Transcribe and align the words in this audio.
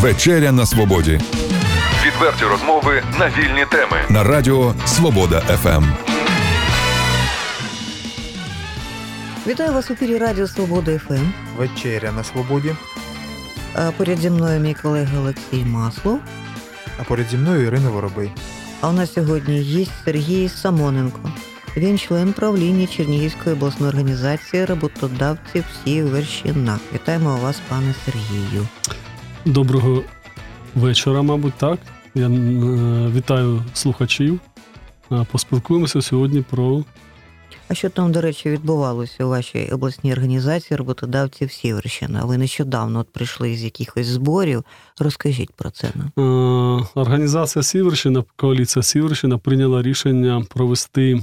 Вечеря 0.00 0.52
на 0.52 0.66
свободі. 0.66 1.20
Відверті 2.06 2.44
розмови 2.44 3.02
на 3.18 3.28
вільні 3.28 3.66
теми. 3.70 3.96
На 4.08 4.24
радіо 4.24 4.74
Свобода 4.86 5.40
ФМ. 5.40 5.84
Вітаю 9.46 9.72
вас 9.72 9.90
в 9.90 9.92
ефірі 9.92 10.18
Радіо 10.18 10.46
Свобода 10.46 10.98
ФМ. 10.98 11.26
Вечеря 11.56 12.12
на 12.12 12.24
свободі. 12.24 12.74
А 13.74 13.90
Поряд 13.90 14.18
зі 14.18 14.30
мною 14.30 14.60
мій 14.60 14.74
колега 14.74 15.18
Олексій 15.18 15.64
Маслов. 15.64 16.20
А 17.00 17.04
поряд 17.04 17.26
зі 17.30 17.36
мною 17.36 17.66
Ірина 17.66 17.90
Воробей. 17.90 18.30
А 18.80 18.88
у 18.88 18.92
нас 18.92 19.12
сьогодні 19.12 19.60
є 19.62 19.86
Сергій 20.04 20.48
Самоненко. 20.48 21.32
Він 21.76 21.98
член 21.98 22.32
правління 22.32 22.86
Чернігівської 22.86 23.54
обласної 23.56 23.92
організації 23.92 24.64
роботодавців 24.64 25.64
всіх 25.72 26.04
вершинах. 26.04 26.78
Вітаємо 26.94 27.36
вас, 27.36 27.60
пане 27.68 27.94
Сергію. 28.04 28.66
Доброго 29.48 30.02
вечора, 30.74 31.22
мабуть, 31.22 31.54
так. 31.54 31.78
Я 32.14 32.26
е, 32.26 32.30
вітаю 33.14 33.64
слухачів. 33.74 34.40
Е, 35.12 35.26
Поспілкуємося 35.32 36.02
сьогодні 36.02 36.42
про 36.42 36.84
А 37.68 37.74
що 37.74 37.90
там, 37.90 38.12
до 38.12 38.20
речі, 38.20 38.50
відбувалося 38.50 39.24
у 39.24 39.28
вашій 39.28 39.68
обласній 39.72 40.12
організації 40.12 40.76
роботодавців 40.78 41.52
Сіверщина? 41.52 42.24
Ви 42.24 42.38
нещодавно 42.38 42.98
от 42.98 43.12
прийшли 43.12 43.56
з 43.56 43.64
якихось 43.64 44.06
зборів. 44.06 44.64
Розкажіть 44.98 45.52
про 45.52 45.70
це 45.70 45.90
нам. 45.94 46.10
е, 46.18 46.86
організація 46.94 47.62
Сіверщина, 47.62 48.24
коаліція 48.36 48.82
Сіверщина 48.82 49.38
прийняла 49.38 49.82
рішення 49.82 50.46
провести, 50.48 51.22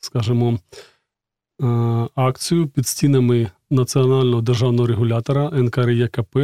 скажімо, 0.00 0.58
акцію 2.14 2.68
під 2.68 2.86
стінами 2.86 3.50
національного 3.70 4.42
державного 4.42 4.86
регулятора 4.86 5.50
НКРЄКП 5.50 6.38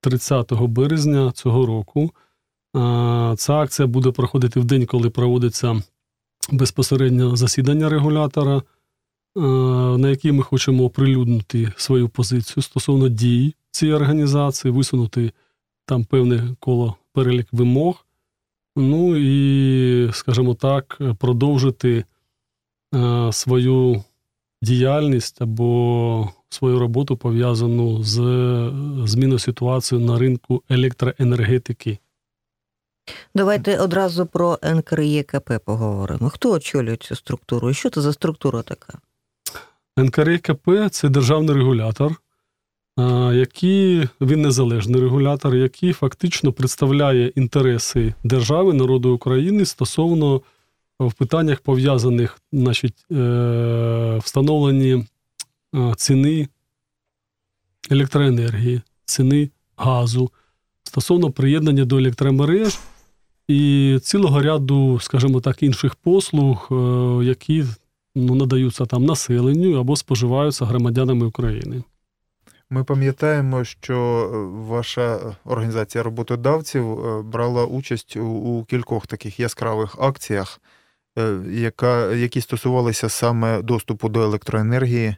30 0.00 0.52
березня 0.52 1.32
цього 1.32 1.66
року. 1.66 2.10
Ця 3.36 3.54
акція 3.54 3.88
буде 3.88 4.10
проходити 4.10 4.60
в 4.60 4.64
день, 4.64 4.86
коли 4.86 5.10
проводиться 5.10 5.82
безпосередньо 6.52 7.36
засідання 7.36 7.88
регулятора, 7.88 8.62
на 9.98 10.10
якій 10.10 10.32
ми 10.32 10.42
хочемо 10.42 10.84
оприлюднити 10.84 11.72
свою 11.76 12.08
позицію 12.08 12.62
стосовно 12.62 13.08
дій 13.08 13.54
цієї 13.70 13.96
організації, 13.96 14.72
висунути 14.72 15.32
там 15.86 16.04
певне 16.04 16.56
коло 16.60 16.96
перелік 17.12 17.48
вимог. 17.52 18.06
Ну 18.76 19.16
і, 19.16 20.12
скажімо 20.12 20.54
так, 20.54 21.00
продовжити 21.18 22.04
свою 23.32 24.04
діяльність 24.64 25.42
або 25.42 26.28
свою 26.48 26.78
роботу 26.78 27.16
пов'язану 27.16 28.02
з 28.02 28.14
зміною 29.04 29.38
ситуації 29.38 30.04
на 30.04 30.18
ринку 30.18 30.62
електроенергетики. 30.68 31.98
Давайте 33.34 33.78
одразу 33.78 34.26
про 34.26 34.58
НКРЄКП 34.62 35.52
поговоримо. 35.64 36.30
Хто 36.30 36.52
очолює 36.52 36.96
цю 36.96 37.16
структуру? 37.16 37.70
І 37.70 37.74
що 37.74 37.90
це 37.90 38.00
за 38.00 38.12
структура 38.12 38.62
така? 38.62 38.98
НКРКП 39.96 40.70
це 40.90 41.08
державний 41.08 41.54
регулятор, 41.54 42.14
який 43.32 44.08
він 44.20 44.42
незалежний 44.42 45.00
регулятор, 45.00 45.56
який 45.56 45.92
фактично 45.92 46.52
представляє 46.52 47.26
інтереси 47.26 48.14
держави, 48.24 48.72
народу 48.72 49.14
України 49.14 49.64
стосовно 49.64 50.40
в 51.00 51.12
питаннях 51.12 51.60
пов'язаних, 51.60 52.38
значить, 52.52 53.06
е, 53.12 54.20
встановленні 54.24 55.04
е, 55.74 55.92
ціни 55.96 56.48
електроенергії, 57.90 58.80
ціни 59.04 59.50
газу, 59.76 60.30
стосовно 60.84 61.30
приєднання 61.30 61.84
до 61.84 61.98
електромереж 61.98 62.78
і 63.48 63.98
цілого 64.02 64.42
ряду, 64.42 65.00
скажімо 65.00 65.40
так, 65.40 65.62
інших 65.62 65.94
послуг, 65.94 66.68
е, 66.70 66.74
які 67.24 67.64
ну, 68.14 68.34
надаються 68.34 68.86
там 68.86 69.04
населенню 69.04 69.80
або 69.80 69.96
споживаються 69.96 70.64
громадянами 70.64 71.26
України. 71.26 71.82
Ми 72.70 72.84
пам'ятаємо, 72.84 73.64
що 73.64 74.28
ваша 74.68 75.36
організація 75.44 76.04
роботодавців 76.04 76.98
брала 77.24 77.64
участь 77.64 78.16
у, 78.16 78.26
у 78.26 78.64
кількох 78.64 79.06
таких 79.06 79.40
яскравих 79.40 79.96
акціях, 80.00 80.60
яка, 81.50 82.12
які 82.12 82.40
стосувалися 82.40 83.08
саме 83.08 83.62
доступу 83.62 84.08
до 84.08 84.22
електроенергії. 84.22 85.16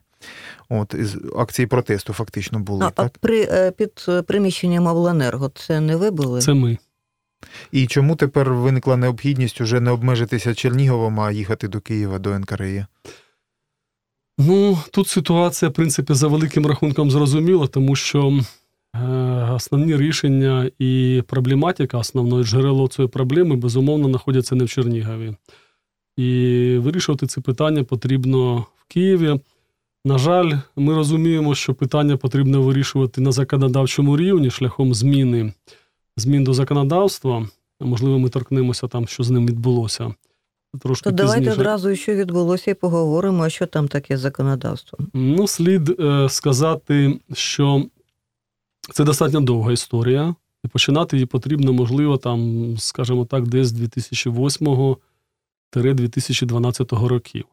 От, 0.68 0.94
із 0.94 1.16
акції 1.36 1.66
протесту 1.66 2.12
фактично 2.12 2.58
були, 2.58 2.84
А, 2.84 2.92
а 2.96 3.08
при, 3.20 3.42
е, 3.42 3.70
під 3.70 4.04
е, 4.08 4.22
приміщенням 4.22 4.86
обленерго 4.86 5.50
це 5.54 5.80
не 5.80 5.96
ви 5.96 6.10
були? 6.10 6.40
Це 6.40 6.54
ми. 6.54 6.78
І 7.72 7.86
чому 7.86 8.16
тепер 8.16 8.54
виникла 8.54 8.96
необхідність 8.96 9.60
уже 9.60 9.80
не 9.80 9.90
обмежитися 9.90 10.54
Черніговом, 10.54 11.20
а 11.20 11.32
їхати 11.32 11.68
до 11.68 11.80
Києва 11.80 12.18
до 12.18 12.38
НКРЄ? 12.38 12.86
Ну, 14.38 14.78
тут 14.90 15.08
ситуація, 15.08 15.68
в 15.68 15.72
принципі, 15.72 16.14
за 16.14 16.28
великим 16.28 16.66
рахунком 16.66 17.10
зрозуміла, 17.10 17.66
тому 17.66 17.96
що 17.96 18.40
е, 18.94 19.00
основні 19.54 19.96
рішення 19.96 20.70
і 20.78 21.22
проблематика, 21.26 21.98
основне 21.98 22.44
джерело 22.44 22.88
цієї 22.88 23.08
проблеми, 23.08 23.56
безумовно, 23.56 24.08
знаходяться 24.08 24.54
не 24.54 24.64
в 24.64 24.68
Чернігові. 24.68 25.34
І 26.16 26.78
вирішувати 26.80 27.26
це 27.26 27.40
питання 27.40 27.84
потрібно 27.84 28.56
в 28.56 28.84
Києві. 28.88 29.40
На 30.04 30.18
жаль, 30.18 30.52
ми 30.76 30.94
розуміємо, 30.94 31.54
що 31.54 31.74
питання 31.74 32.16
потрібно 32.16 32.62
вирішувати 32.62 33.20
на 33.20 33.32
законодавчому 33.32 34.16
рівні 34.16 34.50
шляхом 34.50 34.94
зміни 34.94 35.52
змін 36.16 36.44
до 36.44 36.54
законодавства. 36.54 37.48
Можливо, 37.80 38.18
ми 38.18 38.28
торкнемося 38.28 38.88
там, 38.88 39.06
що 39.06 39.22
з 39.22 39.30
ним 39.30 39.46
відбулося. 39.46 40.14
Трошки 40.80 41.04
То 41.04 41.16
давайте 41.16 41.52
одразу, 41.52 41.96
що 41.96 42.14
відбулося, 42.14 42.70
і 42.70 42.74
поговоримо, 42.74 43.42
а 43.42 43.50
що 43.50 43.66
там 43.66 43.88
таке 43.88 44.16
з 44.16 44.20
законодавством. 44.20 45.08
Ну, 45.14 45.48
слід 45.48 46.00
е, 46.00 46.28
сказати, 46.28 47.20
що 47.32 47.84
це 48.92 49.04
достатньо 49.04 49.40
довга 49.40 49.72
історія, 49.72 50.34
і 50.64 50.68
починати 50.68 51.16
її 51.16 51.26
потрібно, 51.26 51.72
можливо, 51.72 52.16
там, 52.16 52.74
скажімо 52.78 53.24
так, 53.24 53.48
десь 53.48 53.68
з 53.68 53.72
2008-2012 55.80 57.06
років. 57.06 57.44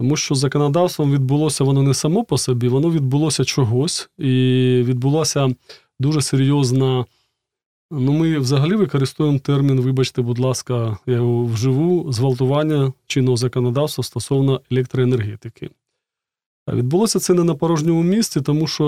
Тому 0.00 0.16
що 0.16 0.34
законодавством 0.34 1.12
відбулося 1.12 1.64
воно 1.64 1.82
не 1.82 1.94
само 1.94 2.24
по 2.24 2.38
собі, 2.38 2.68
воно 2.68 2.90
відбулося 2.90 3.44
чогось, 3.44 4.10
і 4.18 4.32
відбулася 4.84 5.54
дуже 5.98 6.22
серйозна. 6.22 7.04
Ну, 7.90 8.12
ми 8.12 8.38
взагалі 8.38 8.74
використовуємо 8.74 9.38
термін, 9.38 9.80
вибачте, 9.80 10.22
будь 10.22 10.38
ласка, 10.38 10.98
я 11.06 11.14
його 11.14 11.44
вживу, 11.44 12.12
зґвалтування 12.12 12.92
чинного 13.06 13.36
законодавства 13.36 14.04
стосовно 14.04 14.60
електроенергетики. 14.70 15.70
Відбулося 16.72 17.18
це 17.18 17.34
не 17.34 17.44
на 17.44 17.54
порожньому 17.54 18.02
місці, 18.02 18.40
тому 18.40 18.66
що 18.66 18.84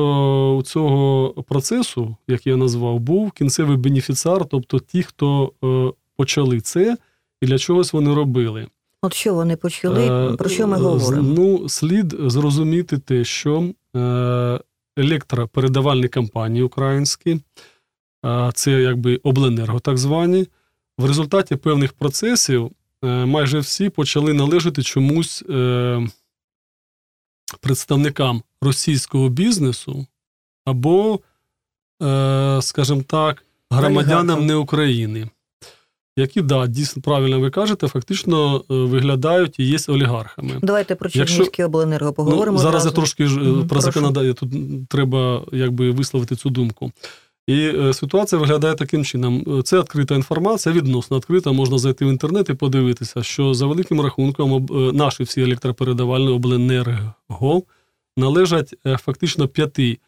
у 0.59 0.63
цього 0.63 1.35
процесу, 1.49 2.17
як 2.29 2.47
я 2.47 2.57
назвав, 2.57 3.01
був 3.01 3.33
кінцевий 3.33 3.77
бенефіціар, 3.77 4.47
тобто 4.47 4.79
ті, 4.79 5.03
хто 5.03 5.53
е, 5.65 5.93
почали 6.17 6.61
це 6.61 6.97
і 7.41 7.47
для 7.47 7.59
чогось 7.59 7.93
вони 7.93 8.15
робили. 8.15 8.69
От 9.03 9.15
що 9.15 9.35
вони 9.35 9.57
почали, 9.57 10.33
Е, 10.33 10.37
про 10.37 10.49
що 10.49 10.67
ми 10.67 10.77
говоримо? 10.77 11.35
Ну, 11.37 11.69
слід 11.69 12.15
зрозуміти 12.19 12.99
те, 12.99 13.25
що 13.25 13.71
е, 13.97 14.61
електропередавальні 14.97 16.09
компанії 16.09 16.63
українські, 16.63 17.41
е, 18.27 18.51
це 18.55 18.71
якби 18.71 19.17
обленерго, 19.17 19.81
так 19.81 19.99
звані, 19.99 20.47
в 20.99 21.07
результаті 21.07 21.57
певних 21.57 21.93
процесів 21.93 22.71
майже 23.03 23.59
всі 23.59 23.89
почали 23.89 24.33
належати 24.33 24.83
чомусь 24.83 25.45
представникам 27.61 28.43
російського 28.63 29.29
бізнесу 29.29 30.07
або, 30.65 31.21
скажімо 32.61 33.03
так, 33.07 33.45
громадянам 33.71 34.47
не 34.47 34.55
України. 34.55 35.29
Які, 36.19 36.43
да, 36.43 36.67
дійсно 36.67 37.03
правильно 37.03 37.41
ви 37.41 37.51
кажете, 37.51 37.89
фактично 37.89 38.57
е, 38.71 38.75
виглядають 38.75 39.59
і 39.59 39.65
є 39.65 39.79
олігархами. 39.89 40.53
Давайте 40.63 40.95
про 40.95 41.11
Якщо- 41.13 41.67
обленерго 41.67 42.13
поговоримо. 42.13 42.57
Ну, 42.57 42.63
зараз 42.63 42.87
одразу. 42.87 42.89
я 42.89 42.95
трошки 42.95 43.25
е, 43.25 43.65
про 43.69 43.81
законодавство. 43.81 44.35
Тут 44.35 44.89
треба 44.89 45.43
якби 45.53 45.91
висловити 45.91 46.37
цю 46.37 46.51
думку. 46.51 46.93
І 47.47 47.59
е, 47.59 47.95
ситуація 47.95 48.41
виглядає 48.41 48.75
таким 48.75 49.05
чином: 49.05 49.63
це 49.65 49.79
відкрита 49.79 50.15
інформація, 50.15 50.75
відносно 50.75 51.17
відкрита. 51.17 51.53
Можна 51.53 51.79
зайти 51.79 52.05
в 52.05 52.09
інтернет 52.09 52.49
і 52.49 52.55
подивитися, 52.55 53.23
що 53.23 53.55
за 53.55 53.67
великим 53.67 54.01
рахунком 54.01 54.67
наші 54.95 55.23
всі 55.23 55.41
електропередавальні 55.41 56.29
обленерго 56.29 57.63
належать 58.17 58.75
фактично 58.85 59.49
п'яти 59.49 59.99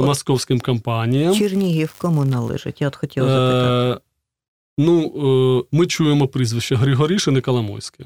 московським 0.00 0.60
компаніям. 0.60 1.34
Чернігів 1.34 1.94
кому 1.98 2.24
належить? 2.24 2.80
Я 2.80 2.88
от 2.88 2.96
хотіла 2.96 3.28
запитати. 3.28 4.11
Е, 4.78 4.82
ну, 4.82 5.04
е, 5.70 5.76
ми 5.76 5.86
чуємо 5.86 6.28
прізвище 6.28 6.76
Григорішин 6.76 7.36
і 7.36 7.40
Коломойське. 7.40 8.04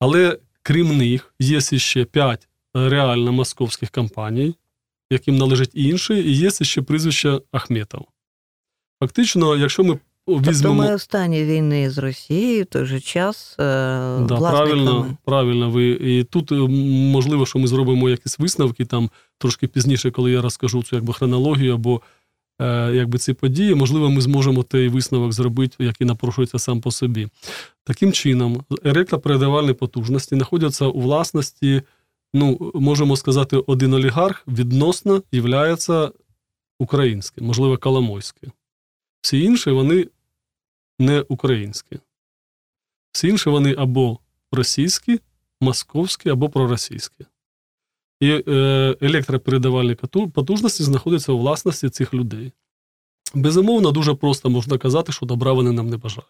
Але 0.00 0.38
крім 0.62 0.96
них, 0.96 1.34
є 1.40 1.60
ще 1.60 2.04
п'ять 2.04 2.48
реально 2.74 3.32
московських 3.32 3.90
компаній, 3.90 4.54
яким 5.10 5.36
належить 5.36 5.70
інший, 5.74 6.28
і 6.28 6.32
є 6.32 6.50
ще 6.50 6.82
прізвище 6.82 7.40
Ахметов. 7.52 8.06
Фактично, 9.00 9.56
якщо 9.56 9.84
ми 9.84 9.98
Тобто 10.26 10.50
візьмемо. 10.50 10.74
ми 10.74 10.96
в 10.96 11.00
стані 11.00 11.44
війни 11.44 11.90
з 11.90 11.98
Росією 11.98 12.62
в 12.62 12.66
той 12.66 12.84
же 12.84 13.00
час 13.00 13.56
е, 13.58 13.62
Да, 14.20 14.36
правильно, 14.36 15.16
правильно 15.24 15.70
ви. 15.70 15.88
І 15.90 16.24
тут 16.24 16.52
е, 16.52 16.54
можливо, 17.12 17.46
що 17.46 17.58
ми 17.58 17.66
зробимо 17.66 18.10
якісь 18.10 18.38
висновки 18.38 18.84
там 18.84 19.10
трошки 19.38 19.68
пізніше, 19.68 20.10
коли 20.10 20.30
я 20.30 20.42
розкажу 20.42 20.82
цю 20.82 20.96
якби 20.96 21.12
хронологію 21.12 21.74
або 21.74 21.96
е, 21.96 22.00
якби 22.94 23.18
ці 23.18 23.32
події, 23.32 23.74
можливо, 23.74 24.10
ми 24.10 24.20
зможемо 24.20 24.62
той 24.62 24.88
висновок 24.88 25.32
зробити, 25.32 25.84
який 25.84 26.06
напрошується 26.06 26.58
сам 26.58 26.80
по 26.80 26.90
собі. 26.90 27.28
Таким 27.84 28.12
чином, 28.12 28.64
електропередавальні 28.84 29.72
потужності 29.72 30.34
знаходяться 30.34 30.86
у 30.86 31.00
власності, 31.00 31.82
ну, 32.34 32.72
можемо 32.74 33.16
сказати, 33.16 33.56
один 33.56 33.94
олігарх 33.94 34.44
відносно 34.48 35.22
являється 35.32 36.12
українським, 36.78 37.46
можливо, 37.46 37.78
Коломойським. 37.78 38.52
Всі 39.20 39.40
інші 39.40 39.70
вони 39.70 40.08
не 40.98 41.20
українські. 41.20 41.98
Всі 43.12 43.28
інші 43.28 43.50
вони 43.50 43.74
або 43.78 44.18
російські, 44.52 45.20
московські, 45.60 46.28
або 46.28 46.48
проросійські. 46.50 47.24
І 48.22 48.42
е, 48.48 48.96
електропередавальні 49.00 49.94
потужності 50.34 50.82
знаходяться 50.82 51.32
у 51.32 51.38
власності 51.38 51.88
цих 51.88 52.14
людей. 52.14 52.52
Безумовно, 53.34 53.92
дуже 53.92 54.14
просто 54.14 54.50
можна 54.50 54.78
казати, 54.78 55.12
що 55.12 55.26
добра 55.26 55.52
вони 55.52 55.72
нам 55.72 55.86
не 55.86 55.96
бажають. 55.96 56.28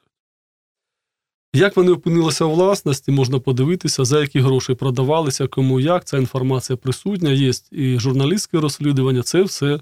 Як 1.55 1.77
вони 1.77 1.93
опинилися 1.93 2.45
у 2.45 2.53
власності, 2.53 3.13
можна 3.13 3.39
подивитися, 3.39 4.05
за 4.05 4.21
які 4.21 4.41
гроші 4.41 4.75
продавалися, 4.75 5.47
кому 5.47 5.81
як. 5.81 6.05
Ця 6.05 6.19
інформація 6.19 6.77
присутня, 6.77 7.31
є 7.31 7.53
і 7.71 7.99
журналістське 7.99 8.61
розслідування, 8.61 9.23
це 9.23 9.43
все 9.43 9.75
е, 9.75 9.81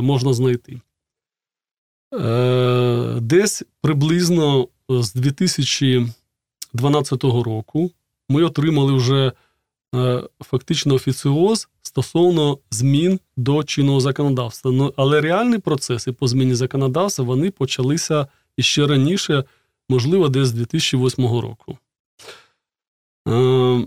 можна 0.00 0.32
знайти. 0.32 0.80
Е, 2.14 3.18
десь 3.20 3.62
приблизно 3.80 4.68
з 4.88 5.14
2012 5.14 7.24
року 7.24 7.90
ми 8.28 8.42
отримали 8.42 8.92
вже 8.92 9.32
фактично 10.40 10.94
офіціоз 10.94 11.68
стосовно 11.82 12.58
змін 12.70 13.20
до 13.36 13.64
чинного 13.64 14.00
законодавства. 14.00 14.70
Ну, 14.70 14.94
але 14.96 15.20
реальні 15.20 15.58
процеси 15.58 16.12
по 16.12 16.28
зміні 16.28 16.54
законодавства 16.54 17.24
вони 17.24 17.50
почалися 17.50 18.26
іще 18.56 18.86
раніше, 18.86 19.44
можливо, 19.88 20.28
десь 20.28 20.48
з 20.48 20.52
2008 20.52 21.24
року. 21.26 21.78
Е, 23.28 23.86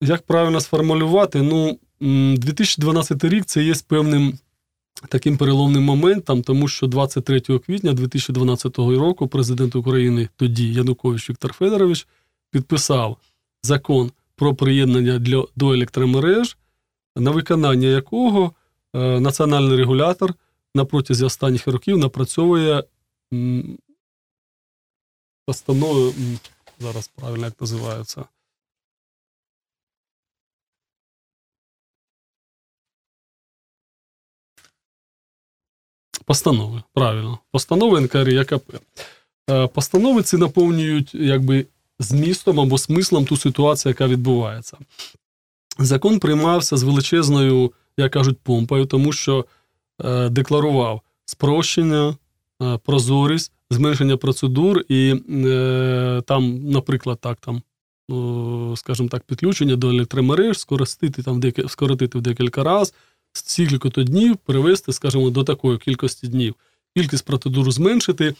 як 0.00 0.22
правильно 0.22 0.60
сформулювати? 0.60 1.42
Ну, 1.42 1.78
2012 2.00 3.24
рік 3.24 3.44
це 3.44 3.62
є 3.62 3.74
певним 3.86 4.38
таким 5.08 5.36
переломним 5.36 5.82
моментом, 5.82 6.42
тому 6.42 6.68
що 6.68 6.86
23 6.86 7.40
квітня 7.40 7.92
2012 7.92 8.78
року 8.78 9.28
президент 9.28 9.76
України, 9.76 10.28
тоді 10.36 10.72
Янукович 10.72 11.30
Віктор 11.30 11.52
Федорович, 11.52 12.06
підписав 12.50 13.16
закон 13.62 14.12
про 14.36 14.54
приєднання 14.54 15.18
для, 15.18 15.46
до 15.56 15.72
електромереж, 15.74 16.58
на 17.16 17.30
виконання 17.30 17.88
якого 17.88 18.52
е, 18.94 19.20
національний 19.20 19.76
регулятор 19.76 20.34
на 20.74 20.84
протязі 20.84 21.24
останніх 21.24 21.66
років 21.66 21.98
напрацьовує 21.98 22.84
м, 23.32 23.78
зараз 26.78 27.08
правильно 27.08 27.44
як 27.44 27.60
називаються. 27.60 28.24
Постанови, 36.24 36.82
правильно. 36.92 37.38
Постанови 37.50 38.00
НКРЄКП. 38.00 38.74
Е, 39.50 39.66
Постанови 39.66 40.22
ці 40.22 40.36
наповнюють 40.36 41.14
якби 41.14 41.66
змістом 42.00 42.60
або 42.60 42.78
смислом 42.78 43.24
ту 43.24 43.36
ситуацію, 43.36 43.90
яка 43.90 44.06
відбувається. 44.06 44.76
Закон 45.78 46.18
приймався 46.18 46.76
з 46.76 46.82
величезною, 46.82 47.72
як 47.96 48.12
кажуть, 48.12 48.38
помпою, 48.42 48.86
тому 48.86 49.12
що 49.12 49.46
е, 50.04 50.28
декларував 50.28 51.00
спрощення, 51.24 52.16
е, 52.62 52.78
прозорість, 52.84 53.52
зменшення 53.70 54.16
процедур 54.16 54.84
і 54.88 55.14
е, 55.30 56.22
там, 56.26 56.70
наприклад, 56.70 57.18
так, 57.20 57.38
там, 57.40 57.62
скажімо 58.76 59.08
так, 59.08 59.22
підключення 59.22 59.76
до 59.76 59.88
електромереж, 59.90 60.58
скоротити, 60.58 61.22
там, 61.22 61.40
деки- 61.40 61.68
скоротити 61.68 62.18
в 62.18 62.20
декілька 62.20 62.64
разів, 62.64 62.94
з 63.32 63.38
стільки-то 63.38 64.02
днів 64.02 64.36
перевести, 64.36 64.92
скажімо, 64.92 65.30
до 65.30 65.44
такої 65.44 65.78
кількості 65.78 66.28
днів, 66.28 66.54
кількість 66.96 67.24
процедур 67.24 67.72
зменшити. 67.72 68.34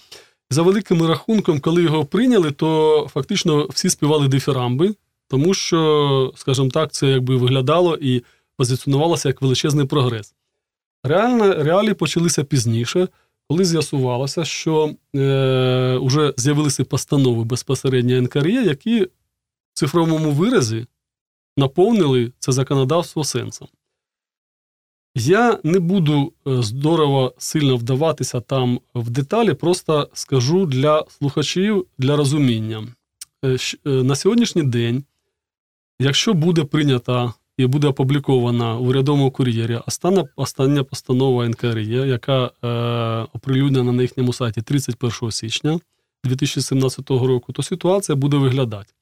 За 0.51 0.63
великим 0.63 1.07
рахунком, 1.07 1.61
коли 1.61 1.83
його 1.83 2.05
прийняли, 2.05 2.51
то 2.51 3.09
фактично 3.13 3.67
всі 3.67 3.91
співали 3.91 4.29
дифірамби, 4.29 4.95
тому 5.29 5.55
що, 5.55 6.33
скажімо 6.37 6.69
так, 6.69 6.93
це 6.93 7.07
якби 7.07 7.37
виглядало 7.37 7.99
і 8.01 8.23
позиціонувалося 8.57 9.29
як 9.29 9.43
величезний 9.43 9.87
прогрес. 9.87 10.35
Реально, 11.05 11.55
реалії 11.55 11.95
почалися 11.95 12.45
пізніше, 12.45 13.09
коли 13.49 13.65
з'ясувалося, 13.65 14.45
що 14.45 14.95
е, 15.17 15.99
вже 16.03 16.35
з'явилися 16.37 16.85
постанови 16.85 17.45
безпосередньо 17.45 18.21
НКРЄ, 18.21 18.65
які 18.65 19.05
в 19.05 19.09
цифровому 19.73 20.31
виразі 20.31 20.87
наповнили 21.57 22.33
це 22.39 22.53
законодавство 22.53 23.25
сенсом. 23.25 23.69
Я 25.15 25.59
не 25.65 25.79
буду 25.79 26.33
е, 26.47 26.63
здорово 26.63 27.35
сильно 27.39 27.77
вдаватися 27.77 28.41
там 28.41 28.81
в 28.95 29.11
деталі, 29.11 29.55
просто 29.55 30.11
скажу 30.13 30.67
для 30.67 31.05
слухачів 31.09 31.87
для 31.99 32.17
розуміння. 32.17 32.89
Е, 33.45 33.57
е, 33.87 33.91
На 33.91 34.17
сьогоднішній 34.17 34.63
день, 34.63 35.05
якщо 35.99 36.35
буде 36.35 36.65
прийнята 36.65 37.35
і 37.57 37.67
буде 37.67 37.87
опублікована 37.87 38.75
в 38.75 38.89
урядовому 38.89 39.31
кур'єрі 39.31 39.77
остання, 39.87 40.25
остання 40.37 40.85
постанова 40.85 41.49
НКРЄ, 41.49 42.09
яка 42.09 42.51
е, 42.65 42.69
оприлюднена 43.33 43.93
на 43.93 44.03
їхньому 44.03 44.33
сайті 44.33 44.63
31 44.63 45.31
січня 45.31 45.81
2017 46.25 47.11
року, 47.11 47.53
то 47.53 47.63
ситуація 47.63 48.17
буде 48.17 48.37
виглядати. 48.37 48.93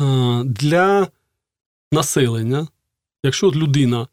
Е, 0.00 0.42
для 0.44 1.08
населення, 1.92 2.68
якщо 3.24 3.50
людина 3.50 4.06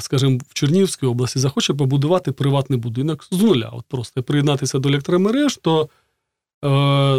скажімо, 0.00 0.38
в 0.48 0.54
Чернігівській 0.54 1.06
області 1.06 1.38
захоче 1.38 1.74
побудувати 1.74 2.32
приватний 2.32 2.78
будинок 2.78 3.26
з 3.30 3.42
нуля, 3.42 3.70
от 3.72 3.84
просто 3.84 4.22
приєднатися 4.22 4.78
до 4.78 4.88
електромереж, 4.88 5.56
то, 5.56 5.88
е, 6.64 6.68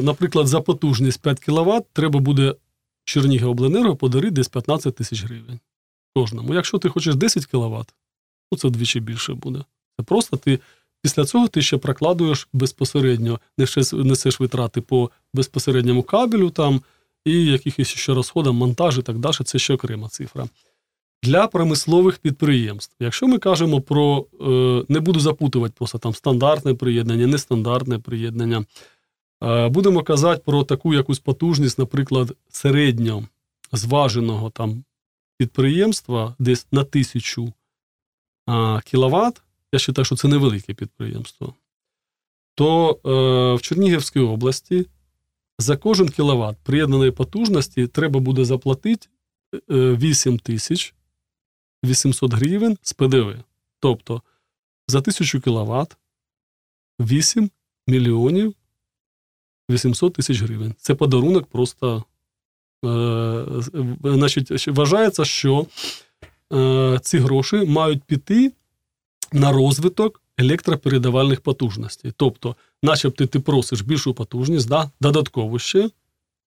наприклад, 0.01 0.47
за 0.47 0.61
потужність 0.61 1.21
5 1.21 1.39
кВт 1.39 1.85
треба 1.93 2.19
буде 2.19 2.55
Чернігівобленерго 3.05 3.95
подарити 3.95 4.31
десь 4.31 4.47
15 4.47 4.95
тисяч 4.95 5.23
гривень 5.23 5.59
кожному. 6.15 6.53
Якщо 6.53 6.77
ти 6.77 6.89
хочеш 6.89 7.15
10 7.15 7.45
кВт, 7.45 7.93
ну 8.51 8.57
це 8.57 8.67
вдвічі 8.67 8.99
більше 8.99 9.33
буде. 9.33 9.59
Це 9.97 10.03
просто 10.03 10.37
ти 10.37 10.59
після 11.01 11.25
цього 11.25 11.47
ти 11.47 11.61
ще 11.61 11.77
прокладуєш 11.77 12.47
безпосередньо, 12.53 13.39
несеш 13.93 14.39
витрати 14.39 14.81
по 14.81 15.11
безпосередньому 15.33 16.03
кабелю 16.03 16.49
там 16.49 16.81
і 17.25 17.45
якихось 17.45 17.87
ще 17.87 18.13
розходам, 18.13 18.55
монтаж 18.55 18.97
і 18.97 19.01
так 19.01 19.17
далі. 19.17 19.33
Це 19.33 19.59
ще 19.59 19.73
окрема 19.73 20.09
цифра 20.09 20.47
для 21.23 21.47
промислових 21.47 22.17
підприємств. 22.17 22.95
Якщо 22.99 23.27
ми 23.27 23.37
кажемо 23.37 23.81
про, 23.81 24.25
е, 24.41 24.85
не 24.89 24.99
буду 24.99 25.19
запутувати 25.19 25.73
просто 25.77 25.97
там 25.97 26.13
стандартне 26.13 26.73
приєднання, 26.73 27.27
нестандартне 27.27 27.99
приєднання, 27.99 28.65
е, 29.43 29.69
будемо 29.69 30.03
казати 30.03 30.41
про 30.45 30.63
таку 30.63 30.93
якусь 30.93 31.19
потужність, 31.19 31.79
наприклад, 31.79 32.31
середньо 32.49 33.27
зваженого 33.71 34.49
там 34.49 34.83
підприємства 35.37 36.35
десь 36.39 36.67
на 36.71 36.83
тисячу 36.83 37.53
кіловат, 38.85 39.41
я 39.73 39.79
вважаю, 39.87 40.05
що 40.05 40.15
це 40.15 40.27
невелике 40.27 40.73
підприємство, 40.73 41.53
то 42.55 42.91
е, 42.91 43.55
в 43.55 43.61
Чернігівській 43.61 44.19
області 44.19 44.85
за 45.59 45.77
кожен 45.77 46.09
кіловат 46.09 46.57
приєднаної 46.63 47.11
потужності 47.11 47.87
треба 47.87 48.19
буде 48.19 48.45
заплатити 48.45 49.07
е, 49.53 49.59
8 49.69 50.39
тисяч 50.39 50.93
800 51.85 52.33
гривень 52.33 52.77
з 52.81 52.93
ПДВ. 52.93 53.35
Тобто 53.79 54.21
за 54.87 54.97
1000 54.97 55.39
кВт 55.39 55.97
8 56.99 57.49
мільйонів 57.87 58.55
800 59.69 60.13
тисяч 60.13 60.41
гривень. 60.41 60.73
Це 60.77 60.95
подарунок 60.95 61.45
просто. 61.45 62.03
Е, 62.85 63.45
значить, 64.03 64.67
вважається, 64.67 65.25
що 65.25 65.65
е, 66.53 66.99
ці 67.01 67.17
гроші 67.17 67.55
мають 67.55 68.03
піти 68.03 68.51
на 69.33 69.51
розвиток 69.51 70.21
електропередавальних 70.37 71.41
потужностей. 71.41 72.13
Тобто, 72.17 72.55
начебто 72.83 73.25
ти 73.25 73.39
просиш 73.39 73.81
більшу 73.81 74.13
потужність, 74.13 74.67
да, 74.69 74.91
додатково 75.01 75.59
ще. 75.59 75.89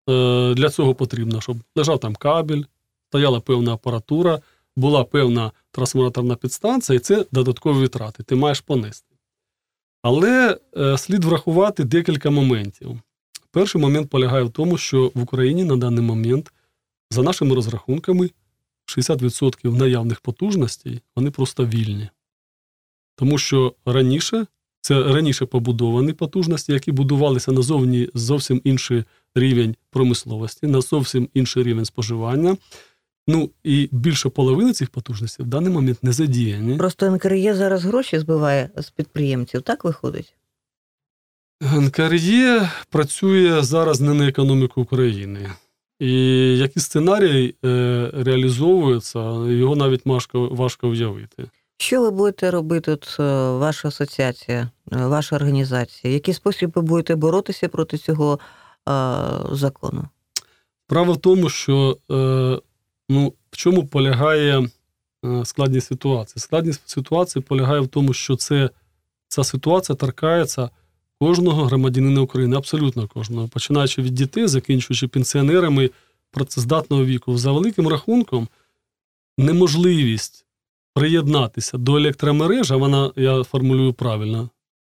Е, 0.09 0.53
для 0.53 0.69
цього 0.69 0.95
потрібно, 0.95 1.41
щоб 1.41 1.57
лежав 1.75 1.99
там 1.99 2.15
кабель, 2.15 2.63
стояла 3.09 3.39
певна 3.39 3.73
апаратура, 3.73 4.41
була 4.77 5.03
певна 5.03 5.51
трансформаторна 5.71 6.35
підстанція, 6.35 6.97
і 6.97 6.99
це 6.99 7.25
додаткові 7.31 7.77
витрати. 7.77 8.23
Ти 8.23 8.35
маєш 8.35 8.61
понести. 8.61 9.15
Але 10.01 10.57
е, 10.77 10.97
слід 10.97 11.25
врахувати 11.25 11.83
декілька 11.83 12.29
моментів. 12.29 12.99
Перший 13.51 13.81
момент 13.81 14.09
полягає 14.09 14.43
в 14.43 14.49
тому, 14.49 14.77
що 14.77 15.11
в 15.15 15.21
Україні 15.21 15.63
на 15.63 15.77
даний 15.77 16.03
момент, 16.03 16.53
за 17.11 17.23
нашими 17.23 17.55
розрахунками, 17.55 18.29
60% 18.87 19.77
наявних 19.77 20.19
потужностей 20.19 21.01
вони 21.15 21.31
просто 21.31 21.65
вільні. 21.65 22.09
Тому 23.15 23.37
що 23.37 23.73
раніше 23.85 24.45
це 24.81 25.03
раніше 25.03 25.45
побудовані 25.45 26.13
потужності, 26.13 26.73
які 26.73 26.91
будувалися 26.91 27.51
на 27.51 27.61
зовні 27.61 28.09
зовсім 28.13 28.61
інший 28.63 29.03
рівень 29.35 29.75
промисловості, 29.89 30.67
на 30.67 30.81
зовсім 30.81 31.29
інший 31.33 31.63
рівень 31.63 31.85
споживання. 31.85 32.57
Ну 33.27 33.49
і 33.63 33.89
більше 33.91 34.29
половини 34.29 34.73
цих 34.73 34.89
потужностей 34.89 35.45
в 35.45 35.49
даний 35.49 35.73
момент 35.73 36.03
не 36.03 36.11
задіяні. 36.11 36.77
Просто 36.77 37.11
НКРЄ 37.11 37.55
зараз 37.55 37.83
гроші 37.83 38.19
збиває 38.19 38.69
з 38.77 38.89
підприємців, 38.89 39.61
так 39.61 39.83
виходить? 39.83 40.33
НКРЄ 41.61 42.69
працює 42.89 43.61
зараз 43.61 44.01
не 44.01 44.13
на 44.13 44.27
економіку 44.27 44.81
України. 44.81 45.49
І 45.99 46.13
які 46.57 46.79
сценарії 46.79 47.55
е, 47.65 48.11
реалізовуються, 48.13 49.19
його 49.45 49.75
навіть 49.75 50.05
важко, 50.05 50.47
важко 50.47 50.89
уявити. 50.89 51.49
Що 51.77 52.01
ви 52.01 52.11
будете 52.11 52.51
робити, 52.51 52.91
от, 52.91 53.17
е, 53.19 53.23
ваша 53.51 53.87
асоціація, 53.87 54.69
е, 54.91 55.05
ваша 55.05 55.35
організація? 55.35 56.13
Який 56.13 56.33
спосіб 56.33 56.71
ви 56.75 56.81
будете 56.81 57.15
боротися 57.15 57.67
проти 57.67 57.97
цього 57.97 58.39
е, 58.39 58.39
закону? 59.51 60.07
Справа 60.87 61.13
в 61.13 61.17
тому, 61.17 61.49
що 61.49 61.97
е, 62.11 62.59
ну, 63.09 63.33
в 63.51 63.57
чому 63.57 63.87
полягає 63.87 64.69
е, 65.25 65.45
складність 65.45 65.87
ситуації? 65.87 66.41
Складність 66.41 66.89
ситуації 66.89 67.43
полягає 67.43 67.79
в 67.79 67.87
тому, 67.87 68.13
що 68.13 68.35
це, 68.35 68.69
ця 69.27 69.43
ситуація 69.43 69.95
торкається 69.95 70.69
кожного 71.19 71.65
громадянина 71.65 72.21
України, 72.21 72.55
абсолютно 72.55 73.07
кожного, 73.07 73.47
починаючи 73.47 74.01
від 74.01 74.13
дітей, 74.13 74.47
закінчуючи 74.47 75.07
пенсіонерами 75.07 75.89
працездатного 76.31 77.05
віку. 77.05 77.37
За 77.37 77.51
великим 77.51 77.87
рахунком, 77.87 78.47
неможливість 79.37 80.45
приєднатися 80.93 81.77
до 81.77 81.97
електромереж, 81.97 82.71
вона, 82.71 83.11
я 83.15 83.43
формулюю 83.43 83.93
правильно, 83.93 84.49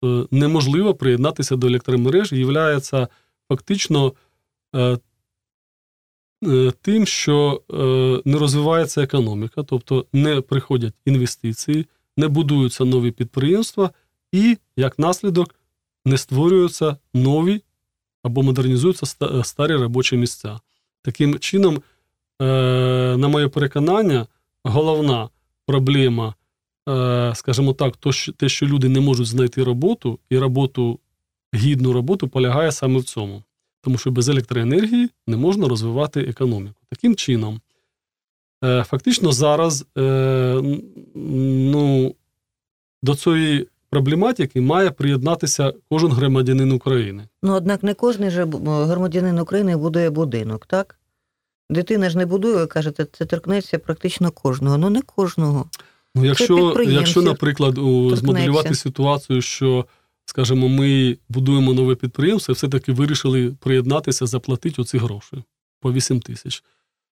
е, 0.05 0.27
неможливо 0.31 0.95
приєднатися 0.95 1.57
до 1.57 1.67
електромереж, 1.67 2.33
є 2.33 2.81
фактично 3.49 4.13
е, 4.77 4.99
тим, 6.83 7.07
що 7.07 7.63
не 8.25 8.39
розвивається 8.39 9.03
економіка, 9.03 9.63
тобто 9.63 10.07
не 10.13 10.41
приходять 10.41 10.95
інвестиції, 11.05 11.87
не 12.17 12.29
будуються 12.29 12.85
нові 12.85 13.11
підприємства, 13.11 13.91
і 14.33 14.59
як 14.77 14.99
наслідок 14.99 15.55
не 16.05 16.19
створюються 16.19 16.97
нові 17.15 17.63
або 18.23 18.43
модернізуються 18.43 19.07
старі 19.45 19.75
робочі 19.75 20.17
місця. 20.17 20.61
Таким 21.03 21.39
чином, 21.39 21.83
на 22.41 23.29
моє 23.29 23.49
переконання, 23.49 24.27
головна 24.65 25.29
проблема, 25.67 26.35
е, 26.89 27.33
скажімо 27.35 27.73
так, 27.73 27.97
те, 28.37 28.49
що 28.49 28.67
люди 28.67 28.89
не 28.89 29.01
можуть 29.01 29.27
знайти 29.27 29.65
роботу, 29.65 30.19
і 30.31 30.39
роботу, 30.39 30.99
гідну 31.55 31.93
роботу 31.93 32.29
полягає 32.29 32.73
саме 32.73 32.99
в 32.99 33.05
цьому. 33.05 33.43
Тому 33.83 33.99
що 33.99 34.11
без 34.11 34.29
електроенергії 34.29 35.11
не 35.27 35.37
можна 35.37 35.69
розвивати 35.69 36.21
економіку. 36.21 36.75
Таким 36.89 37.17
чином, 37.17 37.61
е, 38.65 38.85
фактично 38.85 39.33
зараз 39.33 39.87
е, 39.99 40.61
ну, 41.15 42.15
до 43.03 43.15
цієї 43.15 43.69
проблематики 43.91 44.61
має 44.61 44.91
приєднатися 44.91 45.73
кожен 45.91 46.13
громадянин 46.13 46.73
України. 46.73 47.29
Ну, 47.43 47.53
однак 47.53 47.83
не 47.83 47.95
кожен 47.95 48.31
же 48.31 48.47
громадянин 48.65 49.39
України 49.39 49.77
будує 49.77 50.11
будинок, 50.11 50.67
так? 50.67 50.99
Дитина 51.71 52.11
ж 52.11 52.19
не 52.19 52.27
будує, 52.27 52.57
ви 52.57 52.67
кажете, 52.67 53.07
це 53.13 53.25
торкнеться 53.25 53.79
практично 53.79 54.31
кожного. 54.31 54.79
Ну 54.79 54.91
не 54.91 55.03
кожного. 55.03 55.67
Ну, 56.15 56.25
якщо, 56.25 56.77
якщо, 56.87 57.23
наприклад, 57.23 57.75
змоделювати 58.19 58.75
ситуацію, 58.75 59.43
що, 59.43 59.87
скажімо, 60.33 60.69
ми 60.69 61.17
будуємо 61.29 61.73
нове 61.73 61.95
підприємство, 61.95 62.53
і 62.53 62.55
все-таки 62.55 62.93
вирішили 62.93 63.57
приєднатися, 63.61 64.27
заплатити 64.27 64.83
оці 64.83 64.99
гроші 64.99 65.43
по 65.81 65.93
8 65.93 66.21
тисяч. 66.21 66.65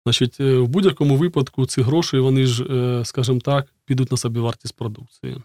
Значить, 0.06 0.36
е, 0.40 0.58
в 0.58 0.68
будь-якому 0.68 1.16
випадку 1.16 1.66
ці 1.66 1.82
гроші, 1.82 2.18
вони 2.18 2.46
ж, 2.46 2.64
е, 2.64 3.04
скажімо 3.04 3.40
так, 3.40 3.66
підуть 3.84 4.10
на 4.10 4.16
собівартість 4.16 4.76
продукції. 4.76 5.36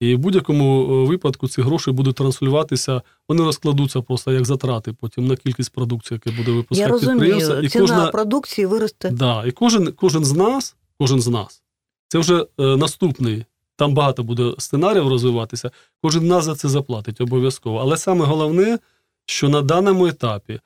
І 0.00 0.14
в 0.14 0.18
будь-якому 0.18 0.82
е, 0.82 1.08
випадку 1.08 1.48
ці 1.48 1.62
гроші 1.62 1.90
будуть 1.90 2.16
транслюватися, 2.16 3.02
вони 3.28 3.44
розкладуться 3.44 4.02
просто 4.02 4.32
як 4.32 4.44
затрати 4.44 4.92
потім 4.92 5.26
на 5.26 5.36
кількість 5.36 5.72
продукції, 5.72 6.20
яка 6.24 6.38
буде 6.38 6.52
випускати 6.52 6.92
Я 6.92 6.98
підприємство. 6.98 7.48
розумію, 7.48 7.66
і 7.66 7.68
ціна 7.68 7.82
кожна 7.82 8.06
продукції 8.06 8.66
виросте. 8.66 9.10
Да, 9.10 9.44
І 9.46 9.50
кожен 9.50 9.92
кожен 9.92 10.24
з 10.24 10.32
нас, 10.32 10.76
кожен 10.98 11.20
з 11.20 11.28
нас, 11.28 11.62
це 12.08 12.18
вже 12.18 12.46
е, 12.58 12.76
наступний. 12.76 13.44
Там 13.78 13.94
багато 13.94 14.22
буде 14.22 14.54
сценаріїв 14.58 15.08
розвиватися. 15.08 15.70
Кожен 16.02 16.26
нас 16.26 16.44
за 16.44 16.54
це 16.54 16.68
заплатить 16.68 17.20
обов'язково. 17.20 17.78
Але 17.78 17.96
саме 17.96 18.24
головне, 18.24 18.78
що 19.26 19.48
на 19.48 19.62
даному 19.62 20.06
етапі 20.06 20.60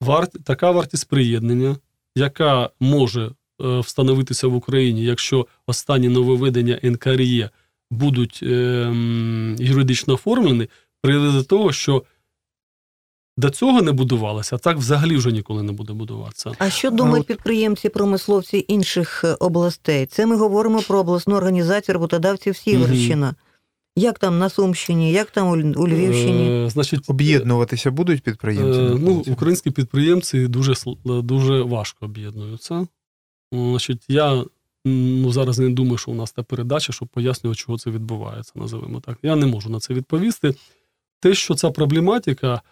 варт, 0.00 0.44
така 0.44 0.70
вартість 0.70 1.08
приєднання, 1.08 1.76
яка 2.16 2.70
може 2.80 3.26
е, 3.26 3.78
встановитися 3.78 4.48
в 4.48 4.54
Україні, 4.54 5.04
якщо 5.04 5.46
останні 5.66 6.08
нововведення 6.08 6.80
НКРЄ 6.82 7.50
будуть 7.90 8.40
е, 8.42 8.92
юридично 9.58 10.14
оформлені, 10.14 10.68
приведе 11.02 11.32
до 11.32 11.44
того, 11.44 11.72
що 11.72 12.02
до 13.38 13.50
цього 13.50 13.82
не 13.82 13.92
будувалося, 13.92 14.56
а 14.56 14.58
так 14.58 14.76
взагалі 14.76 15.16
вже 15.16 15.32
ніколи 15.32 15.62
не 15.62 15.72
буде 15.72 15.92
будуватися. 15.92 16.52
А 16.58 16.70
що 16.70 16.90
думають 16.90 17.26
підприємці, 17.26 17.88
промисловці 17.88 18.64
інших 18.68 19.24
е, 19.24 19.34
областей? 19.40 20.06
Це 20.06 20.26
ми 20.26 20.36
говоримо 20.36 20.82
про 20.82 20.98
обласну 20.98 21.36
організацію 21.36 21.94
роботодавців 21.94 22.56
Сіверщина. 22.56 23.26
Угу. 23.26 23.36
Як 23.96 24.18
там 24.18 24.38
на 24.38 24.48
Сумщині, 24.48 25.12
як 25.12 25.30
там 25.30 25.48
у 25.76 25.88
Львівщині? 25.88 26.50
Е, 26.50 26.70
значить, 26.70 27.00
Об'єднуватися 27.10 27.90
будуть 27.90 28.22
підприємці? 28.22 28.80
Е, 28.80 28.98
ну, 29.00 29.24
Українські 29.26 29.70
підприємці 29.70 30.46
дуже 30.46 30.74
дуже 31.04 31.62
важко 31.62 32.04
об'єднуються. 32.04 32.86
Значить, 33.52 34.04
Я 34.08 34.44
ну, 34.84 35.32
зараз 35.32 35.58
не 35.58 35.68
думаю, 35.68 35.98
що 35.98 36.10
у 36.10 36.14
нас 36.14 36.32
та 36.32 36.42
передача, 36.42 36.92
щоб 36.92 37.08
пояснювати, 37.08 37.60
чого 37.60 37.78
це 37.78 37.90
відбувається, 37.90 38.52
називаємо 38.54 39.00
так. 39.00 39.18
Я 39.22 39.36
не 39.36 39.46
можу 39.46 39.70
на 39.70 39.80
це 39.80 39.94
відповісти. 39.94 40.54
Те, 41.20 41.34
що 41.34 41.54
ця 41.54 41.70
проблематика 41.70 42.62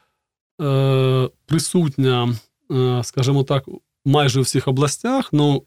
е, 0.63 1.31
присутня, 1.47 2.35
е, 2.71 3.05
скажімо 3.05 3.45
так, 3.45 3.65
майже 4.05 4.41
у 4.41 4.43
всіх 4.43 4.69
областях, 4.69 5.29
ну, 5.33 5.63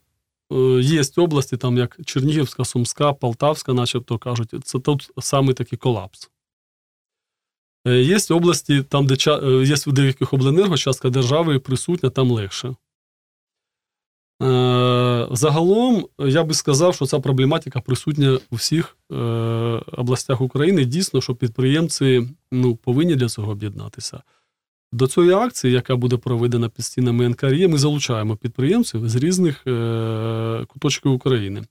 е, 0.52 0.56
є 0.82 1.02
області, 1.18 1.58
там 1.58 1.78
як 1.78 2.00
Чернігівська, 2.06 2.66
Сумська, 2.66 3.14
Полтавська, 3.14 3.74
начебто 3.74 4.18
кажуть, 4.18 4.54
це 4.64 4.80
тут 4.80 5.12
саме 5.20 5.54
такий 5.54 5.80
колапс. 5.80 6.30
Е, 7.88 8.02
є 8.02 8.18
області, 8.30 8.84
там, 8.90 9.06
де 9.06 9.16
е, 9.28 9.64
є 9.66 9.76
в 9.76 9.94
деяких 9.94 10.34
обленерго 10.34 10.78
частка 10.78 11.10
держави 11.10 11.60
присутня, 11.60 12.10
там 12.10 12.32
легше. 12.32 12.76
Загалом 15.32 16.08
я 16.20 16.44
би 16.44 16.54
сказав, 16.54 16.96
що 16.96 17.06
ця 17.06 17.20
проблематика 17.20 17.82
присутня 17.82 18.40
у 18.52 18.56
всіх 18.56 18.98
областях 19.92 20.42
України. 20.42 20.86
Дійсно, 20.86 21.22
що 21.22 21.36
підприємці 21.36 22.30
ну, 22.52 22.76
повинні 22.76 23.16
для 23.16 23.30
цього 23.30 23.52
об'єднатися. 23.52 24.24
До 24.92 25.08
цієї 25.08 25.34
акції, 25.34 25.74
яка 25.74 25.96
буде 25.96 26.18
проведена 26.18 26.70
під 26.70 26.86
стінами 26.86 27.30
НКРЄ, 27.30 27.68
ми 27.68 27.78
залучаємо 27.78 28.36
підприємців 28.36 29.10
з 29.10 29.16
різних 29.16 29.68
е, 29.68 30.66
куточків 30.68 31.12
України. 31.12 31.64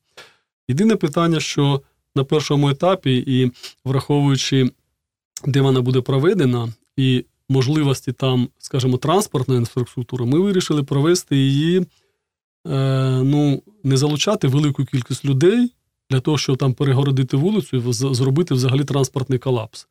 Єдине 0.68 0.96
питання, 0.96 1.40
що 1.40 1.82
на 2.14 2.24
першому 2.24 2.70
етапі, 2.70 3.24
і 3.26 3.52
враховуючи, 3.84 4.70
де 5.46 5.60
вона 5.60 5.80
буде 5.80 6.00
проведена, 6.00 6.68
і 6.96 7.24
можливості 7.48 8.12
там, 8.12 8.48
скажімо, 8.58 8.96
транспортної 8.96 9.60
інфраструктури, 9.60 10.24
ми 10.24 10.38
вирішили 10.38 10.82
провести 10.82 11.36
її. 11.36 11.86
Е, 12.66 13.22
ну, 13.24 13.62
не 13.84 13.96
залучати 13.96 14.48
велику 14.48 14.84
кількість 14.84 15.24
людей 15.24 15.72
для 16.10 16.20
того, 16.20 16.38
щоб 16.38 16.56
там 16.56 16.74
перегородити 16.74 17.36
вулицю 17.36 17.76
і 17.76 17.92
зробити 17.92 18.54
взагалі 18.54 18.84
транспортний 18.84 19.38
колапс. 19.38 19.88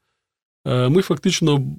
Е, 0.65 0.89
ми 0.89 1.01
фактично 1.01 1.75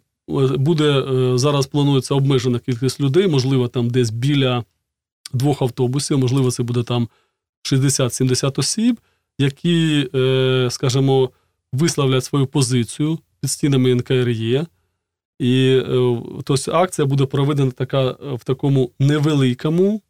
буде 0.58 1.04
зараз 1.38 1.66
планується 1.66 2.14
обмежена 2.14 2.58
кількість 2.58 3.00
людей, 3.00 3.28
можливо, 3.28 3.68
там 3.68 3.90
десь 3.90 4.10
біля 4.10 4.64
двох 5.32 5.62
автобусів, 5.62 6.18
можливо, 6.18 6.50
це 6.50 6.62
буде 6.62 6.82
там 6.82 7.08
60-70 7.62 8.60
осіб, 8.60 9.00
які, 9.38 10.08
скажімо, 10.70 11.30
висловлять 11.72 12.24
свою 12.24 12.46
позицію 12.46 13.18
під 13.40 13.50
стінами 13.50 13.94
НКРЄ. 13.94 14.66
І 15.38 15.82
тобто 16.44 16.72
акція 16.72 17.06
буде 17.06 17.26
проведена 17.26 17.70
така 17.70 18.10
в 18.10 18.40
такому 18.44 18.90
невеликому 18.98 20.02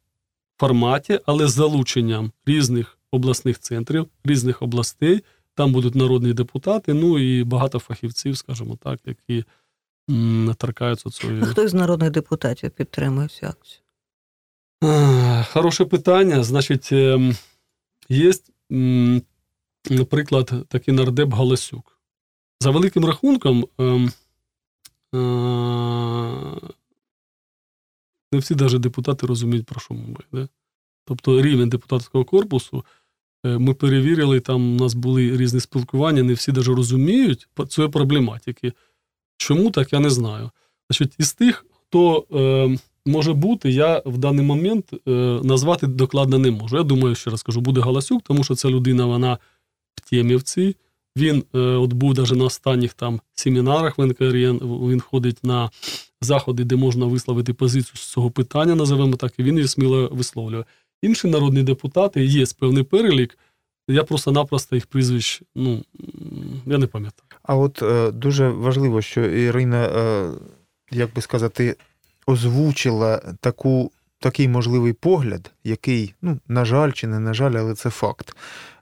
форматі, 0.60 1.20
але 1.26 1.48
з 1.48 1.52
залученням 1.52 2.32
різних 2.46 2.98
обласних 3.10 3.58
центрів, 3.58 4.06
різних 4.24 4.62
областей. 4.62 5.20
Там 5.54 5.72
будуть 5.72 5.94
народні 5.94 6.32
депутати, 6.32 6.94
ну 6.94 7.18
і 7.18 7.44
багато 7.44 7.78
фахівців, 7.78 8.36
скажімо 8.36 8.78
так, 8.82 9.00
які 9.06 9.44
м, 10.10 10.54
торкаються 10.58 11.10
цієї. 11.10 11.42
Хто 11.42 11.62
із 11.64 11.74
народних 11.74 12.10
депутатів 12.10 12.70
підтримує 12.70 13.28
цю 13.28 13.46
акцію? 13.46 13.80
Хороше 15.52 15.84
питання. 15.84 16.44
Значить, 16.44 16.88
ем, 16.92 17.34
є, 18.08 18.32
наприклад, 19.90 20.52
такий 20.68 20.94
нардеп 20.94 21.32
Галасюк. 21.34 21.98
За 22.60 22.70
великим 22.70 23.04
рахунком, 23.04 23.66
ем, 23.78 24.10
не 28.32 28.38
всі 28.38 28.54
навіть 28.54 28.80
депутати 28.80 29.26
розуміють, 29.26 29.66
про 29.66 29.80
що 29.80 29.94
мова 29.94 30.20
йде. 30.32 30.48
Тобто 31.04 31.42
рівень 31.42 31.68
депутатського 31.68 32.24
корпусу. 32.24 32.84
е, 33.44 33.58
Ми 33.58 33.74
перевірили, 33.74 34.40
там 34.40 34.72
у 34.72 34.76
нас 34.76 34.94
були 34.94 35.36
різні 35.36 35.60
спілкування, 35.60 36.22
не 36.22 36.32
всі 36.32 36.52
навіть 36.52 36.66
розуміють 36.68 37.48
цієї 37.68 37.92
проблематики. 37.92 38.72
Чому 39.38 39.70
так, 39.70 39.92
я 39.92 40.00
не 40.00 40.10
знаю. 40.10 40.50
Значить, 40.90 41.14
із 41.18 41.32
тих, 41.32 41.66
хто 41.70 42.26
е, 42.34 42.78
може 43.06 43.32
бути, 43.32 43.70
я 43.70 44.02
в 44.06 44.18
даний 44.18 44.46
момент 44.46 44.92
е, 44.92 45.10
назвати 45.42 45.86
докладно 45.86 46.38
не 46.38 46.50
можу. 46.50 46.76
Я 46.76 46.82
думаю, 46.82 47.14
ще 47.14 47.30
раз 47.30 47.42
кажу, 47.42 47.60
буде 47.60 47.80
Галасюк, 47.80 48.22
тому 48.22 48.44
що 48.44 48.54
ця 48.54 48.68
людина 48.68 49.06
вона 49.06 49.38
в 50.12 50.42
цій. 50.42 50.76
Він 51.16 51.44
е, 51.54 51.58
от 51.58 51.92
був 51.92 52.18
навіть 52.18 52.30
на 52.30 52.44
останніх 52.44 52.94
там 52.94 53.20
семінарах 53.34 53.98
в 53.98 54.06
НКРН, 54.06 54.58
він 54.62 55.00
ходить 55.00 55.44
на 55.44 55.70
заходи, 56.20 56.64
де 56.64 56.76
можна 56.76 57.06
висловити 57.06 57.54
позицію 57.54 57.96
з 57.96 58.06
цього 58.06 58.30
питання, 58.30 58.74
називаємо 58.74 59.16
так, 59.16 59.32
і 59.38 59.42
він 59.42 59.54
її 59.54 59.68
сміло 59.68 60.08
висловлює. 60.12 60.64
Інші 61.02 61.28
народні 61.28 61.62
депутати 61.62 62.24
є 62.24 62.44
певний 62.58 62.82
перелік. 62.82 63.38
Я 63.88 64.04
просто-напросто 64.04 64.76
їх 64.76 64.86
прізвищ, 64.86 65.42
ну 65.54 65.84
я 66.66 66.78
не 66.78 66.86
пам'ятаю. 66.86 67.27
А 67.48 67.56
от 67.56 67.82
е, 67.82 68.10
дуже 68.10 68.48
важливо, 68.48 69.02
що 69.02 69.24
Ірина, 69.24 69.84
е, 69.84 70.30
як 70.90 71.14
би 71.14 71.22
сказати, 71.22 71.76
озвучила 72.26 73.22
таку, 73.40 73.90
такий 74.18 74.48
можливий 74.48 74.92
погляд, 74.92 75.50
який, 75.64 76.14
ну, 76.22 76.38
на 76.48 76.64
жаль, 76.64 76.92
чи 76.92 77.06
не 77.06 77.18
на 77.18 77.34
жаль, 77.34 77.52
але 77.52 77.74
це 77.74 77.90
факт. 77.90 78.36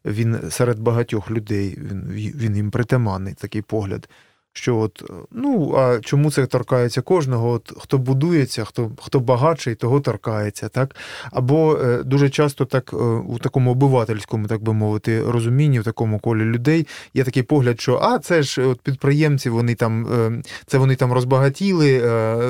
Він 0.05 0.51
серед 0.51 0.79
багатьох 0.79 1.31
людей, 1.31 1.79
він, 1.79 2.33
він 2.37 2.57
їм 2.57 2.71
притаманний 2.71 3.35
такий 3.35 3.63
погляд. 3.63 4.09
Що 4.57 4.77
от, 4.77 5.03
ну, 5.31 5.75
а 5.77 6.01
чому 6.01 6.31
це 6.31 6.47
торкається 6.47 7.01
кожного? 7.01 7.51
От 7.51 7.73
хто 7.79 7.99
будується, 7.99 8.65
хто 8.65 8.91
хто 9.03 9.21
багатший, 9.21 9.75
того 9.75 10.01
торкається, 10.01 10.69
так? 10.69 10.97
Або 11.33 11.79
е, 11.79 12.03
дуже 12.03 12.31
часто 12.31 12.65
так 12.65 12.91
е, 12.93 12.97
у 12.97 13.39
такому 13.39 13.71
обивательському, 13.71 14.47
так 14.47 14.63
би 14.63 14.73
мовити, 14.73 15.23
розумінні, 15.23 15.81
в 15.81 15.85
такому 15.85 16.19
колі 16.19 16.41
людей 16.45 16.87
є 17.15 17.25
такий 17.25 17.43
погляд, 17.43 17.81
що 17.81 17.99
а 18.03 18.19
це 18.19 18.43
ж 18.43 18.67
от 18.67 18.81
підприємці, 18.81 19.51
вони 19.51 19.75
там 19.75 20.07
е, 20.07 20.43
це 20.67 20.79
вони 20.79 20.97
там 20.97 21.13
розбагатіли, 21.13 22.01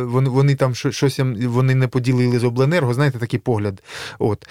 вони, 0.05 0.31
вони 0.31 0.55
там 0.55 0.75
що- 0.75 0.91
щось 0.91 1.21
вони 1.47 1.75
не 1.75 1.89
поділили 1.89 2.39
з 2.39 2.45
обленерго. 2.45 2.95
Знаєте, 2.95 3.19
такий 3.19 3.39
погляд. 3.41 3.83
От. 4.19 4.47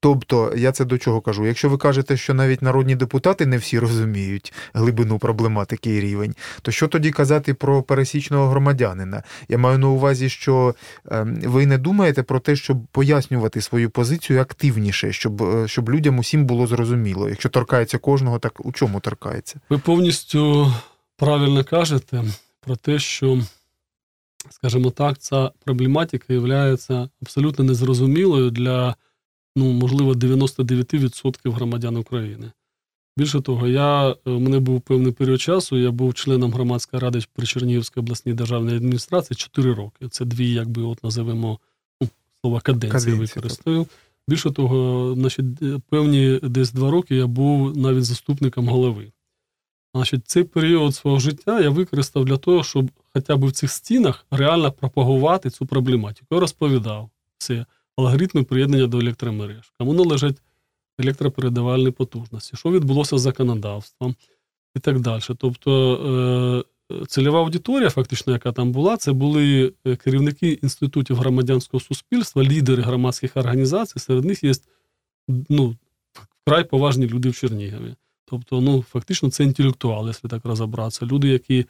Тобто, 0.00 0.52
я 0.56 0.72
це 0.72 0.84
до 0.84 0.98
чого 0.98 1.20
кажу? 1.20 1.46
Якщо 1.46 1.68
ви 1.68 1.78
кажете, 1.78 2.16
що 2.16 2.34
навіть 2.34 2.62
народні 2.62 2.96
депутати 2.96 3.46
не 3.46 3.56
всі 3.58 3.78
розуміють 3.78 4.52
глибину 4.74 5.18
проблематики 5.18 5.96
і 5.96 6.00
рівень, 6.00 6.34
то 6.62 6.70
що 6.70 6.88
тоді 6.88 7.10
казати 7.10 7.54
про 7.54 7.82
пересічного 7.82 8.48
громадянина? 8.48 9.22
Я 9.48 9.58
маю 9.58 9.78
на 9.78 9.88
увазі, 9.88 10.28
що 10.28 10.74
ем, 11.10 11.40
ви 11.44 11.66
не 11.66 11.78
думаєте 11.78 12.22
про 12.22 12.40
те, 12.40 12.56
щоб 12.56 12.86
пояснювати 12.86 13.60
свою 13.60 13.90
позицію 13.90 14.40
активніше, 14.40 15.12
щоб, 15.12 15.42
е, 15.42 15.68
щоб 15.68 15.90
людям 15.90 16.18
усім 16.18 16.44
було 16.44 16.66
зрозуміло. 16.66 17.28
Якщо 17.28 17.48
торкається 17.48 17.98
кожного, 17.98 18.38
так 18.38 18.66
у 18.66 18.72
чому 18.72 19.00
торкається? 19.00 19.60
Ви 19.70 19.78
повністю 19.78 20.72
правильно 21.16 21.64
кажете 21.64 22.24
про 22.60 22.76
те, 22.76 22.98
що, 22.98 23.42
скажімо 24.50 24.90
так, 24.90 25.18
ця 25.18 25.50
проблематика 25.64 26.34
є 26.34 26.76
абсолютно 27.22 27.64
незрозумілою 27.64 28.50
для, 28.50 28.94
ну, 29.56 29.72
можливо, 29.72 30.12
99% 30.12 31.52
громадян 31.52 31.96
України. 31.96 32.50
Більше 33.18 33.40
того, 33.40 33.68
я, 33.68 34.10
е, 34.10 34.30
у 34.30 34.40
мене 34.40 34.58
був 34.58 34.80
певний 34.80 35.12
період 35.12 35.40
часу, 35.40 35.78
я 35.78 35.90
був 35.90 36.14
членом 36.14 36.52
громадської 36.52 37.00
ради 37.00 37.20
при 37.32 37.46
Чернігівській 37.46 38.00
обласній 38.00 38.32
державній 38.32 38.76
адміністрації 38.76 39.36
4 39.36 39.74
роки. 39.74 40.08
Це 40.08 40.24
дві, 40.24 40.50
якби, 40.50 40.82
от 40.82 41.04
називаємо 41.04 41.58
ну, 42.00 42.08
слова 42.40 42.60
каденції 42.60 43.16
використаю. 43.16 43.86
Більше 44.28 44.50
того, 44.50 45.14
значить, 45.14 45.62
е, 45.62 45.80
певні 45.88 46.40
десь 46.42 46.72
два 46.72 46.90
роки 46.90 47.16
я 47.16 47.26
був 47.26 47.76
навіть 47.76 48.04
заступником 48.04 48.68
голови. 48.68 49.12
Значить, 49.94 50.28
цей 50.28 50.44
період 50.44 50.94
свого 50.94 51.18
життя 51.18 51.60
я 51.60 51.70
використав 51.70 52.24
для 52.24 52.36
того, 52.36 52.64
щоб 52.64 52.90
хоча 53.14 53.36
б 53.36 53.44
в 53.44 53.52
цих 53.52 53.70
стінах 53.70 54.26
реально 54.30 54.72
пропагувати 54.72 55.50
цю 55.50 55.66
проблематику. 55.66 56.26
Я 56.30 56.40
розповідав 56.40 57.10
все 57.38 57.66
алгоритми 57.96 58.42
приєднання 58.42 58.86
до 58.86 58.98
електромереж, 58.98 59.72
кому 59.78 59.92
належать 59.92 60.42
електропередавальні 60.98 61.90
потужності, 61.90 62.56
що 62.56 62.70
відбулося 62.70 63.18
з 63.18 63.20
законодавством 63.20 64.14
і 64.76 64.80
так 64.80 65.00
далі. 65.00 65.22
Тобто 65.38 66.64
е, 66.92 67.06
цільова 67.06 67.40
аудиторія, 67.40 67.90
фактично, 67.90 68.32
яка 68.32 68.52
там 68.52 68.72
була, 68.72 68.96
це 68.96 69.12
були 69.12 69.72
е, 69.86 69.96
керівники 69.96 70.58
інститутів 70.62 71.16
громадянського 71.16 71.80
суспільства, 71.80 72.42
лідери 72.42 72.82
громадських 72.82 73.36
організацій. 73.36 73.98
Серед 73.98 74.24
них 74.24 74.44
є 74.44 74.52
ну, 75.48 75.76
вкрай 76.42 76.64
поважні 76.64 77.06
люди 77.06 77.28
в 77.28 77.34
Чернігові. 77.34 77.94
Тобто, 78.24 78.60
ну, 78.60 78.82
фактично, 78.82 79.30
це 79.30 79.44
інтелектуали, 79.44 80.06
якщо 80.06 80.28
так 80.28 80.44
розібратися. 80.44 81.06
Люди, 81.06 81.28
які 81.28 81.66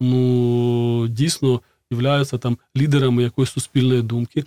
ну, 0.00 1.08
дійсно 1.08 1.60
являються 1.90 2.38
там 2.38 2.58
лідерами 2.76 3.22
якоїсь 3.22 3.50
суспільної 3.50 4.02
думки. 4.02 4.44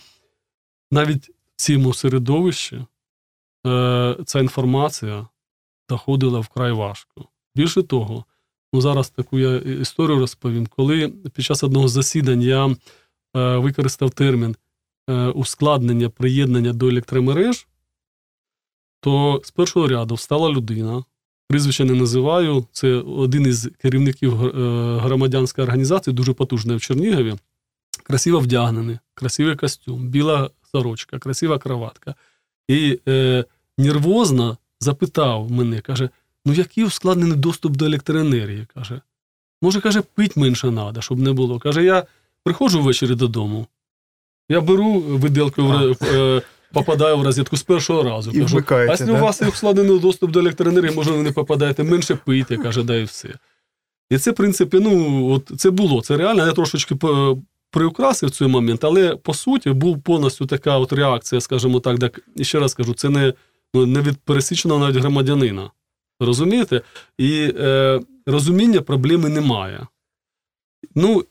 Навіть 0.92 1.30
в 1.30 1.32
цьому 1.56 1.94
середовищі 1.94 2.86
е, 3.68 4.18
ця 4.26 4.40
інформація 4.40 5.28
доходила 5.90 6.40
вкрай 6.40 6.72
важко. 6.72 7.26
Більше 7.56 7.84
того, 7.84 8.26
ну 8.74 8.82
зараз 8.82 9.10
таку 9.10 9.40
я 9.40 9.58
історію 9.58 10.20
розповім. 10.20 10.68
Коли 10.68 11.08
під 11.08 11.46
час 11.46 11.64
одного 11.64 11.88
засідання 11.88 12.46
я 12.46 12.66
е, 12.68 13.58
використав 13.58 14.12
термін 14.12 14.56
е, 15.10 15.28
ускладнення 15.28 16.10
приєднання 16.10 16.74
до 16.74 16.88
електромереж, 16.88 17.68
то 19.02 19.42
з 19.44 19.52
першого 19.52 19.88
ряду 19.88 20.16
встала 20.16 20.50
людина. 20.50 21.04
Прізвище 21.50 21.86
не 21.86 21.94
називаю. 21.94 22.66
Це 22.72 22.94
один 22.96 23.48
із 23.48 23.70
керівників 23.80 24.46
е, 24.46 24.50
громадянської 24.98 25.66
організації, 25.66 26.14
дуже 26.14 26.34
потужної 26.34 26.78
в 26.78 26.82
Чернігові. 26.82 27.36
Красиво 28.04 28.40
вдягнений, 28.40 29.00
красивий 29.14 29.56
костюм, 29.56 30.08
біла 30.08 30.50
сорочка, 30.72 31.20
красива 31.20 31.60
кроватка. 31.60 32.16
І 32.68 33.00
е, 33.08 33.46
нервозно 33.78 34.58
запитав 34.80 35.52
мене, 35.52 35.82
каже: 35.82 36.10
ну 36.46 36.54
який 36.54 36.84
ускладнений 36.84 37.38
доступ 37.38 37.76
до 37.76 37.86
електроенергії? 37.86 38.68
каже. 38.74 39.02
Може, 39.62 39.82
каже, 39.82 40.02
пить 40.02 40.38
менше 40.38 40.62
треба, 40.62 41.02
щоб 41.02 41.20
не 41.20 41.34
було. 41.34 41.60
Каже, 41.60 41.84
я 41.84 42.06
приходжу 42.44 42.82
ввечері 42.82 43.16
додому, 43.16 43.68
я 44.50 44.62
беру 44.62 45.00
виделку, 45.00 45.64
в- 45.64 45.98
е, 46.04 46.42
попадаю 46.74 47.18
в 47.18 47.24
розетку 47.24 47.58
з 47.58 47.64
першого 47.64 48.04
разу. 48.04 48.32
І 48.32 48.40
кажу, 48.42 48.64
а 48.70 48.84
якщо 48.84 49.06
да? 49.06 49.12
у 49.14 49.18
вас 49.18 49.42
є 49.42 49.48
ускладнений 49.48 50.00
доступ 50.00 50.32
до 50.32 50.40
електроенергії, 50.40 50.96
може, 50.96 51.12
ви 51.12 51.24
не 51.24 51.32
попадаєте, 51.32 51.84
менше 51.84 52.16
пийте, 52.16 52.58
каже, 52.58 52.84
да 52.84 52.96
і 52.96 53.04
все. 53.04 53.30
І 54.10 54.18
це, 54.18 54.32
в 54.32 54.36
принципі, 54.36 54.80
ну, 54.80 55.26
от 55.32 55.52
це 55.58 55.70
було. 55.70 56.02
Це 56.02 56.18
реально, 56.18 56.46
я 56.46 56.52
трошечки 56.54 56.96
приукрасив 57.78 58.32
цей 58.32 58.48
момент, 58.48 58.84
але 58.84 59.16
по 59.16 59.34
суті 59.34 59.70
був 59.70 60.02
повністю 60.02 60.46
така 60.46 60.78
от 60.78 60.94
реакція, 60.94 61.42
скажімо 61.42 61.80
так, 61.80 62.00
так 62.00 62.20
і 62.36 62.44
ще 62.44 62.60
раз 62.60 62.74
кажу, 62.74 62.94
це 62.94 63.10
не, 63.10 63.34
ну, 63.74 63.86
не 63.86 64.02
від 64.02 64.18
пересіченого 64.18 64.80
навіть 64.80 64.96
громадянина. 64.96 65.72
Розумієте? 66.20 66.82
І 67.18 67.54
е, 67.60 68.00
розуміння 68.26 68.82
проблеми 68.82 69.30
немає. 69.30 69.88
Ну, 70.96 71.26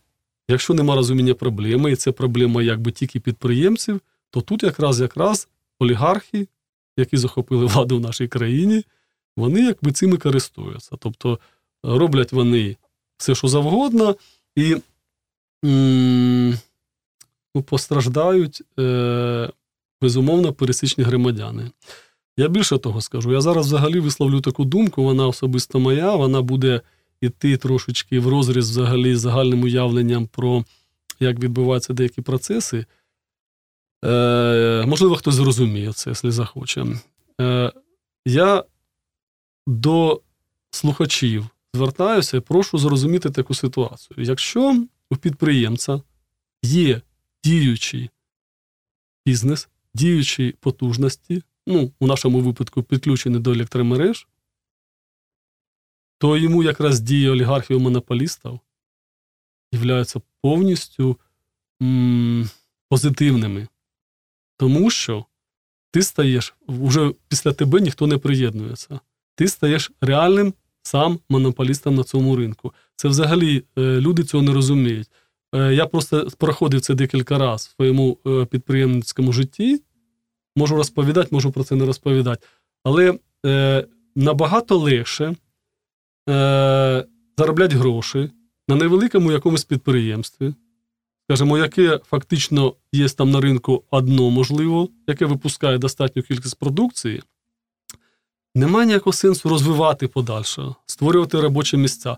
якщо 0.49 0.75
нема 0.75 0.95
розуміння 0.95 1.35
проблеми, 1.35 1.93
і 1.93 1.97
це 1.97 2.13
проблема 2.13 2.63
якби 2.63 2.93
тільки 2.93 3.21
підприємців, 3.21 4.01
то 4.31 4.41
тут 4.41 4.63
якраз 4.63 5.01
якраз 5.01 5.49
олігархи, 5.79 6.49
які 6.97 7.17
захопили 7.17 7.67
владу 7.67 7.97
в 7.97 8.01
нашій 8.01 8.29
країні, 8.29 8.85
вони 9.37 9.61
якби 9.61 9.93
цим 9.93 10.15
і 10.15 10.17
користуються. 10.17 10.97
Тобто 10.99 11.39
роблять 11.83 12.33
вони 12.33 12.77
все, 13.17 13.35
що 13.35 13.49
завгодно, 13.49 14.17
і 14.57 14.77
ну, 15.63 17.63
постраждають, 17.63 18.63
е, 18.79 19.51
безумовно, 20.01 20.53
пересічні 20.53 21.05
громадяни. 21.05 21.71
Я 22.37 22.49
більше 22.49 22.79
того 22.79 23.01
скажу, 23.01 23.33
я 23.33 23.41
зараз 23.41 23.67
взагалі 23.67 24.01
висловлю 24.01 24.41
таку 24.41 24.65
думку, 24.65 25.03
вона 25.03 25.27
особисто 25.27 25.81
моя, 25.81 26.17
вона 26.17 26.43
буде 26.43 26.81
йти 27.21 27.57
трошечки 27.57 28.21
в 28.21 28.29
розріз 28.29 28.71
взагалі 28.71 29.17
з 29.17 29.21
загальним 29.21 29.63
уявленням 29.63 30.27
про 30.27 30.65
як 31.21 31.39
відбуваються 31.39 31.93
деякі 31.93 32.23
процеси. 32.23 32.87
Е, 34.05 34.85
Можливо, 34.87 35.17
хтось 35.17 35.35
зрозуміє 35.35 35.93
це, 35.93 36.11
якщо 36.11 36.31
захоче. 36.31 36.87
Е, 37.41 37.73
Я 38.27 38.65
до 39.67 40.21
слухачів 40.71 41.47
звертаюся 41.75 42.37
і 42.37 42.41
прошу 42.41 42.79
зрозуміти 42.79 43.31
таку 43.31 43.55
ситуацію. 43.55 44.17
Якщо 44.19 44.87
у 45.11 45.17
підприємця 45.17 46.03
є 46.63 47.03
діючий 47.45 48.11
бізнес, 49.27 49.69
діючі 49.95 50.55
потужності, 50.61 51.43
ну, 51.67 51.93
у 52.01 52.07
нашому 52.07 52.41
випадку 52.41 52.83
підключені 52.83 53.39
до 53.39 53.53
електромереж, 53.53 54.29
то 56.19 56.37
йому 56.37 56.63
якраз 56.63 57.01
дії 57.01 57.29
олігархів 57.29 57.81
монополістів 57.81 58.61
являються 59.73 60.21
повністю 60.43 61.21
м, 61.83 62.51
позитивними. 62.89 63.69
Тому 64.57 64.91
що 64.91 65.27
ти 65.91 66.03
стаєш, 66.03 66.55
вже 66.69 67.13
після 67.29 67.53
тебе 67.53 67.81
ніхто 67.81 68.07
не 68.07 68.19
приєднується. 68.19 69.01
Ти 69.35 69.49
стаєш 69.49 69.93
реальним 70.01 70.55
сам 70.83 71.21
монополістом 71.29 71.95
на 71.95 72.05
цьому 72.05 72.37
ринку. 72.37 72.75
Це 72.97 73.09
взагалі 73.09 73.63
е, 73.79 73.81
люди 74.01 74.25
цього 74.25 74.43
не 74.43 74.53
розуміють. 74.53 75.09
Е, 75.55 75.75
Я 75.75 75.87
просто 75.87 76.29
проходив 76.39 76.81
це 76.81 76.95
декілька 76.95 77.39
разів 77.39 77.71
в 77.71 77.77
своєму 77.77 78.19
е, 78.27 78.45
підприємницькому 78.45 79.33
житті. 79.33 79.83
Можу 80.57 80.77
розповідати, 80.77 81.29
можу 81.31 81.53
про 81.53 81.65
це 81.65 81.75
не 81.75 81.85
розповідати. 81.87 82.47
Але 82.85 83.19
е, 83.47 83.87
набагато 84.17 84.79
легше 84.79 85.35
е, 86.29 87.05
заробляти 87.39 87.77
гроші 87.77 88.31
на 88.69 88.75
невеликому 88.77 89.33
якомусь 89.33 89.65
підприємстві, 89.65 90.55
скажімо, 91.25 91.59
яке 91.59 92.01
фактично 92.05 92.75
є 92.93 93.09
там 93.09 93.31
на 93.31 93.41
ринку 93.41 93.85
одно, 93.91 94.31
можливо, 94.31 94.89
яке 95.07 95.27
випускає 95.27 95.79
достатню 95.79 96.23
кількість 96.23 96.59
продукції, 96.59 97.23
немає 98.55 98.87
ніякого 98.87 99.13
сенсу 99.13 99.49
розвивати 99.49 100.09
подальше, 100.09 100.75
створювати 100.87 101.41
робочі 101.41 101.77
місця. 101.77 102.17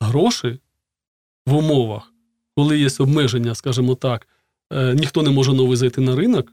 Гроші 0.00 0.58
в 1.46 1.54
умовах, 1.54 2.12
коли 2.56 2.78
є 2.78 2.88
обмеження, 2.98 3.54
скажімо 3.54 3.94
так, 3.94 4.28
е, 4.72 4.94
ніхто 4.94 5.22
не 5.22 5.30
може 5.30 5.52
новий 5.52 5.76
зайти 5.76 6.00
на 6.00 6.16
ринок, 6.16 6.52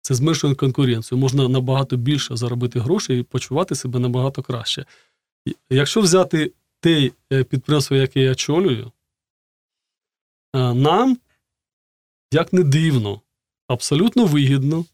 це 0.00 0.14
зменшує 0.14 0.54
конкуренцію. 0.54 1.18
Можна 1.18 1.48
набагато 1.48 1.96
більше 1.96 2.36
заробити 2.36 2.80
грошей 2.80 3.20
і 3.20 3.22
почувати 3.22 3.74
себе 3.74 3.98
набагато 3.98 4.42
краще. 4.42 4.86
Якщо 5.70 6.00
взяти 6.00 6.52
те 6.80 7.10
е, 7.32 7.44
підприємство, 7.44 7.96
яке 7.96 8.20
я 8.20 8.32
очолюю, 8.32 8.92
е, 10.54 10.74
нам, 10.74 11.18
як 12.32 12.52
не 12.52 12.62
дивно, 12.64 13.20
абсолютно 13.68 14.26
вигідно, 14.26 14.84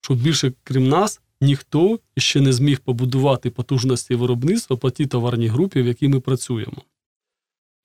що 0.00 0.14
більше, 0.14 0.52
крім 0.64 0.88
нас, 0.88 1.20
ніхто 1.40 1.98
ще 2.16 2.40
не 2.40 2.52
зміг 2.52 2.80
побудувати 2.80 3.50
потужності 3.50 4.14
виробництва 4.14 4.76
по 4.76 4.90
тій 4.90 5.06
товарній 5.06 5.48
групі, 5.48 5.82
в 5.82 5.86
якій 5.86 6.08
ми 6.08 6.20
працюємо. 6.20 6.82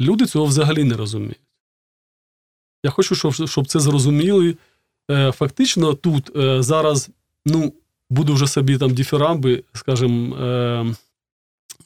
Люди 0.01 0.25
цього 0.25 0.45
взагалі 0.45 0.83
не 0.83 0.95
розуміють. 0.95 1.41
Я 2.83 2.91
хочу, 2.91 3.15
щоб, 3.15 3.33
щоб 3.49 3.67
це 3.67 3.79
зрозуміли. 3.79 4.57
Е, 5.11 5.31
Фактично, 5.31 5.93
тут 5.93 6.35
е, 6.35 6.61
зараз, 6.61 7.09
ну, 7.45 7.73
буду 8.09 8.33
вже 8.33 8.47
собі 8.47 8.77
там 8.77 8.93
діфірамби, 8.93 9.63
скажімо, 9.73 10.35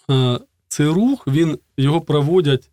е, 0.09 0.39
цей 0.67 0.87
рух, 0.87 1.27
він, 1.27 1.59
його 1.77 2.01
проводять 2.01 2.69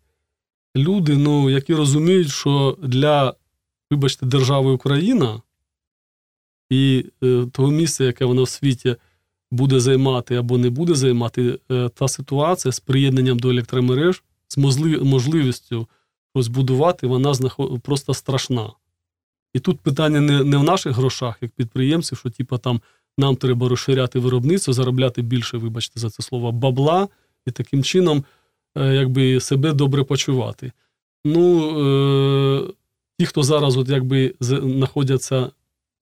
люди, 0.75 1.17
ну, 1.17 1.49
які 1.49 1.73
розуміють, 1.73 2.29
що 2.29 2.77
для, 2.81 3.33
вибачте, 3.91 4.25
держави 4.25 4.71
Україна 4.71 5.41
і 6.69 7.05
того 7.51 7.71
місця, 7.71 8.03
яке 8.03 8.25
вона 8.25 8.43
в 8.43 8.49
світі 8.49 8.95
буде 9.51 9.79
займати 9.79 10.35
або 10.35 10.57
не 10.57 10.69
буде 10.69 10.95
займати, 10.95 11.59
та 11.93 12.07
ситуація 12.07 12.71
з 12.71 12.79
приєднанням 12.79 13.39
до 13.39 13.49
електромереж, 13.49 14.23
з 14.47 14.57
можлив- 14.57 15.03
можливістю 15.03 15.87
розбудувати, 16.35 17.07
вона 17.07 17.33
знаход... 17.33 17.81
просто 17.81 18.13
страшна. 18.13 18.71
І 19.53 19.59
тут 19.59 19.79
питання 19.79 20.21
не, 20.21 20.43
не 20.43 20.57
в 20.57 20.63
наших 20.63 20.95
грошах, 20.95 21.37
як 21.41 21.51
підприємців, 21.51 22.17
що 22.17 22.29
типу, 22.29 22.57
там 22.57 22.81
нам 23.17 23.35
треба 23.35 23.69
розширяти 23.69 24.19
виробництво, 24.19 24.73
заробляти 24.73 25.21
більше, 25.21 25.57
вибачте 25.57 25.99
за 25.99 26.09
це 26.09 26.23
слово, 26.23 26.51
бабла, 26.51 27.07
і 27.45 27.51
таким 27.51 27.83
чином 27.83 28.23
е, 28.77 28.93
якби, 28.93 29.39
себе 29.39 29.73
добре 29.73 30.03
почувати. 30.03 30.71
Ну, 31.25 31.69
е, 31.79 32.73
ті, 33.19 33.25
хто 33.25 33.43
зараз 33.43 33.77
от, 33.77 33.89
якби, 33.89 34.33
знаходяться 34.39 35.51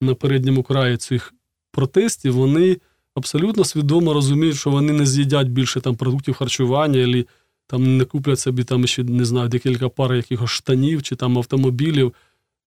на 0.00 0.14
передньому 0.14 0.62
краї 0.62 0.96
цих 0.96 1.34
протестів, 1.72 2.34
вони 2.34 2.76
абсолютно 3.14 3.64
свідомо 3.64 4.12
розуміють, 4.12 4.56
що 4.56 4.70
вони 4.70 4.92
не 4.92 5.06
з'їдять 5.06 5.48
більше 5.48 5.80
там, 5.80 5.96
продуктів 5.96 6.34
харчування, 6.34 7.00
або 7.00 7.22
там 7.66 7.96
не 7.96 8.04
куплять 8.04 8.40
собі 8.40 8.64
там 8.64 8.86
ще 8.86 9.04
не 9.04 9.24
знаю, 9.24 9.48
декілька 9.48 9.88
пар 9.88 10.14
якихось 10.14 10.50
штанів 10.50 11.02
чи 11.02 11.16
там 11.16 11.38
автомобілів. 11.38 12.14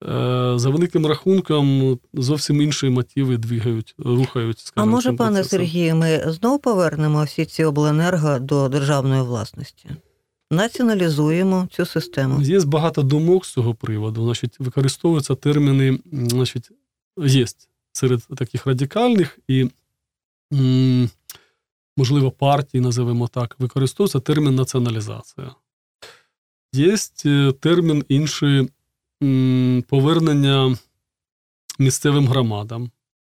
Е, 0.04 0.52
За 0.56 0.70
великим 0.70 1.06
рахунком 1.06 1.98
зовсім 2.14 2.62
інші 2.62 2.88
мотиви 2.88 3.36
двигають, 3.36 3.94
рухають. 3.98 4.72
А 4.74 4.84
може, 4.84 5.12
пане 5.12 5.30
процесом. 5.36 5.58
Сергію, 5.58 5.96
ми 5.96 6.24
знову 6.26 6.58
повернемо 6.58 7.24
всі 7.24 7.44
ці 7.44 7.64
обленерго 7.64 8.38
до 8.38 8.68
державної 8.68 9.22
власності? 9.22 9.88
Націоналізуємо 10.50 11.68
цю 11.72 11.86
систему. 11.86 12.42
Є 12.42 12.60
багато 12.60 13.02
думок 13.02 13.46
з 13.46 13.52
цього 13.52 13.74
приводу. 13.74 14.24
Значить, 14.24 14.56
використовуються 14.58 15.34
терміни, 15.34 15.98
значить, 16.12 16.70
є 17.26 17.46
серед 17.92 18.20
таких 18.36 18.66
радикальних 18.66 19.38
і, 19.48 19.70
м, 20.52 21.10
можливо, 21.96 22.30
партій, 22.30 22.80
називаємо 22.80 23.28
так, 23.28 23.56
використовується 23.58 24.20
термін 24.20 24.54
націоналізація. 24.54 25.54
Є 26.72 26.96
е, 27.26 27.52
термін 27.60 28.04
інший 28.08 28.68
повернення 29.88 30.76
місцевим 31.78 32.26
громадам, 32.28 32.90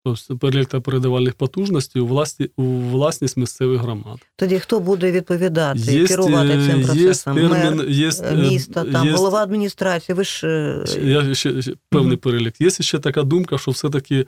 тобто 0.04 0.48
електропередавальних 0.48 1.34
потужностей 1.34 2.02
у, 2.02 2.06
власні, 2.06 2.50
у 2.56 2.62
власність 2.64 3.36
місцевих 3.36 3.80
громад. 3.80 4.18
Тоді 4.36 4.58
хто 4.58 4.80
буде 4.80 5.12
відповідати, 5.12 5.80
Є, 5.80 6.06
керувати 6.06 6.52
е, 6.52 6.66
цим 6.66 6.80
є 6.80 6.86
процесом? 6.86 7.34
термін, 7.34 7.76
Мер 7.76 7.88
є, 7.88 8.10
е, 8.22 8.36
міста, 8.36 8.84
там, 8.84 9.06
є, 9.06 9.12
голова 9.12 9.42
адміністрації. 9.42 10.16
Ви 10.16 10.24
ж 10.24 10.46
Я 11.02 11.34
ще, 11.34 11.62
ще 11.62 11.74
певний 11.90 12.12
Мгм. 12.12 12.18
перелік. 12.18 12.60
Є 12.60 12.70
ще 12.70 12.98
така 12.98 13.22
думка, 13.22 13.58
що 13.58 13.70
все-таки 13.70 14.26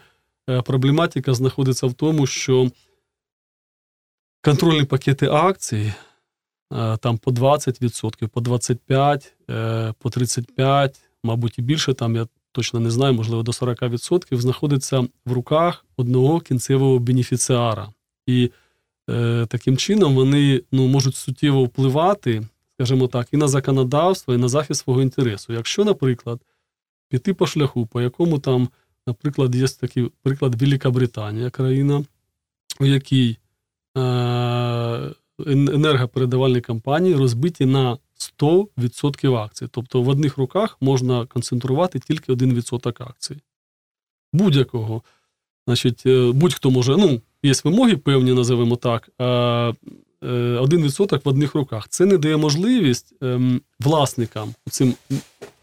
проблематика 0.65 1.35
знаходиться 1.35 1.87
в 1.87 1.95
тому, 1.95 2.27
що 2.27 2.71
контрольні 4.41 4.85
пакети 4.85 5.27
акцій 5.27 5.93
е, 6.73 6.97
там 6.97 7.19
по 7.19 7.31
20%, 7.31 8.29
по 8.29 8.41
25%, 8.41 9.27
е, 9.51 9.95
по 9.99 10.09
35%, 10.09 10.95
мабуть, 11.25 11.59
і 11.59 11.63
більше, 11.63 11.95
там 11.95 12.17
я 12.17 12.27
точно 12.53 12.81
не 12.81 12.91
знаю, 12.91 13.15
можливо, 13.15 13.43
до 13.43 13.53
40% 13.53 14.37
знаходиться 14.37 15.01
в 15.27 15.33
руках 15.33 15.85
одного 15.97 16.41
кінцевого 16.41 16.99
бенефіціара. 16.99 17.89
І 18.27 18.51
е, 19.11 19.47
таким 19.47 19.77
чином 19.77 20.15
вони 20.15 20.63
ну, 20.73 20.87
можуть 20.87 21.17
суттєво 21.17 21.65
впливати, 21.65 22.43
скажімо 22.75 23.09
так, 23.09 23.29
і 23.33 23.37
на 23.37 23.49
законодавство, 23.49 24.35
і 24.35 24.37
на 24.37 24.49
захист 24.49 24.85
свого 24.85 25.03
інтересу. 25.03 25.53
Якщо, 25.53 25.85
наприклад, 25.85 26.41
піти 27.09 27.35
по 27.35 27.47
шляху, 27.47 27.87
по 27.87 28.01
якому 28.01 28.39
там, 28.39 28.69
наприклад, 29.07 29.55
є 29.55 29.69
такий 29.69 30.11
приклад 30.23 30.63
Велика 30.63 30.91
Британія, 30.91 31.51
країна, 31.51 32.05
у 32.81 32.87
якій 32.87 33.39
енергопередавальні 35.47 36.61
компанії 36.61 37.15
розбиті 37.15 37.67
на 37.67 37.99
100% 38.39 39.35
акцій. 39.37 39.69
Тобто 39.71 40.03
в 40.03 40.09
одних 40.09 40.39
руках 40.39 40.77
можна 40.81 41.27
концентрувати 41.27 41.99
тільки 41.99 42.33
1% 42.33 43.03
акцій. 43.03 43.37
Будь-якого. 44.33 45.03
Значить, 45.67 46.03
е, 46.07 46.33
будь-хто 46.33 46.71
може, 46.71 46.97
ну, 46.97 47.21
є 47.43 47.53
вимоги 47.65 47.97
певні, 47.97 48.35
називаємо 48.35 48.77
так. 48.77 49.11
а, 49.19 49.73
е, 50.23 50.27
1% 50.59 51.25
в 51.25 51.29
одних 51.29 51.55
руках. 51.55 51.89
Це 51.89 52.07
не 52.07 52.19
дає 52.19 52.37
можливість 52.37 53.15
ем, 53.21 53.61
власникам, 53.81 54.55
цим 54.71 54.95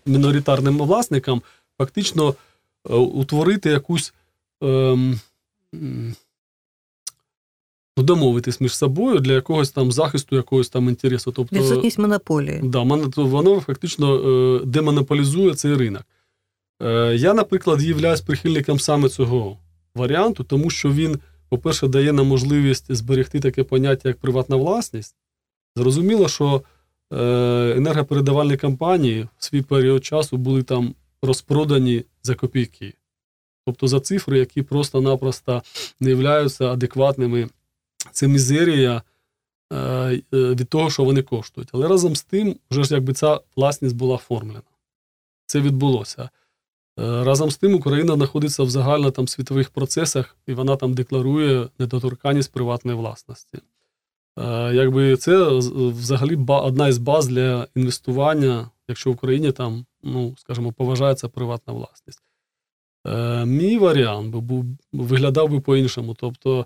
міноритарним 0.06 0.78
власникам, 0.78 1.42
фактично 1.78 2.36
е, 2.90 2.94
утворити 2.96 3.70
якусь 3.70 4.14
ем, 4.62 5.20
домовитись 8.04 8.62
між 8.62 8.76
собою 8.76 9.20
для 9.20 9.34
якогось 9.34 9.70
там 9.70 9.92
захисту 9.92 10.36
якогось 10.36 10.70
там 10.70 10.90
інтересу. 10.90 11.32
Тобто, 11.32 11.56
відсутність 11.56 12.00
монополії. 12.00 12.60
Да, 12.64 12.82
воно 13.16 13.60
фактично 13.60 14.16
е, 14.16 14.66
демонополізує 14.66 15.54
цей 15.54 15.76
ринок. 15.76 16.04
Е, 16.82 17.16
Я, 17.16 17.34
наприклад, 17.34 17.84
являюсь 17.84 18.22
прихильником 18.22 18.80
саме 18.80 19.10
цього 19.10 19.58
варіанту, 19.96 20.44
тому 20.44 20.70
що 20.70 20.92
він, 20.92 21.20
по-перше, 21.50 21.88
дає 21.88 22.14
нам 22.14 22.28
можливість 22.28 22.96
зберегти 22.96 23.40
таке 23.40 23.64
поняття, 23.64 24.10
як 24.10 24.18
приватна 24.18 24.56
власність. 24.56 25.16
Зрозуміло, 25.76 26.28
що 26.28 26.62
е, 27.14 27.18
енергопередавальні 27.78 28.58
компанії 28.58 29.28
в 29.38 29.44
свій 29.44 29.62
період 29.62 30.06
часу 30.06 30.38
були 30.38 30.64
там 30.64 30.96
розпродані 31.22 32.04
за 32.24 32.36
копійки. 32.36 32.94
Тобто 33.66 33.88
за 33.88 34.00
цифри, 34.00 34.40
які 34.40 34.62
просто-напросто 34.62 35.64
не 36.00 36.10
являються 36.10 36.66
адекватними. 36.66 37.48
Це 38.12 38.28
мізерія 38.28 39.02
е, 39.74 40.22
від 40.34 40.70
того, 40.70 40.90
що 40.90 41.04
вони 41.04 41.22
коштують. 41.22 41.70
Але 41.74 41.88
разом 41.88 42.16
з 42.16 42.24
тим, 42.24 42.56
вже 42.72 42.84
ж 42.84 42.94
якби 42.94 43.14
ця 43.14 43.40
власність 43.56 43.96
була 43.96 44.16
оформлена. 44.16 44.62
Це 45.46 45.62
відбулося. 45.62 46.30
Разом 46.98 47.52
з 47.52 47.58
тим, 47.58 47.76
Україна 47.76 48.16
знаходиться 48.16 48.64
в 48.64 48.70
загально 48.70 49.12
там 49.12 49.28
світових 49.28 49.70
процесах, 49.70 50.38
і 50.48 50.54
вона 50.54 50.76
там 50.76 50.94
декларує 50.94 51.70
недоторканність 51.80 52.52
приватної 52.52 52.98
власності. 52.98 53.60
Якби 54.74 55.18
це 55.18 55.48
взагалі 55.90 56.40
одна 56.48 56.88
із 56.88 56.98
баз 56.98 57.28
для 57.28 57.68
інвестування, 57.76 58.70
якщо 58.88 59.10
в 59.10 59.14
Україні 59.14 59.52
там, 59.52 59.86
ну, 60.04 60.36
скажімо, 60.38 60.72
поважається 60.72 61.30
приватна 61.30 61.74
власність. 61.74 62.24
Мій 63.46 63.78
варіант 63.78 64.36
був 64.36 64.66
виглядав 64.94 65.50
би 65.50 65.60
по-іншому. 65.60 66.16
Тобто 66.20 66.66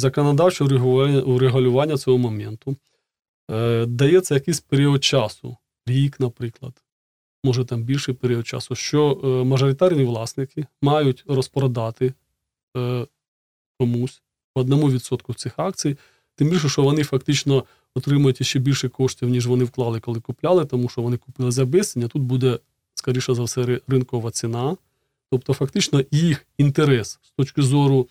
законодавче 0.00 0.64
урегулювання 0.64 1.96
цього 1.96 2.18
моменту 2.18 2.76
дається 3.86 4.34
якийсь 4.34 4.60
період 4.60 5.04
часу, 5.04 5.56
рік, 5.86 6.20
наприклад 6.20 6.82
може 7.44 7.64
там 7.64 7.82
більший 7.82 8.14
період 8.14 8.46
часу, 8.46 8.74
що 8.74 9.20
е, 9.24 9.26
мажоритарні 9.44 10.04
власники 10.04 10.66
мають 10.82 11.24
розпродати 11.26 12.14
е, 12.76 13.06
комусь 13.78 14.22
по 14.54 14.60
одному 14.60 14.90
відсотку 14.90 15.34
цих 15.34 15.52
акцій, 15.56 15.96
тим 16.34 16.48
більше, 16.48 16.68
що 16.68 16.82
вони 16.82 17.04
фактично 17.04 17.64
отримують 17.94 18.46
ще 18.46 18.58
більше 18.58 18.88
коштів, 18.88 19.28
ніж 19.28 19.46
вони 19.46 19.64
вклали, 19.64 20.00
коли 20.00 20.20
купляли, 20.20 20.64
тому 20.64 20.88
що 20.88 21.02
вони 21.02 21.16
купили 21.16 21.50
за 21.50 21.64
безцінь, 21.64 22.04
а 22.04 22.08
Тут 22.08 22.22
буде, 22.22 22.58
скоріше 22.94 23.34
за 23.34 23.42
все, 23.42 23.80
ринкова 23.88 24.30
ціна. 24.30 24.76
Тобто, 25.30 25.54
фактично, 25.54 26.04
їх 26.10 26.46
інтерес 26.58 27.18
з 27.22 27.30
точки 27.30 27.62
зору 27.62 28.08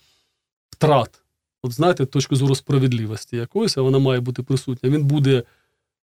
втрат, 0.70 1.22
от 1.64 1.72
знаєте, 1.72 2.04
з 2.04 2.08
точки 2.08 2.36
зору 2.36 2.56
справедливості 2.56 3.38
якоїсь, 3.38 3.78
а 3.78 3.82
вона 3.82 4.00
має 4.00 4.20
бути 4.20 4.44
присутня, 4.44 4.90
він 4.90 5.04
буде 5.04 5.44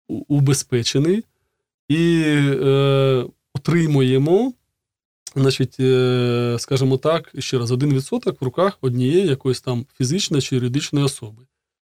убезпечений 0.07 1.23
і 1.89 2.23
е, 2.27 3.25
отримуємо, 3.53 4.53
значить, 5.35 5.75
е, 5.79 6.55
скажімо 6.59 6.97
так, 6.97 7.31
ще 7.39 7.57
раз, 7.57 7.71
1% 7.71 8.35
в 8.41 8.45
руках 8.45 8.77
однієї 8.81 9.27
якоїсь 9.27 9.61
там 9.61 9.85
фізичної 9.97 10.41
чи 10.41 10.55
юридичної 10.55 11.05
особи. 11.05 11.43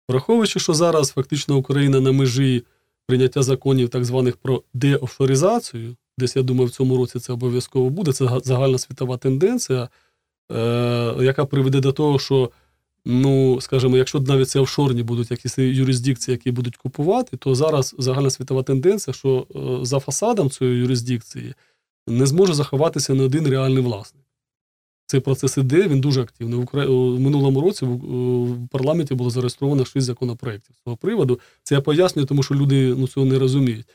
Враховуючи, 0.10 0.60
що 0.60 0.74
зараз 0.74 1.10
фактично 1.10 1.58
Україна 1.58 2.00
на 2.00 2.12
межі 2.12 2.64
прийняття 3.08 3.44
законів 3.44 3.90
так 3.90 4.06
званих 4.06 4.38
про 4.38 4.64
деофоризацію, 4.74 5.96
десь 6.18 6.36
я 6.36 6.44
думаю, 6.44 6.68
в 6.68 6.72
цьому 6.72 6.98
році 6.98 7.20
це 7.20 7.34
обов'язково 7.34 7.90
буде. 7.90 8.14
Це 8.14 8.40
загальна 8.44 8.78
світова 8.78 9.18
тенденція, 9.18 9.90
е, 10.52 11.16
яка 11.22 11.46
приведе 11.46 11.80
до 11.80 11.92
того, 11.92 12.20
що 12.20 12.52
Ну, 13.10 13.62
скажімо, 13.62 13.98
якщо 13.98 14.20
навіть 14.20 14.50
це 14.50 14.60
офшорні 14.60 15.04
будуть 15.04 15.32
якісь 15.32 15.58
юрисдикції, 15.58 16.34
які 16.34 16.52
будуть 16.52 16.78
купувати, 16.78 17.38
то 17.38 17.56
зараз 17.56 17.96
загальна 17.98 18.30
світова 18.30 18.64
тенденція, 18.64 19.14
що 19.14 19.48
е, 19.56 19.86
за 19.86 20.00
фасадом 20.00 20.50
цієї 20.50 20.78
юрисдикції 20.78 21.54
не 22.08 22.26
зможе 22.26 22.54
заховатися 22.54 23.14
не 23.14 23.24
один 23.24 23.48
реальний 23.48 23.84
власник. 23.84 24.24
Цей 25.06 25.20
процес 25.20 25.58
іде, 25.58 25.88
він 25.88 26.02
дуже 26.02 26.22
активний. 26.22 26.66
В 26.74 27.20
минулому 27.20 27.62
році 27.62 27.86
в 27.86 28.68
парламенті 28.68 29.16
було 29.16 29.30
зареєстровано 29.30 29.86
шість 29.86 30.06
законопроєктів 30.06 30.76
з 30.76 30.84
цього 30.84 30.98
приводу. 30.98 31.40
Це 31.64 31.76
я 31.76 31.82
пояснюю, 31.82 32.26
тому 32.26 32.44
що 32.44 32.56
люди 32.56 32.96
ну, 32.98 33.08
цього 33.08 33.26
не 33.26 33.40
розуміють. 33.40 33.86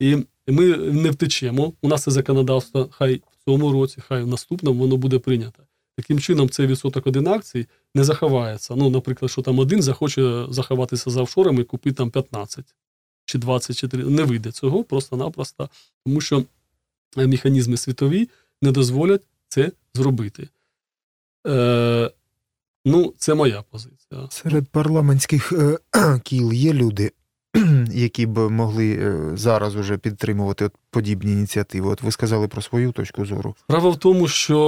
І 0.00 0.16
ми 0.46 0.76
не 0.76 1.10
втечемо. 1.10 1.72
У 1.82 1.88
нас 1.88 2.02
це 2.02 2.10
законодавство, 2.10 2.88
хай 2.90 3.14
в 3.14 3.44
цьому 3.44 3.72
році, 3.72 4.00
хай 4.08 4.22
в 4.22 4.26
наступному 4.26 4.80
воно 4.80 4.96
буде 4.96 5.18
прийнято. 5.18 5.62
Таким 5.98 6.20
чином, 6.20 6.50
цей 6.50 6.66
відсоток 6.66 7.06
один 7.06 7.28
акцій 7.28 7.66
не 7.94 8.04
заховається. 8.04 8.74
Ну, 8.76 8.90
наприклад, 8.90 9.30
що 9.30 9.42
там 9.42 9.58
один 9.58 9.82
захоче 9.82 10.46
заховатися 10.50 11.10
за 11.10 11.22
офшорами 11.22 11.60
і 11.60 11.64
купити 11.64 11.96
там 11.96 12.10
15 12.10 12.74
чи 13.24 13.38
20 13.38 13.76
чи 13.76 13.88
30. 13.88 14.10
Не 14.10 14.24
вийде 14.24 14.52
цього 14.52 14.84
просто-напросто, 14.84 15.68
тому 16.06 16.20
що 16.20 16.44
механізми 17.16 17.76
світові 17.76 18.28
не 18.62 18.72
дозволять 18.72 19.22
це 19.48 19.72
зробити. 19.94 20.48
Е, 21.46 22.10
Ну, 22.84 23.14
це 23.18 23.34
моя 23.34 23.62
позиція. 23.70 24.28
Серед 24.30 24.68
парламентських 24.68 25.52
е, 25.52 25.78
кіл 26.24 26.52
є 26.52 26.72
люди, 26.72 27.12
які 27.90 28.26
б 28.26 28.38
могли 28.50 28.92
е, 28.92 29.36
зараз 29.36 29.76
уже 29.76 29.98
підтримувати 29.98 30.64
от 30.64 30.72
подібні 30.90 31.32
ініціативи. 31.32 31.90
От 31.90 32.02
ви 32.02 32.10
сказали 32.10 32.48
про 32.48 32.62
свою 32.62 32.92
точку 32.92 33.26
зору. 33.26 33.56
Справа 33.64 33.90
в 33.90 33.96
тому, 33.96 34.28
що 34.28 34.58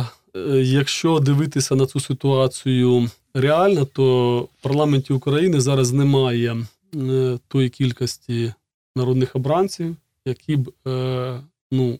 Е, 0.00 0.19
якщо 0.62 1.20
дивитися 1.20 1.74
на 1.74 1.86
цю 1.86 2.00
ситуацію 2.00 3.10
реально, 3.34 3.84
то 3.84 4.40
в 4.40 4.62
парламенті 4.62 5.12
України 5.12 5.60
зараз 5.60 5.92
немає 5.92 6.66
е, 6.94 7.38
тої 7.48 7.68
кількості 7.68 8.52
народних 8.96 9.36
обранців, 9.36 9.96
які 10.24 10.56
б 10.56 10.72
е, 10.88 11.40
ну, 11.70 11.98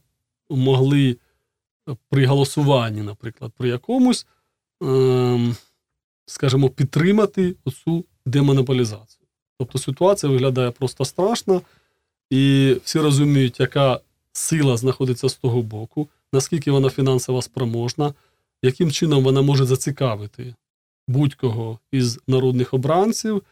могли 0.51 1.17
при 2.09 2.27
голосуванні, 2.27 3.03
наприклад, 3.03 3.53
при 3.57 3.69
якомусь, 3.69 4.27
ем, 4.83 5.57
скажімо, 6.27 6.69
підтримати 6.69 7.55
оцю 7.65 8.05
демонополізацію. 8.27 9.27
Тобто 9.59 9.79
ситуація 9.79 10.33
виглядає 10.33 10.71
просто 10.71 11.05
страшно, 11.05 11.63
і 12.31 12.77
всі 12.85 12.99
розуміють, 12.99 13.61
яка 13.61 14.01
сила 14.33 14.77
знаходиться 14.77 15.29
з 15.29 15.35
того 15.35 15.63
боку 15.63 16.09
наскільки 16.33 16.71
вона 16.71 16.91
фінансово 16.91 17.43
спроможна, 17.43 18.15
яким 18.63 18.91
чином 18.91 19.25
вона 19.25 19.43
може 19.43 19.65
зацікавити 19.65 20.55
будь-кого 21.09 21.79
із 21.93 22.21
народних 22.29 22.75
обранців. 22.75 23.43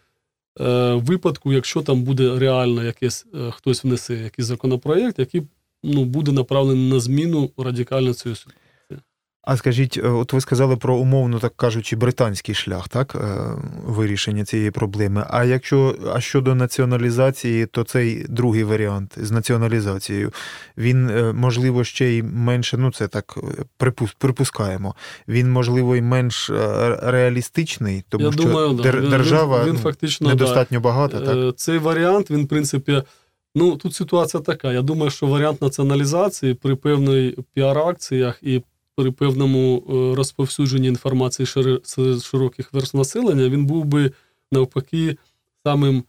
Е, 0.60 0.94
в 0.94 1.04
випадку, 1.04 1.52
якщо 1.52 1.82
там 1.82 2.02
буде 2.02 2.38
реально 2.38 2.84
якесь, 2.84 3.26
е, 3.34 3.50
хтось 3.50 3.84
внесе 3.84 4.14
якийсь 4.14 4.48
законопроект, 4.48 5.18
який 5.18 5.42
ну, 5.82 6.04
буде 6.04 6.32
направлений 6.32 6.90
на 6.90 7.00
зміну 7.00 7.50
радикально 7.58 8.14
цієї 8.14 8.36
ситуації. 8.36 8.62
А 9.42 9.57
скажіть, 9.57 10.01
е, 10.05 10.09
от 10.09 10.33
ви 10.33 10.40
сказали 10.40 10.77
про 10.77 10.96
умовно, 10.96 11.38
так 11.38 11.57
кажучи, 11.57 11.96
британський 11.96 12.55
шлях, 12.55 12.88
так 12.88 13.14
е, 13.14 13.18
вирішення 13.87 14.44
цієї 14.44 14.70
проблеми. 14.70 15.27
А 15.31 15.44
якщо 15.44 15.96
а 16.14 16.20
щодо 16.20 16.55
націоналізації, 16.55 17.66
то 17.66 17.85
цей 17.85 18.27
другий 18.29 18.64
варіант 18.64 19.14
з 19.16 19.31
націоналізацією, 19.31 20.33
він 20.77 21.11
е, 21.11 21.33
можливо 21.33 21.85
ще 21.85 22.07
й 22.07 22.22
менше, 22.22 22.77
ну 22.77 22.92
це 22.92 23.09
так 23.09 23.38
припускаємо. 24.18 24.94
Він 25.29 25.53
можливо 25.53 25.96
і 25.96 26.03
менш 26.03 26.51
реалістичний, 27.03 28.05
тому 28.09 28.24
Я 28.24 28.33
що 28.33 28.42
думаю, 28.42 28.72
держава 29.11 29.64
він, 29.64 29.72
він, 29.72 29.79
фактично 29.79 30.29
недостатньо 30.29 30.79
да. 30.79 30.85
багата. 30.85 31.20
Так 31.20 31.57
цей 31.57 31.79
варіант, 31.79 32.31
він 32.31 32.44
в 32.44 32.48
принципі. 32.48 33.03
Ну, 33.55 33.77
тут 33.77 33.94
ситуація 33.94 34.42
така. 34.42 34.72
Я 34.72 34.83
думаю, 34.83 35.11
що 35.11 35.27
варіант 35.27 35.62
націоналізації 35.62 36.55
при 36.55 36.77
певної 36.77 37.38
піар-акціях 37.57 38.35
і 38.42 38.62
при 38.98 39.11
певному 39.11 39.82
е, 39.88 40.16
розповсюдженні 40.16 40.88
інформації 40.88 41.46
серед 41.46 42.22
широких 42.22 42.72
верст 42.72 42.94
населення, 42.94 43.48
він 43.48 43.66
був 43.66 43.84
би 43.84 44.12
навпаки 44.52 45.16
самим 45.64 46.04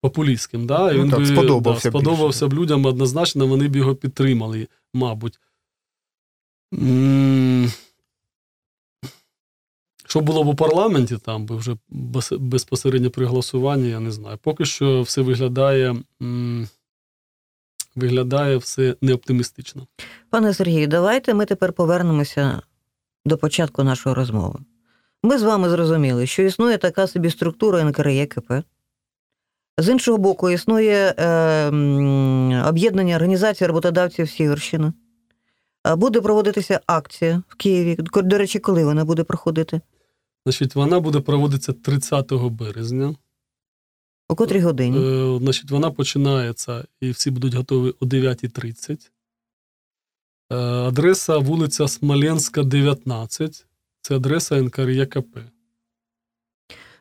популістським. 0.00 0.66
Да? 0.66 0.92
І 0.92 0.96
ну, 0.96 1.02
він 1.02 1.10
так, 1.10 1.18
би 1.18 1.26
сподобався, 1.26 1.90
да, 1.90 1.98
сподобався 1.98 2.48
б 2.48 2.54
людям 2.54 2.86
однозначно, 2.86 3.46
вони 3.46 3.68
б 3.68 3.76
його 3.76 3.94
підтримали, 3.94 4.68
мабуть. 4.94 5.38
Що 10.06 10.20
було 10.20 10.44
б 10.44 10.46
у 10.46 10.54
парламенті, 10.54 11.16
там 11.16 11.46
би 11.46 11.56
вже 11.56 11.76
безпосередньо 12.38 13.10
при 13.10 13.26
голосуванні, 13.26 13.88
я 13.88 14.00
не 14.00 14.10
знаю. 14.10 14.38
Поки 14.42 14.64
що 14.64 15.02
все 15.02 15.22
виглядає 15.22 15.96
виглядає 18.00 18.56
все 18.56 18.96
неоптимістично. 19.00 19.86
Пане 20.30 20.54
Сергію, 20.54 20.86
давайте 20.86 21.34
ми 21.34 21.44
тепер 21.44 21.72
повернемося 21.72 22.62
до 23.24 23.36
початку 23.38 23.84
нашої 23.84 24.14
розмови. 24.14 24.58
Ми 25.22 25.38
з 25.38 25.42
вами 25.42 25.70
зрозуміли, 25.70 26.26
що 26.26 26.42
існує 26.42 26.78
така 26.78 27.06
собі 27.06 27.30
структура 27.30 27.84
НКРЄКП. 27.84 28.52
З 29.78 29.88
іншого 29.88 30.18
боку, 30.18 30.50
існує 30.50 31.14
е, 31.18 31.68
об'єднання 32.68 33.16
організації 33.16 33.68
роботодавців 33.68 34.30
Сіверщини. 34.30 34.92
Буде 35.96 36.20
проводитися 36.20 36.80
акція 36.86 37.42
в 37.48 37.54
Києві. 37.54 37.96
До 38.14 38.38
речі, 38.38 38.58
коли 38.58 38.84
вона 38.84 39.04
буде 39.04 39.24
проходити? 39.24 39.80
Значить, 40.46 40.74
вона 40.74 41.00
буде 41.00 41.20
проводитися 41.20 41.72
30 41.72 42.32
березня. 42.32 43.14
О 44.30 44.34
котрій 44.34 44.60
годині? 44.60 44.98
Е, 44.98 45.38
значить, 45.38 45.70
Вона 45.70 45.90
починається 45.90 46.84
і 47.00 47.10
всі 47.10 47.30
будуть 47.30 47.54
готові 47.54 47.94
о 48.00 48.06
9.30. 48.06 49.10
Е, 50.52 50.56
адреса 50.56 51.38
вулиця 51.38 51.88
Смоленська, 51.88 52.62
19. 52.62 53.66
Це 54.02 54.16
адреса 54.16 54.62
НКРЄКП. 54.62 55.38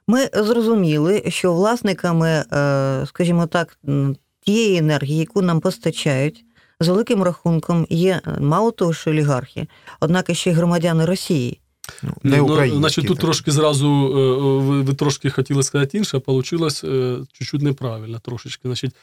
Ми 0.07 0.29
зрозуміли, 0.33 1.23
що 1.27 1.53
власниками, 1.53 2.29
е, 2.29 3.05
скажімо 3.07 3.47
так, 3.47 3.79
тієї 4.41 4.77
енергії, 4.77 5.17
яку 5.17 5.41
нам 5.41 5.59
постачають 5.59 6.45
з 6.79 6.87
великим 6.87 7.23
рахунком 7.23 7.87
є 7.89 8.21
мало 8.39 8.71
того, 8.71 8.93
що 8.93 9.11
олігархи, 9.11 9.67
однак 9.99 10.35
ще 10.35 10.49
й 10.49 10.53
громадяни 10.53 11.05
Росії. 11.05 11.59
Ну, 12.03 12.13
не 12.23 12.37
ну, 12.37 12.43
українські. 12.43 12.79
Значить, 12.79 13.07
тут 13.07 13.17
так. 13.17 13.21
трошки 13.21 13.51
зразу 13.51 13.87
е, 13.87 14.61
ви, 14.61 14.81
ви 14.81 14.93
трошки 14.93 15.29
хотіли 15.29 15.63
сказати 15.63 15.97
інше, 15.97 16.21
а 16.27 16.31
вийшло 16.31 16.67
е, 16.67 17.17
чуть-чуть 17.31 17.61
неправильно 17.61 18.19
трошечки. 18.19 18.61
Значить, 18.63 18.95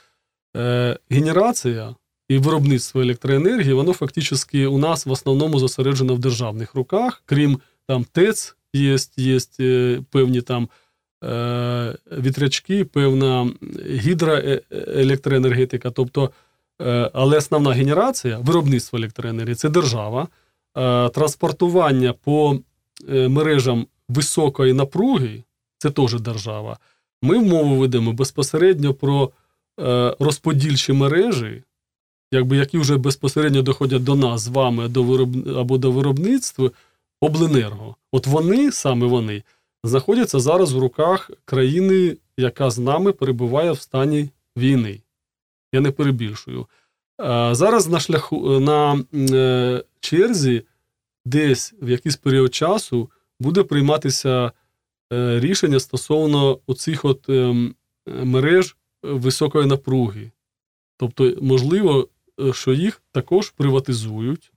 е, 0.56 0.98
генерація 1.10 1.94
і 2.28 2.38
виробництво 2.38 3.02
електроенергії, 3.02 3.72
воно 3.72 3.92
фактично 3.92 4.70
у 4.70 4.78
нас 4.78 5.06
в 5.06 5.10
основному 5.10 5.58
зосереджено 5.58 6.14
в 6.14 6.18
державних 6.18 6.74
руках, 6.74 7.22
крім 7.26 7.60
там 7.88 8.04
ТЕЦ, 8.04 8.56
є, 8.72 8.96
є 9.16 9.40
певні 10.10 10.40
там 10.40 10.68
вітрячки, 12.18 12.84
певна 12.84 13.50
гідроелектроенергетика. 13.90 15.90
Тобто, 15.90 16.30
але 17.12 17.36
основна 17.36 17.72
генерація, 17.72 18.38
виробництво 18.38 18.98
електроенергії 18.98 19.54
це 19.54 19.68
держава. 19.68 20.28
Транспортування 21.14 22.12
по 22.12 22.58
мережам 23.08 23.86
високої 24.08 24.72
напруги 24.72 25.44
це 25.78 25.90
теж 25.90 26.20
держава. 26.20 26.78
Ми 27.22 27.38
мову 27.38 27.76
ведемо 27.76 28.12
безпосередньо 28.12 28.94
про 28.94 29.30
е, 29.80 30.16
розподільчі 30.18 30.92
мережі, 30.92 31.62
якби, 32.32 32.56
які 32.56 32.78
вже 32.78 32.96
безпосередньо 32.96 33.62
доходять 33.62 34.04
до 34.04 34.14
нас 34.14 34.40
з 34.40 34.48
вами 34.48 34.88
до 34.88 35.02
вироб... 35.02 35.48
або 35.48 35.78
до 35.78 35.90
виробництва 35.90 36.70
обленерго. 37.20 37.96
От 38.12 38.26
вони, 38.26 38.72
саме 38.72 39.06
вони, 39.06 39.42
знаходяться 39.84 40.40
зараз 40.40 40.72
в 40.72 40.78
руках 40.78 41.30
країни, 41.44 42.16
яка 42.36 42.70
з 42.70 42.78
нами 42.78 43.12
перебуває 43.12 43.72
в 43.72 43.80
стані 43.80 44.30
війни. 44.56 45.00
Я 45.72 45.80
не 45.80 45.90
перебільшую. 45.90 46.66
Зараз 47.50 47.88
на 47.88 48.00
шляху 48.00 48.60
на 48.60 49.04
е, 49.14 49.84
черзі, 50.00 50.62
десь 51.26 51.74
в 51.82 51.88
якийсь 51.88 52.16
період 52.16 52.54
часу 52.54 53.10
буде 53.40 53.62
прийматися 53.62 54.52
е, 55.12 55.40
рішення 55.40 55.80
стосовно 55.80 56.60
оцих 56.66 57.04
от 57.04 57.28
ем, 57.28 57.74
мереж 58.06 58.76
високої 59.02 59.66
напруги. 59.66 60.30
Тобто, 60.96 61.34
можливо, 61.40 62.08
е, 62.40 62.52
що 62.52 62.72
їх 62.72 63.02
також 63.12 63.50
приватизують. 63.50 64.52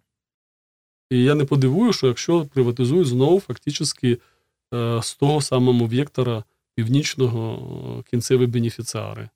І 1.09 1.23
я 1.23 1.35
не 1.35 1.45
подивую, 1.45 1.93
що 1.93 2.07
якщо 2.07 2.45
приватизують 2.45 3.07
знову 3.07 3.39
фактично 3.39 3.85
е, 4.03 4.17
з 5.01 5.15
того 5.15 5.41
самого 5.41 5.85
вектора 5.85 6.43
північного 6.75 8.03
кінцеві 8.09 8.47
бенефіціари. 8.47 9.29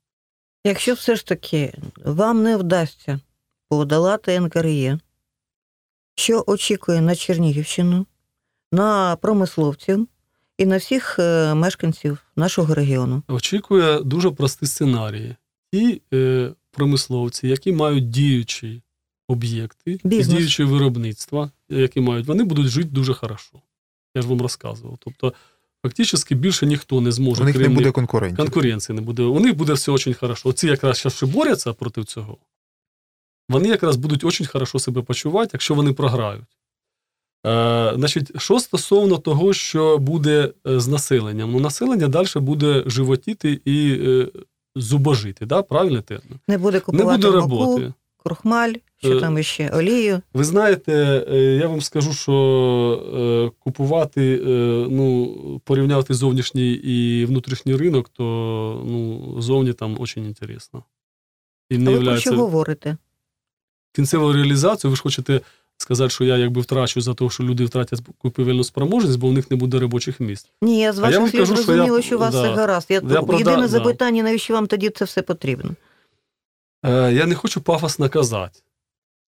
Якщо 0.64 0.94
все 0.94 1.16
ж 1.16 1.26
таки 1.26 1.74
вам 2.06 2.44
не 2.44 2.58
вдасться 2.58 3.20
подолати 3.70 4.40
НКРЄ, 4.40 5.00
що 6.16 6.44
очікує 6.48 7.02
на 7.02 7.16
Чернігівщину, 7.16 8.06
на 8.72 9.16
промисловців 9.16 10.08
і 10.58 10.66
на 10.66 10.78
всіх 10.78 11.20
е, 11.20 11.54
мешканців 11.54 12.18
нашого 12.36 12.74
регіону? 12.74 13.24
Очікує 13.28 14.00
дуже 14.00 14.32
прості 14.32 14.66
сценарії. 14.66 15.36
Ті 15.74 16.02
е, 16.14 16.52
промисловці, 16.72 17.48
які 17.48 17.72
мають 17.72 18.10
діючі 18.10 18.82
об'єкти, 19.28 20.00
Бізнес. 20.04 20.38
діючі 20.38 20.64
виробництва, 20.64 21.52
які 21.70 22.02
мають, 22.02 22.28
вони 22.28 22.44
будуть 22.44 22.68
жити 22.68 22.90
дуже 22.92 23.14
хорошо. 23.14 23.62
Я 24.16 24.22
ж 24.22 24.28
вам 24.28 24.42
розказував. 24.42 24.98
Тобто, 25.00 25.34
фактично 25.82 26.20
більше 26.36 26.66
ніхто 26.66 27.02
не 27.02 27.12
зможе 27.12 27.42
У 27.42 27.46
них 27.46 27.56
не 27.56 27.70
буде 27.70 27.92
конкурентів. 27.92 28.38
конкуренції 28.38 28.96
не 28.96 29.02
буде. 29.02 29.24
У 29.24 29.40
них 29.40 29.56
буде 29.56 29.74
все 29.74 29.92
дуже 29.92 30.14
хорошо. 30.14 30.50
Оці 30.50 30.68
якраз 30.68 30.98
ще 30.98 31.26
борються 31.26 31.74
проти 31.74 32.04
цього. 32.04 32.38
Вони 33.50 33.68
якраз 33.68 33.96
будуть 33.96 34.20
дуже 34.20 34.46
хорошо 34.46 34.80
себе 34.80 35.02
почувати, 35.02 35.50
якщо 35.54 35.74
вони 35.74 35.94
програють. 35.94 36.58
Е, 37.46 37.94
значить, 37.96 38.42
що 38.42 38.60
стосовно 38.60 39.18
того, 39.18 39.54
що 39.54 39.98
буде 39.98 40.54
е, 40.68 40.80
з 40.80 40.88
населенням, 40.88 41.52
ну 41.52 41.60
населення 41.60 42.08
далі 42.08 42.28
буде 42.36 42.84
животіти 42.86 43.62
і 43.66 44.00
е, 44.08 44.28
зубожити, 44.76 45.46
да? 45.46 45.62
правильний 45.62 46.02
термін? 46.02 46.40
Не 46.48 46.58
буде 46.58 46.78
Не 46.78 46.82
купувати 46.82 47.28
буде 47.28 47.38
муку, 47.38 47.42
роботи. 47.42 47.94
крухмаль, 48.18 48.74
що 48.98 49.18
Е, 49.18 49.20
там 49.20 49.38
іще, 49.38 49.70
олію. 49.70 50.22
Ви 50.34 50.44
знаєте, 50.44 51.26
е, 51.32 51.38
я 51.38 51.68
вам 51.68 51.82
скажу, 51.82 52.14
що 52.14 52.34
е, 53.16 53.58
купувати, 53.60 54.36
е, 54.36 54.48
ну, 54.90 55.62
порівняти 55.66 56.14
зовнішній 56.14 56.72
і 56.72 57.26
внутрішній 57.26 57.76
ринок, 57.76 58.10
то 58.10 58.24
ну, 58.86 59.36
зовні 59.42 59.74
там 59.74 59.96
дуже 59.96 60.20
інтересно. 60.20 60.84
І 61.70 61.76
А 61.76 61.80
не 61.80 61.92
ви 61.92 62.06
про 62.06 62.18
що 62.18 62.36
говорите? 62.36 62.98
Кінцеву 63.94 64.34
реалізацію. 64.34 64.92
Ви 64.92 64.98
ж 64.98 65.04
хочете 65.04 65.42
сказати, 65.78 66.10
що 66.10 66.24
я 66.24 66.38
якби 66.38 66.62
втрачу 66.62 67.02
за 67.02 67.14
те, 67.14 67.30
що 67.30 67.44
люди 67.44 67.66
втратять 67.66 68.00
купівельну 68.18 68.64
спроможність, 68.64 69.20
бо 69.20 69.28
в 69.28 69.34
них 69.34 69.52
не 69.52 69.58
буде 69.58 69.80
робочих 69.80 70.20
місць. 70.20 70.50
Ні, 70.62 70.80
я 70.80 70.94
з 70.94 71.00
ваших 71.00 71.30
слів 71.30 71.46
зрозуміла, 71.46 72.02
що 72.02 72.16
у 72.16 72.20
вас 72.20 72.34
да. 72.34 72.42
все 72.42 72.54
гаразд. 72.54 72.88
Я, 72.90 72.96
Я 72.96 73.02
прода- 73.02 73.38
єдине 73.38 73.62
да. 73.62 73.68
запитання, 73.68 74.24
навіщо 74.24 74.54
вам 74.54 74.68
тоді 74.68 74.90
це 74.90 75.06
все 75.06 75.22
потрібно? 75.22 75.76
Е, 76.86 77.14
я 77.14 77.26
не 77.26 77.36
хочу 77.36 77.62
пафосно 77.62 78.10
казати. 78.10 78.60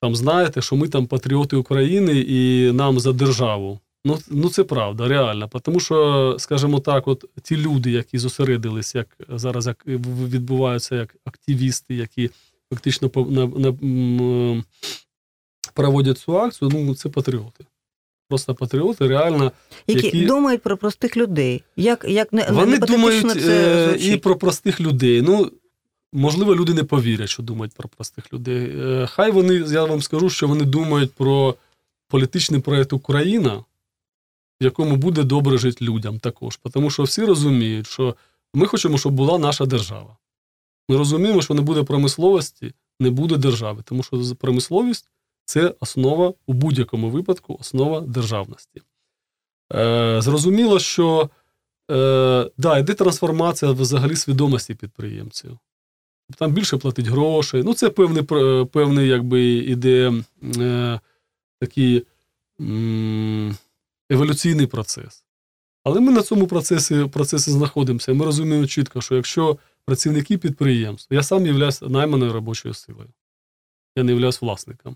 Там 0.02 0.16
знаєте, 0.16 0.62
що 0.62 0.76
ми 0.76 0.88
там 0.88 1.06
патріоти 1.08 1.56
України 1.56 2.20
і 2.20 2.72
нам 2.72 3.00
за 3.00 3.14
державу. 3.14 3.80
Ну, 4.06 4.20
ну 4.30 4.50
це 4.50 4.64
правда, 4.64 5.08
реально. 5.08 5.50
Тому 5.62 5.80
що, 5.80 6.36
скажімо 6.40 6.80
так, 6.80 7.08
от 7.08 7.26
ті 7.44 7.58
люди, 7.58 7.92
які 7.92 8.18
зосередились, 8.18 8.96
як 8.96 9.08
зараз 9.30 9.68
як 9.68 9.88
відбуваються 9.88 10.96
як 10.96 11.16
активісти, 11.26 11.96
які 11.96 12.30
фактично 12.74 13.10
по- 13.10 13.26
на, 13.26 13.46
на, 13.48 14.64
проводять 15.74 16.18
цю 16.20 16.38
акцію, 16.40 16.72
ну 16.74 16.96
це 16.96 17.10
патріоти. 17.10 17.66
Просто 18.30 18.56
патріоти, 18.56 19.08
реально. 19.08 19.52
Які, 19.88 20.06
Які- 20.06 20.26
думають 20.26 20.62
про 20.62 20.78
простих 20.78 21.18
людей. 21.18 21.64
Як, 21.76 22.06
як 22.10 22.34
не, 22.34 22.48
Вони 22.52 22.78
думають 22.78 23.32
це 23.32 23.84
е, 23.84 23.90
звучить. 23.90 24.14
і 24.14 24.18
про 24.18 24.36
простих 24.36 24.82
людей. 24.82 25.22
Ну, 25.22 25.52
можливо, 26.14 26.56
люди 26.56 26.74
не 26.74 26.84
повірять, 26.84 27.30
що 27.30 27.44
думають 27.44 27.74
про 27.74 27.90
простих 27.90 28.34
людей. 28.34 28.72
Е, 28.80 29.08
Хай 29.10 29.32
вони, 29.32 29.54
я 29.56 29.84
вам 29.86 30.02
скажу, 30.02 30.30
що 30.30 30.48
вони 30.48 30.66
думають 30.66 31.14
про 31.14 31.56
політичний 32.08 32.62
проєкт 32.62 32.94
Україна, 32.94 33.54
в 34.62 34.64
якому 34.64 34.96
буде 34.96 35.24
добре 35.24 35.58
жити 35.58 35.86
людям 35.86 36.20
також. 36.20 36.60
Тому 36.74 36.90
що 36.90 37.04
всі 37.04 37.26
розуміють, 37.26 37.88
що 37.88 38.16
ми 38.54 38.66
хочемо, 38.68 38.98
щоб 38.98 39.14
була 39.14 39.38
наша 39.40 39.66
держава. 39.66 40.18
Ми 40.90 40.98
розуміємо, 40.98 41.42
що 41.42 41.54
не 41.54 41.62
буде 41.62 41.84
промисловості, 41.84 42.74
не 43.00 43.10
буде 43.10 43.38
держави, 43.38 43.84
тому 43.86 44.04
що 44.04 44.36
промисловість 44.40 45.10
це 45.46 45.76
основа 45.80 46.34
у 46.46 46.54
будь-якому 46.54 47.10
випадку, 47.10 47.58
основа 47.60 48.02
державності. 48.02 48.82
Е, 49.74 50.22
зрозуміло, 50.22 50.80
що 50.80 51.30
е, 51.92 52.52
да, 52.58 52.78
йде 52.78 52.94
трансформація 52.94 53.72
взагалі 53.72 54.16
свідомості 54.16 54.76
підприємців. 54.76 55.58
Там 56.38 56.52
більше 56.52 56.78
платить 56.78 57.08
грошей. 57.08 57.64
Ну, 57.64 57.74
це 57.74 57.90
певний, 57.90 58.24
пр- 58.24 58.66
певний 58.66 59.08
якби, 59.08 59.44
іде 59.44 60.14
е, 60.58 61.00
такий 61.60 62.06
еволюційний 64.10 64.68
процес. 64.68 65.24
Але 65.84 66.00
ми 66.00 66.12
на 66.12 66.22
цьому 66.22 66.48
процесі, 66.48 67.06
процесі 67.06 67.52
знаходимося. 67.52 68.14
Ми 68.14 68.26
розуміємо 68.26 68.68
чітко, 68.68 69.02
що 69.02 69.16
якщо 69.16 69.58
працівники 69.86 70.38
підприємств, 70.38 71.14
я 71.14 71.24
сам 71.24 71.46
являюсь 71.46 71.82
найманою 71.82 72.34
робочою 72.34 72.74
силою, 72.74 73.10
я 73.96 74.04
не 74.04 74.12
являюсь 74.12 74.42
власником. 74.42 74.96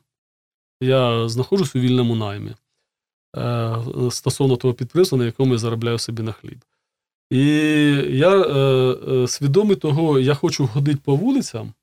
Я 0.81 1.29
знаходжусь 1.29 1.75
у 1.75 1.79
вільному 1.79 2.15
наймі 2.15 2.55
е, 3.37 3.75
стосовно 4.11 4.55
того 4.55 4.73
підприємства, 4.73 5.17
на 5.17 5.25
якому 5.25 5.53
я 5.53 5.57
заробляю 5.57 5.99
собі 5.99 6.23
на 6.23 6.31
хліб. 6.31 6.65
І 7.29 7.45
я 8.09 8.41
е, 8.41 8.51
е, 9.13 9.27
свідомий 9.27 9.75
того, 9.75 10.19
я 10.19 10.33
хочу 10.33 10.67
ходити 10.67 10.99
по 11.03 11.15
вулицям 11.15 11.73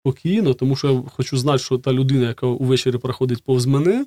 спокійно, 0.00 0.54
тому 0.54 0.76
що 0.76 0.92
я 0.92 1.02
хочу 1.16 1.36
знати, 1.36 1.58
що 1.58 1.78
та 1.78 1.92
людина, 1.92 2.28
яка 2.28 2.46
увечері 2.46 2.98
проходить 2.98 3.44
повз 3.44 3.66
мене, 3.66 4.06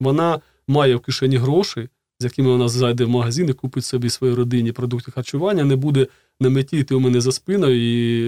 вона 0.00 0.40
має 0.68 0.96
в 0.96 1.00
кишені 1.00 1.36
гроші, 1.36 1.88
з 2.20 2.24
якими 2.24 2.50
вона 2.50 2.68
зайде 2.68 3.04
в 3.04 3.08
магазин 3.08 3.48
і 3.48 3.52
купить 3.52 3.84
собі 3.84 4.10
своїй 4.10 4.34
родині 4.34 4.72
продукти 4.72 5.12
харчування, 5.12 5.64
не 5.64 5.76
буде 5.76 6.06
на 6.40 6.50
меті 6.50 6.78
йти 6.78 6.94
у 6.94 7.00
мене 7.00 7.20
за 7.20 7.32
спиною 7.32 7.76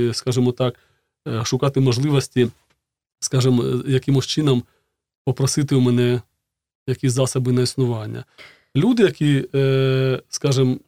і, 0.09 0.15
скажімо 0.15 0.53
так, 0.53 0.75
е, 1.29 1.45
шукати 1.45 1.81
можливості, 1.81 2.49
скажімо, 3.21 3.65
якимось 3.87 4.27
чином 4.27 4.63
попросити 5.25 5.75
у 5.75 5.81
мене 5.81 6.23
якісь 6.87 7.13
засоби 7.13 7.53
на 7.53 7.63
існування. 7.63 8.25
Люди, 8.77 9.03
які, 9.03 9.49
е, 9.55 10.23
скажімо, 10.29 10.79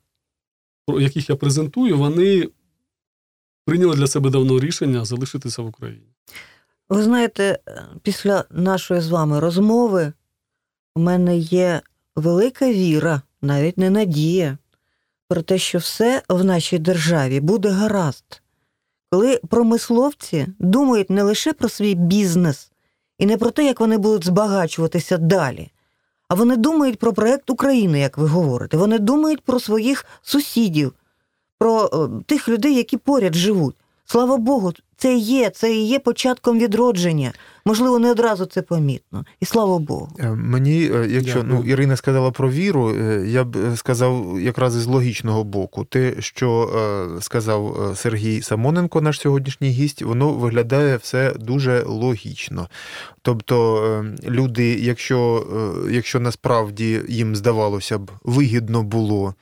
яких 0.88 1.30
я 1.30 1.36
презентую, 1.36 1.98
вони 1.98 2.48
прийняли 3.64 3.96
для 3.96 4.06
себе 4.06 4.30
давно 4.30 4.60
рішення 4.60 5.04
залишитися 5.04 5.62
в 5.62 5.66
Україні. 5.66 6.06
Ви 6.88 7.02
знаєте, 7.02 7.58
е, 7.68 7.84
після 8.02 8.44
нашої 8.50 9.00
з 9.00 9.08
вами 9.08 9.40
розмови 9.40 10.12
у 10.94 11.00
мене 11.00 11.38
є 11.38 11.82
велика 12.16 12.72
віра, 12.72 13.22
навіть 13.42 13.78
не 13.78 13.90
надія, 13.90 14.58
про 15.28 15.42
те, 15.42 15.58
що 15.58 15.78
все 15.78 16.22
в 16.28 16.44
нашій 16.44 16.78
державі 16.78 17.40
буде 17.40 17.68
гаразд. 17.68 18.42
Коли 19.10 19.40
промисловці 19.48 20.46
думають 20.58 21.10
не 21.10 21.22
лише 21.22 21.52
про 21.52 21.68
свій 21.68 21.94
бізнес 21.94 22.70
і 23.18 23.26
не 23.26 23.36
про 23.36 23.50
те, 23.50 23.64
як 23.64 23.80
вони 23.80 23.98
будуть 23.98 24.26
збагачуватися 24.26 25.18
далі. 25.18 25.70
А 26.28 26.34
вони 26.34 26.56
думають 26.56 26.98
про 26.98 27.12
проект 27.12 27.50
України, 27.50 28.00
як 28.00 28.18
ви 28.18 28.26
говорите. 28.26 28.76
Вони 28.76 28.98
думають 28.98 29.40
про 29.40 29.60
своїх 29.60 30.04
сусідів, 30.22 30.92
про 31.58 31.84
е, 31.84 32.22
тих 32.26 32.48
людей, 32.48 32.74
які 32.74 32.96
поряд 32.96 33.34
живуть. 33.34 33.76
Слава 34.04 34.36
Богу, 34.36 34.72
це 34.98 35.14
є, 35.14 35.50
це 35.50 35.74
і 35.74 35.86
є 35.86 35.98
початком 35.98 36.58
відродження. 36.58 37.32
Можливо, 37.64 37.98
не 37.98 38.10
одразу 38.10 38.46
це 38.46 38.62
помітно. 38.62 39.24
І 39.40 39.44
слава 39.44 39.78
Богу. 39.78 40.08
Е, 40.18 40.30
Мені, 40.30 40.90
е, 40.94 41.06
якщо 41.10 41.42
ну, 41.42 41.64
Ірина 41.64 41.96
сказала 41.96 42.30
про 42.30 42.50
віру, 42.50 42.90
е, 42.90 43.24
я 43.26 43.44
б 43.44 43.76
сказав 43.76 44.40
якраз 44.40 44.76
із 44.76 44.86
логічного 44.86 45.44
боку. 45.44 45.84
Те, 45.84 46.14
що 46.18 46.48
сказав 47.20 47.92
Сергій 47.96 48.42
Самоненко, 48.42 49.00
наш 49.00 49.20
сьогоднішній 49.20 49.68
гість, 49.68 50.02
воно 50.02 50.32
виглядає 50.32 50.96
все 50.96 51.34
дуже 51.40 51.82
логічно. 51.82 52.68
Тобто, 53.22 54.04
люди, 54.28 54.74
якщо, 54.80 55.46
якщо 55.90 56.20
насправді 56.20 57.00
їм 57.08 57.36
здавалося 57.36 57.98
б, 57.98 58.10
вигідно 58.24 58.82
було. 58.82 59.34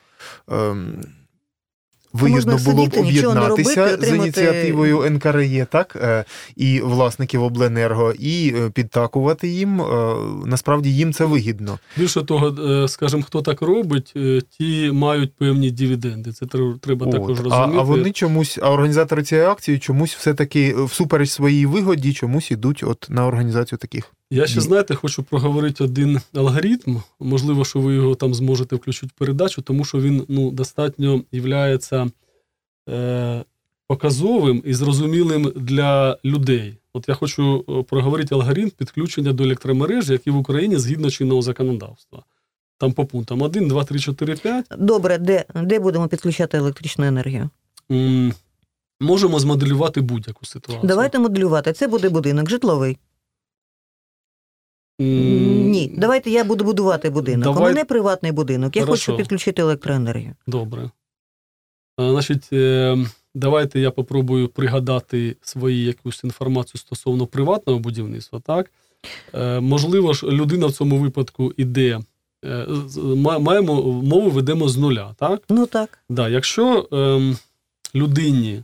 Вигідно 2.22 2.58
було 2.64 2.86
б 2.86 2.94
об'єднатися 2.98 3.84
робити, 3.84 4.06
з 4.06 4.14
ініціативою 4.14 5.10
НКРЄ, 5.10 5.66
так 5.70 5.96
е, 6.02 6.24
і 6.56 6.80
власників 6.80 7.42
обленерго, 7.42 8.12
і 8.18 8.54
е, 8.56 8.70
підтакувати 8.70 9.48
їм. 9.48 9.80
е, 9.80 10.14
Насправді 10.46 10.94
їм 10.96 11.12
це 11.12 11.24
вигідно. 11.24 11.78
Більше 11.96 12.22
того, 12.22 12.88
скажімо, 12.88 13.22
хто 13.22 13.42
так 13.42 13.62
робить, 13.62 14.14
ті 14.58 14.90
мають 14.92 15.32
певні 15.38 15.70
дивіденди. 15.70 16.32
Це 16.32 16.46
тр- 16.46 16.78
треба 16.78 17.06
також 17.06 17.38
От. 17.38 17.44
розуміти. 17.44 17.72
А, 17.76 17.80
а 17.80 17.82
вони 17.82 18.12
чомусь, 18.12 18.58
а 18.62 18.70
організатори 18.72 19.22
цієї 19.22 19.46
акції 19.46 19.78
чомусь 19.78 20.14
все-таки 20.14 20.74
е, 20.78 20.84
всупереч 20.84 21.30
своїй 21.30 21.66
вигоді, 21.66 22.12
чомусь 22.12 22.50
ідуть 22.50 22.82
от 22.86 23.06
на 23.10 23.26
організацію 23.26 23.78
таких. 23.78 24.12
Я 24.30 24.46
ще, 24.46 24.60
знаєте, 24.60 24.94
хочу 24.94 25.22
проговорити 25.22 25.84
один 25.84 26.20
алгоритм. 26.34 26.96
Можливо, 27.20 27.64
що 27.64 27.80
ви 27.80 27.94
його 27.94 28.14
там 28.14 28.34
зможете 28.34 28.76
включити 28.76 29.06
в 29.06 29.18
передачу, 29.18 29.62
тому 29.62 29.84
що 29.84 30.00
він 30.00 30.24
ну, 30.28 30.50
достатньо 30.50 31.22
є 31.32 31.78
е, 32.88 33.44
показовим 33.86 34.62
і 34.66 34.74
зрозумілим 34.74 35.52
для 35.56 36.18
людей. 36.24 36.74
От 36.92 37.08
я 37.08 37.14
хочу 37.14 37.64
е, 37.68 37.82
проговорити 37.82 38.34
алгоритм 38.34 38.70
підключення 38.70 39.32
до 39.32 39.44
електромережі, 39.44 40.12
який 40.12 40.32
в 40.32 40.36
Україні 40.36 40.76
згідно 40.76 41.10
чинного 41.10 41.42
законодавства. 41.42 42.22
Там 42.78 42.92
по 42.92 43.04
пунктам 43.04 43.42
1, 43.42 43.68
2, 43.68 43.84
3, 43.84 43.98
4, 43.98 44.36
5. 44.36 44.66
Добре, 44.78 45.18
де, 45.18 45.44
де 45.54 45.78
будемо 45.78 46.08
підключати 46.08 46.58
електричну 46.58 47.04
енергію? 47.04 47.50
М, 47.90 48.32
Можемо 49.00 49.38
змоделювати 49.38 50.00
будь-яку 50.00 50.44
ситуацію. 50.44 50.88
Давайте 50.88 51.18
моделювати. 51.18 51.72
Це 51.72 51.88
буде 51.88 52.08
будинок 52.08 52.50
житловий. 52.50 52.98
Ні, 54.98 55.92
давайте 55.96 56.30
я 56.30 56.44
буду 56.44 56.64
будувати 56.64 57.10
будинок. 57.10 57.44
Давай- 57.44 57.62
У 57.62 57.66
мене 57.66 57.84
приватний 57.84 58.32
будинок. 58.32 58.76
Я 58.76 58.84
Хорошо. 58.84 59.12
хочу 59.12 59.16
підключити 59.18 59.62
електроенергію. 59.62 60.34
Добре. 60.46 60.90
А, 61.96 62.10
Значить, 62.10 62.48
е, 62.52 62.98
давайте 63.34 63.80
я 63.80 63.90
попробую 63.90 64.48
пригадати 64.48 65.36
свої 65.42 65.84
якусь 65.84 66.24
інформацію 66.24 66.78
стосовно 66.80 67.26
приватного 67.26 67.78
будівництва. 67.78 68.40
Так? 68.40 68.70
Е, 69.34 69.60
Можливо 69.60 70.12
ж, 70.12 70.26
людина 70.26 70.66
в 70.66 70.72
цьому 70.72 70.98
випадку 70.98 71.52
іде. 71.56 72.00
е, 72.44 72.66
Маємо 73.40 73.82
мову 74.02 74.30
ведемо 74.30 74.68
з 74.68 74.76
нуля. 74.76 75.14
Так? 75.18 75.42
Ну 75.48 75.66
так. 75.66 75.98
Да, 76.08 76.28
якщо 76.28 76.88
ем, 76.92 77.36
людині 77.94 78.62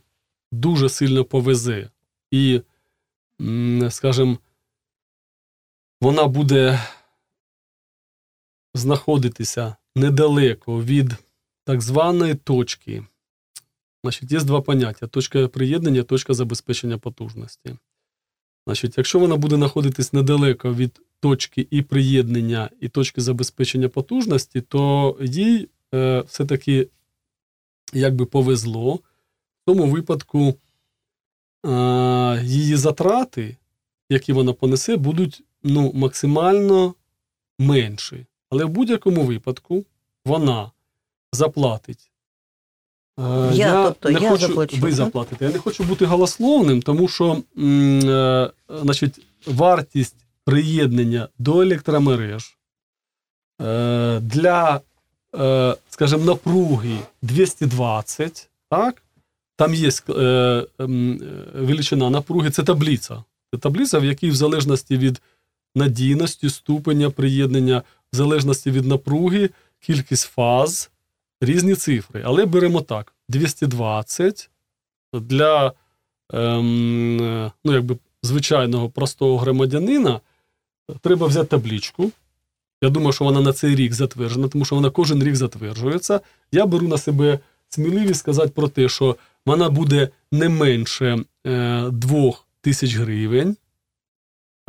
дуже 0.53 0.89
сильно 0.89 1.25
повезе, 1.25 1.89
і, 2.31 2.61
скажімо, 3.91 4.39
вона 6.03 6.27
буде 6.27 6.81
знаходитися 8.75 9.77
недалеко 9.97 10.83
від 10.83 11.15
так 11.65 11.81
званої 11.81 12.35
точки. 12.35 13.05
Значить, 14.05 14.33
є 14.33 14.41
два 14.41 14.61
поняття: 14.61 15.07
точка 15.07 15.49
приєднання, 15.49 16.03
точка 16.03 16.35
забезпечення 16.35 16.99
потужності. 16.99 17.77
Значить, 18.67 18.99
якщо 18.99 19.19
вона 19.19 19.37
буде 19.37 19.57
знаходитись 19.57 20.13
недалеко 20.13 20.75
від 20.75 21.01
точки 21.21 21.67
і 21.71 21.83
приєднання, 21.83 22.71
і 22.81 22.89
точки 22.89 23.21
забезпечення 23.21 23.89
потужності, 23.89 24.61
то 24.61 25.17
їй 25.21 25.69
е, 25.95 26.21
все-таки 26.21 26.89
якби 27.93 28.27
повезло. 28.27 28.95
В 28.95 29.01
тому 29.67 29.87
випадку 29.87 30.55
е, 31.67 32.43
її 32.45 32.77
затрати, 32.77 33.57
які 34.11 34.33
вона 34.33 34.53
понесе, 34.53 34.97
будуть 34.97 35.45
ну, 35.65 35.93
максимально 35.95 36.95
менші. 37.59 38.27
Але 38.51 38.65
в 38.65 38.69
будь-якому 38.69 39.23
випадку 39.23 39.85
вона 40.25 40.71
заплатить. 41.33 42.13
Е, 43.19 43.51
Я, 43.55 43.85
тобто, 43.85 44.11
не 44.11 44.21
я 44.21 44.31
хочу, 44.31 44.47
заплачу, 44.47 44.77
ви 44.77 44.93
заплатите. 44.93 45.45
Я 45.45 45.51
не 45.51 45.59
хочу 45.59 45.85
бути 45.85 46.07
голословним, 46.07 46.83
тому 46.83 47.09
що 47.09 47.43
е, 47.59 48.51
значить, 48.83 49.21
вартість 49.47 50.17
приєднання 50.45 51.29
до 51.39 51.61
електромереж 51.61 52.57
е, 53.61 54.21
для, 54.21 54.81
скажімо, 55.89 56.25
напруги 56.25 56.99
220, 57.23 58.51
так? 58.71 59.03
Там 59.57 59.75
є 59.75 59.91
величина 61.55 62.11
напруги, 62.11 62.51
це 62.51 62.63
таблиця. 62.63 63.25
Це 63.55 63.59
таблиця, 63.59 63.99
в 63.99 64.05
якій 64.05 64.31
в 64.31 64.35
залежності 64.35 64.97
від 64.97 65.21
надійності, 65.75 66.51
ступеня 66.51 67.11
приєднання, 67.11 67.83
в 68.13 68.17
залежності 68.17 68.71
від 68.71 68.87
напруги, 68.87 69.51
кількість 69.81 70.25
фаз, 70.25 70.91
різні 71.41 71.75
цифри. 71.75 72.23
Але 72.27 72.47
беремо 72.47 72.81
так: 72.81 73.15
220 73.29 74.51
для 75.13 75.73
ем, 76.33 77.21
е, 77.23 77.53
ну, 77.65 77.73
якби, 77.73 77.97
звичайного 78.23 78.91
простого 78.91 79.39
громадянина 79.39 80.21
треба 81.01 81.27
взяти 81.27 81.47
табличку. 81.47 82.11
Я 82.83 82.91
думаю, 82.91 83.13
що 83.13 83.25
вона 83.25 83.41
на 83.41 83.53
цей 83.53 83.75
рік 83.75 83.93
затверджена, 83.93 84.49
тому 84.49 84.65
що 84.65 84.75
вона 84.75 84.91
кожен 84.91 85.25
рік 85.25 85.37
затверджується. 85.37 86.21
Я 86.53 86.67
беру 86.67 86.89
на 86.89 86.99
себе 86.99 87.39
сміливість 87.69 88.21
сказати 88.21 88.49
про 88.49 88.69
те, 88.69 88.89
що 88.89 89.17
вона 89.47 89.71
буде 89.71 90.09
не 90.33 90.49
менше 90.49 91.25
е, 91.47 91.89
2 91.91 92.33
тисяч 92.61 92.95
гривень. 92.97 93.57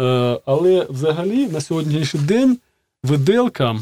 Е, 0.02 0.40
але 0.46 0.88
взагалі 0.90 1.48
на 1.48 1.62
сьогоднішній 1.62 2.20
день 2.20 2.58
виделка, 3.04 3.80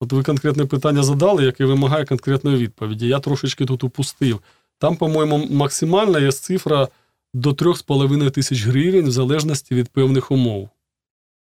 от 0.00 0.12
ви 0.12 0.22
конкретне 0.22 0.66
питання 0.66 1.02
задали, 1.02 1.44
яке 1.44 1.64
вимагає 1.64 2.04
конкретної 2.04 2.56
відповіді. 2.56 3.06
Я 3.06 3.20
трошечки 3.20 3.66
тут 3.66 3.84
упустив. 3.84 4.40
Там, 4.78 4.96
по-моєму, 4.96 5.46
максимальна 5.50 6.18
є 6.18 6.32
цифра 6.32 6.88
до 7.34 7.50
3,5 7.50 8.30
тисяч 8.30 8.66
гривень 8.66 9.06
в 9.06 9.10
залежності 9.10 9.74
від 9.74 9.88
певних 9.88 10.30
умов. 10.30 10.68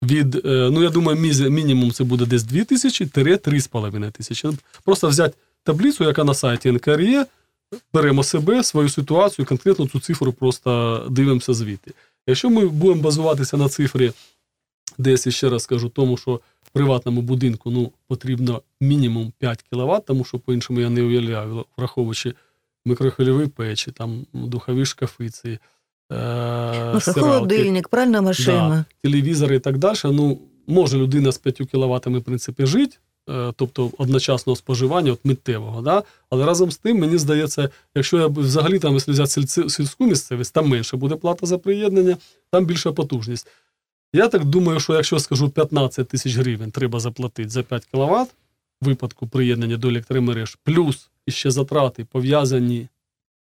Від, 0.03 0.35
е, 0.35 0.69
ну, 0.71 0.83
я 0.83 0.89
думаю, 0.89 1.33
мінімум 1.49 1.91
це 1.91 2.03
буде 2.03 2.25
десь 2.25 2.43
2 2.43 2.63
тисячі 2.63 3.05
3,5 3.05 4.11
тисячі. 4.11 4.49
Просто 4.83 5.07
взяти 5.07 5.37
таблицю, 5.63 6.03
яка 6.03 6.23
на 6.23 6.33
сайті 6.33 6.71
НКРЄ, 6.71 7.25
беремо 7.93 8.23
себе, 8.23 8.63
свою 8.63 8.89
ситуацію, 8.89 9.45
конкретно 9.45 9.87
цю 9.87 9.99
цифру 9.99 10.33
просто 10.33 11.01
дивимося 11.09 11.53
звідти. 11.53 11.91
Якщо 12.27 12.49
ми 12.49 12.65
будемо 12.65 13.01
базуватися 13.01 13.57
на 13.57 13.69
цифрі, 13.69 14.11
десь 14.97 15.29
ще 15.29 15.49
раз 15.49 15.63
скажу, 15.63 15.89
тому 15.89 16.17
що 16.17 16.41
в 16.63 16.69
приватному 16.69 17.21
будинку 17.21 17.71
ну, 17.71 17.91
потрібно 18.07 18.61
мінімум 18.81 19.33
5 19.39 19.65
кВт, 19.71 20.05
тому 20.05 20.23
що 20.23 20.39
по-іншому 20.39 20.79
я 20.79 20.89
не 20.89 21.01
уявляю, 21.03 21.65
враховуючи 21.77 22.33
микрохвильові 22.85 23.47
печі, 23.47 23.91
там 23.91 24.25
духові 24.33 24.85
шкафи, 24.85 25.29
ці, 25.29 25.59
е, 26.11 26.91
Ну, 26.93 27.13
холодильник, 27.13 27.87
пральна 27.87 28.21
машина. 28.21 28.85
телевізори 29.01 29.55
і 29.55 29.59
так 29.59 29.77
далі. 29.77 29.97
Ну, 30.05 30.39
може 30.67 30.97
людина 30.97 31.31
з 31.31 31.37
5 31.37 31.57
кВт, 31.57 32.07
в 32.07 32.21
принципі, 32.21 32.65
жити, 32.65 32.97
тобто 33.55 33.91
одночасного 33.97 34.55
споживання, 34.55 35.11
от 35.11 35.19
миттєвого. 35.25 35.81
Да? 35.81 36.03
Але 36.29 36.45
разом 36.45 36.71
з 36.71 36.77
тим, 36.77 36.99
мені 36.99 37.17
здається, 37.17 37.69
якщо 37.95 38.19
я 38.19 38.27
взагалі 38.27 38.79
там, 38.79 38.95
взяти 38.95 39.47
сільську 39.69 40.05
місцевість, 40.05 40.53
там 40.53 40.67
менше 40.67 40.97
буде 40.97 41.15
плата 41.15 41.45
за 41.45 41.57
приєднання, 41.57 42.17
там 42.51 42.65
більша 42.65 42.91
потужність. 42.91 43.47
Я 44.13 44.27
так 44.27 44.45
думаю, 44.45 44.79
що 44.79 44.93
якщо 44.93 45.19
скажу 45.19 45.49
15 45.49 46.07
тисяч 46.07 46.35
гривень 46.35 46.71
треба 46.71 46.99
заплатити 46.99 47.49
за 47.49 47.63
5 47.63 47.85
кВт 47.85 48.35
в 48.81 48.85
випадку 48.85 49.27
приєднання 49.27 49.77
до 49.77 49.89
електромереж, 49.89 50.57
плюс 50.63 51.09
іще 51.25 51.51
затрати 51.51 52.05
пов'язані 52.05 52.87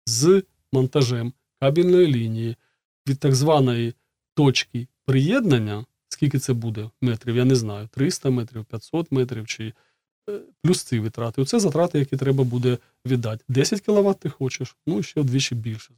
з 0.07 0.43
монтажем 0.73 1.33
кабельної 1.61 2.07
лінії 2.07 2.57
від 3.09 3.19
так 3.19 3.35
званої 3.35 3.95
точки 4.35 4.87
приєднання, 5.05 5.85
скільки 6.23 6.39
це 6.39 6.53
буде 6.53 6.91
метрів, 7.01 7.37
я 7.37 7.45
не 7.45 7.55
знаю, 7.55 7.89
300 7.95 8.31
метрів, 8.31 8.65
500 8.65 9.13
метрів, 9.13 9.47
чи 9.47 9.73
е, 10.31 10.33
плюс 10.63 10.83
ці 10.83 10.99
витрати. 10.99 11.43
Оце 11.43 11.61
затрати, 11.61 11.99
які 11.99 12.17
треба 12.17 12.45
буде 12.45 12.79
віддати. 13.07 13.45
10 13.49 13.81
кВт 13.81 14.19
ти 14.21 14.29
хочеш, 14.29 14.77
ну 14.87 15.03
ще 15.03 15.21
вдвічі 15.21 15.55
більше. 15.55 15.91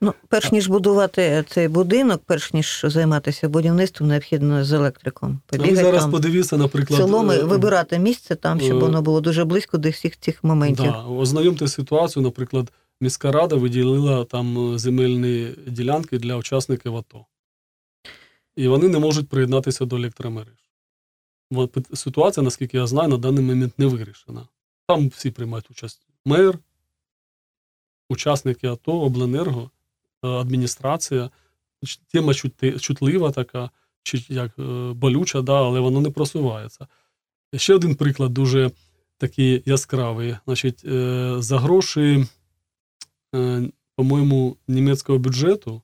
Ну, 0.00 0.14
перш 0.28 0.52
ніж 0.52 0.68
будувати 0.68 1.44
цей 1.48 1.68
будинок, 1.68 2.22
перш 2.26 2.52
ніж 2.54 2.84
займатися 2.84 3.48
будівництвом, 3.48 4.08
необхідно 4.08 4.64
з 4.64 4.72
електриком. 4.72 5.40
А 5.52 5.56
ви 5.56 5.76
зараз 5.76 6.02
там 6.02 6.10
подивіться, 6.10 6.56
наприклад, 6.56 7.00
селом 7.00 7.30
е, 7.30 7.42
вибирати 7.42 7.98
місце 7.98 8.36
там, 8.36 8.60
щоб 8.60 8.76
е, 8.76 8.80
воно 8.80 9.02
було 9.02 9.20
дуже 9.20 9.44
близько 9.44 9.78
до 9.78 9.90
всіх 9.90 10.20
цих 10.20 10.44
моментів. 10.44 10.84
Да, 10.84 11.04
ознайомте 11.04 11.68
ситуацію, 11.68 12.22
наприклад, 12.22 12.72
міська 13.00 13.32
рада 13.32 13.56
виділила 13.56 14.24
там 14.24 14.78
земельні 14.78 15.48
ділянки 15.66 16.18
для 16.18 16.36
учасників 16.36 16.96
АТО. 16.96 17.26
І 18.56 18.68
вони 18.68 18.88
не 18.88 18.98
можуть 18.98 19.28
приєднатися 19.28 19.84
до 19.84 19.96
електромереж. 19.96 20.70
Ситуація, 21.94 22.44
наскільки 22.44 22.76
я 22.76 22.86
знаю, 22.86 23.08
на 23.08 23.16
даний 23.16 23.44
момент 23.44 23.78
не 23.78 23.86
вирішена. 23.86 24.48
Там 24.86 25.08
всі 25.08 25.30
приймають 25.30 25.70
участь. 25.70 26.06
Мер, 26.24 26.58
учасники 28.08 28.66
АТО, 28.66 29.00
обленерго, 29.00 29.70
е, 30.24 30.28
адміністрація. 30.28 31.30
Тема 32.12 32.34
чутлива 32.80 33.30
така, 33.30 33.70
чи 34.02 34.24
як 34.28 34.58
е, 34.58 34.92
болюча, 34.92 35.42
да, 35.42 35.54
але 35.54 35.80
воно 35.80 36.00
не 36.00 36.10
просувається. 36.10 36.86
Ще 37.56 37.74
один 37.74 37.94
приклад 37.94 38.34
дуже 38.34 38.70
такий 39.18 39.62
яскравий. 39.66 40.36
Значить, 40.44 40.84
е, 40.84 41.34
за 41.38 41.58
гроші, 41.58 42.26
по-моєму, 43.96 44.56
німецького 44.68 45.18
бюджету, 45.18 45.82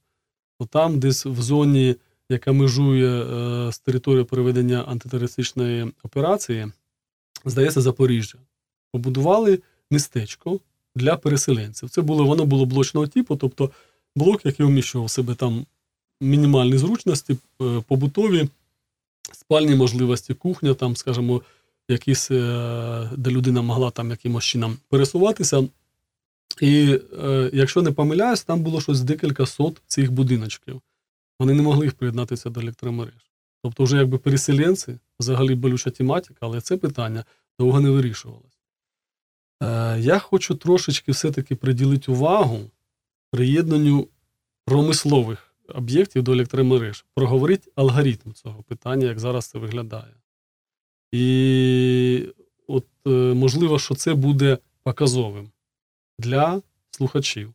то 0.59 0.67
там 0.67 1.01
десь 1.01 1.27
в 1.27 1.43
зоні, 1.43 1.97
яка 2.29 2.53
межує 2.53 3.23
е, 3.23 3.73
з 3.73 3.79
територією 3.79 4.25
проведення 4.25 4.83
антитерористичної 4.83 5.93
операції, 6.03 6.67
здається, 7.45 7.81
Запоріжжя, 7.81 8.39
побудували 8.93 9.59
містечко 9.91 10.61
для 10.95 11.17
переселенців. 11.17 11.91
Це 11.91 12.03
було, 12.03 12.25
воно 12.25 12.45
було 12.45 12.67
блочного 12.67 13.07
типу, 13.07 13.37
тобто 13.37 13.71
блок, 14.17 14.47
який 14.47 14.67
вміщував 14.67 15.11
себе 15.11 15.35
там 15.35 15.67
мінімальні 16.21 16.79
зручності, 16.79 17.37
е, 17.63 17.83
побутові, 17.89 18.49
спальні 19.33 19.75
можливості, 19.75 20.35
кухня, 20.35 20.75
там, 20.75 20.97
скажімо, 20.97 21.43
якісь, 21.89 22.31
е, 22.31 23.11
де 23.17 23.31
людина 23.31 23.63
могла 23.63 23.91
там 23.91 24.11
якимось 24.11 24.45
чином 24.45 24.77
пересуватися. 24.89 25.69
І 26.61 27.01
якщо 27.53 27.83
не 27.83 27.93
помиляюсь, 27.93 28.45
там 28.45 28.61
було 28.61 28.81
щось 28.81 29.01
декілька 29.01 29.47
сот 29.47 29.83
цих 29.87 30.13
будиночків. 30.13 30.81
Вони 31.41 31.55
не 31.55 31.63
могли 31.63 31.91
приєднатися 31.91 32.51
до 32.51 32.61
електромереж. 32.61 33.31
Тобто, 33.63 33.85
вже 33.85 33.97
якби 33.97 34.19
переселенці, 34.19 34.99
взагалі 35.21 35.55
болюча 35.55 35.91
тематика, 35.91 36.39
але 36.41 36.61
це 36.61 36.77
питання 36.77 37.25
довго 37.59 37.81
не 37.81 37.91
вирішувалось. 37.91 38.59
Е, 39.63 40.01
я 40.01 40.19
хочу 40.19 40.55
трошечки 40.55 41.13
все-таки 41.13 41.55
приділити 41.55 42.13
увагу 42.13 42.71
приєднанню 43.31 44.09
промислових 44.65 45.55
об'єктів 45.69 46.23
до 46.23 46.33
електромереж, 46.33 47.05
проговорити 47.15 47.73
алгоритм 47.75 48.33
цього 48.35 48.63
питання, 48.63 49.07
як 49.07 49.19
зараз 49.19 49.47
це 49.47 49.59
виглядає. 49.59 50.15
І 51.13 52.29
от 52.67 52.87
е, 53.07 53.11
можливо, 53.11 53.79
що 53.79 53.95
це 53.95 54.15
буде 54.15 54.59
показовим 54.83 55.51
для 56.19 56.63
слухачів. 56.91 57.55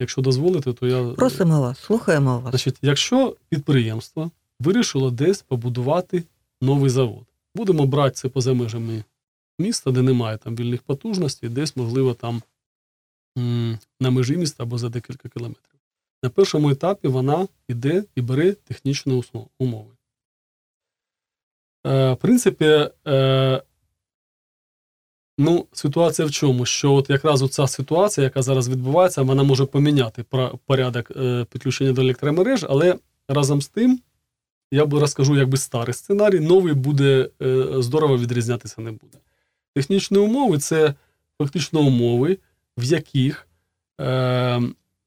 Якщо 0.00 0.22
дозволите, 0.22 0.72
то 0.72 0.86
я. 0.86 1.04
Просимо 1.04 1.60
вас, 1.60 1.78
слухаємо 1.78 2.40
вас. 2.40 2.50
Значить, 2.50 2.78
якщо 2.82 3.36
підприємство 3.48 4.30
вирішило 4.60 5.10
десь 5.10 5.42
побудувати 5.42 6.24
новий 6.60 6.90
завод, 6.90 7.26
будемо 7.54 7.86
брати 7.86 8.14
це 8.14 8.28
поза 8.28 8.54
межами 8.54 9.04
міста, 9.58 9.90
де 9.90 10.02
немає 10.02 10.38
там 10.38 10.56
вільних 10.56 10.82
потужностей, 10.82 11.50
десь, 11.50 11.76
можливо, 11.76 12.14
там 12.14 12.42
на 14.00 14.10
межі 14.10 14.36
міста 14.36 14.62
або 14.62 14.78
за 14.78 14.88
декілька 14.88 15.28
кілометрів. 15.28 15.80
На 16.22 16.30
першому 16.30 16.70
етапі 16.70 17.08
вона 17.08 17.48
йде 17.68 18.04
і 18.14 18.20
бере 18.20 18.52
технічні 18.52 19.24
умови. 19.58 19.90
Е, 21.86 22.12
в 22.12 22.16
принципі, 22.16 22.90
е, 23.06 23.62
ну, 25.38 25.66
ситуація 25.72 26.28
в 26.28 26.30
чому? 26.30 26.66
Що 26.66 26.92
от 26.92 27.10
якраз 27.10 27.42
оця 27.42 27.66
ситуація, 27.66 28.24
яка 28.24 28.42
зараз 28.42 28.68
відбувається, 28.68 29.22
вона 29.22 29.42
може 29.42 29.64
поміняти 29.64 30.24
порядок 30.66 31.10
е, 31.10 31.46
підключення 31.50 31.92
до 31.92 32.02
електромереж, 32.02 32.66
але 32.68 32.96
разом 33.28 33.62
з 33.62 33.68
тим, 33.68 34.00
я 34.70 34.86
б 34.86 34.94
розкажу 34.94 35.36
якби 35.36 35.56
старий 35.56 35.94
сценарій, 35.94 36.40
новий 36.40 36.74
буде 36.74 37.28
е, 37.42 37.66
здорово 37.78 38.18
відрізнятися 38.18 38.80
не 38.80 38.90
буде. 38.90 39.18
Технічні 39.74 40.18
умови 40.18 40.58
це 40.58 40.94
фактично 41.38 41.80
умови, 41.80 42.38
в 42.78 42.84
яких 42.84 43.48
е, 44.00 44.62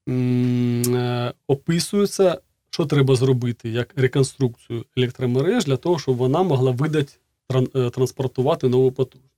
е, 0.09 1.33
описується, 1.47 2.41
що 2.69 2.85
треба 2.85 3.15
зробити 3.15 3.69
як 3.69 3.93
реконструкцію 3.95 4.85
електромереж 4.97 5.65
для 5.65 5.77
того, 5.77 5.99
щоб 5.99 6.15
вона 6.15 6.43
могла 6.43 6.71
видати 6.71 7.13
е, 7.75 7.89
транспортувати 7.89 8.69
нову 8.69 8.91
потужність. 8.91 9.30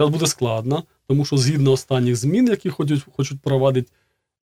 Зараз 0.00 0.12
буде 0.12 0.26
складно, 0.26 0.84
тому 1.08 1.24
що 1.24 1.36
згідно 1.36 1.72
останніх 1.72 2.16
змін, 2.16 2.48
які 2.48 2.70
хочуть, 2.70 3.06
хочуть 3.16 3.40
провадити, 3.40 3.92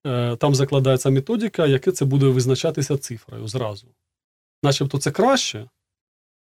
е, 0.05 0.35
там 0.35 0.55
закладається 0.55 1.09
методика, 1.09 1.65
яке 1.65 1.91
це 1.91 2.05
буде 2.05 2.25
визначатися 2.25 2.97
цифрою 2.97 3.47
зразу. 3.47 3.87
Начебто 4.63 4.97
це 4.97 5.11
краще, 5.11 5.69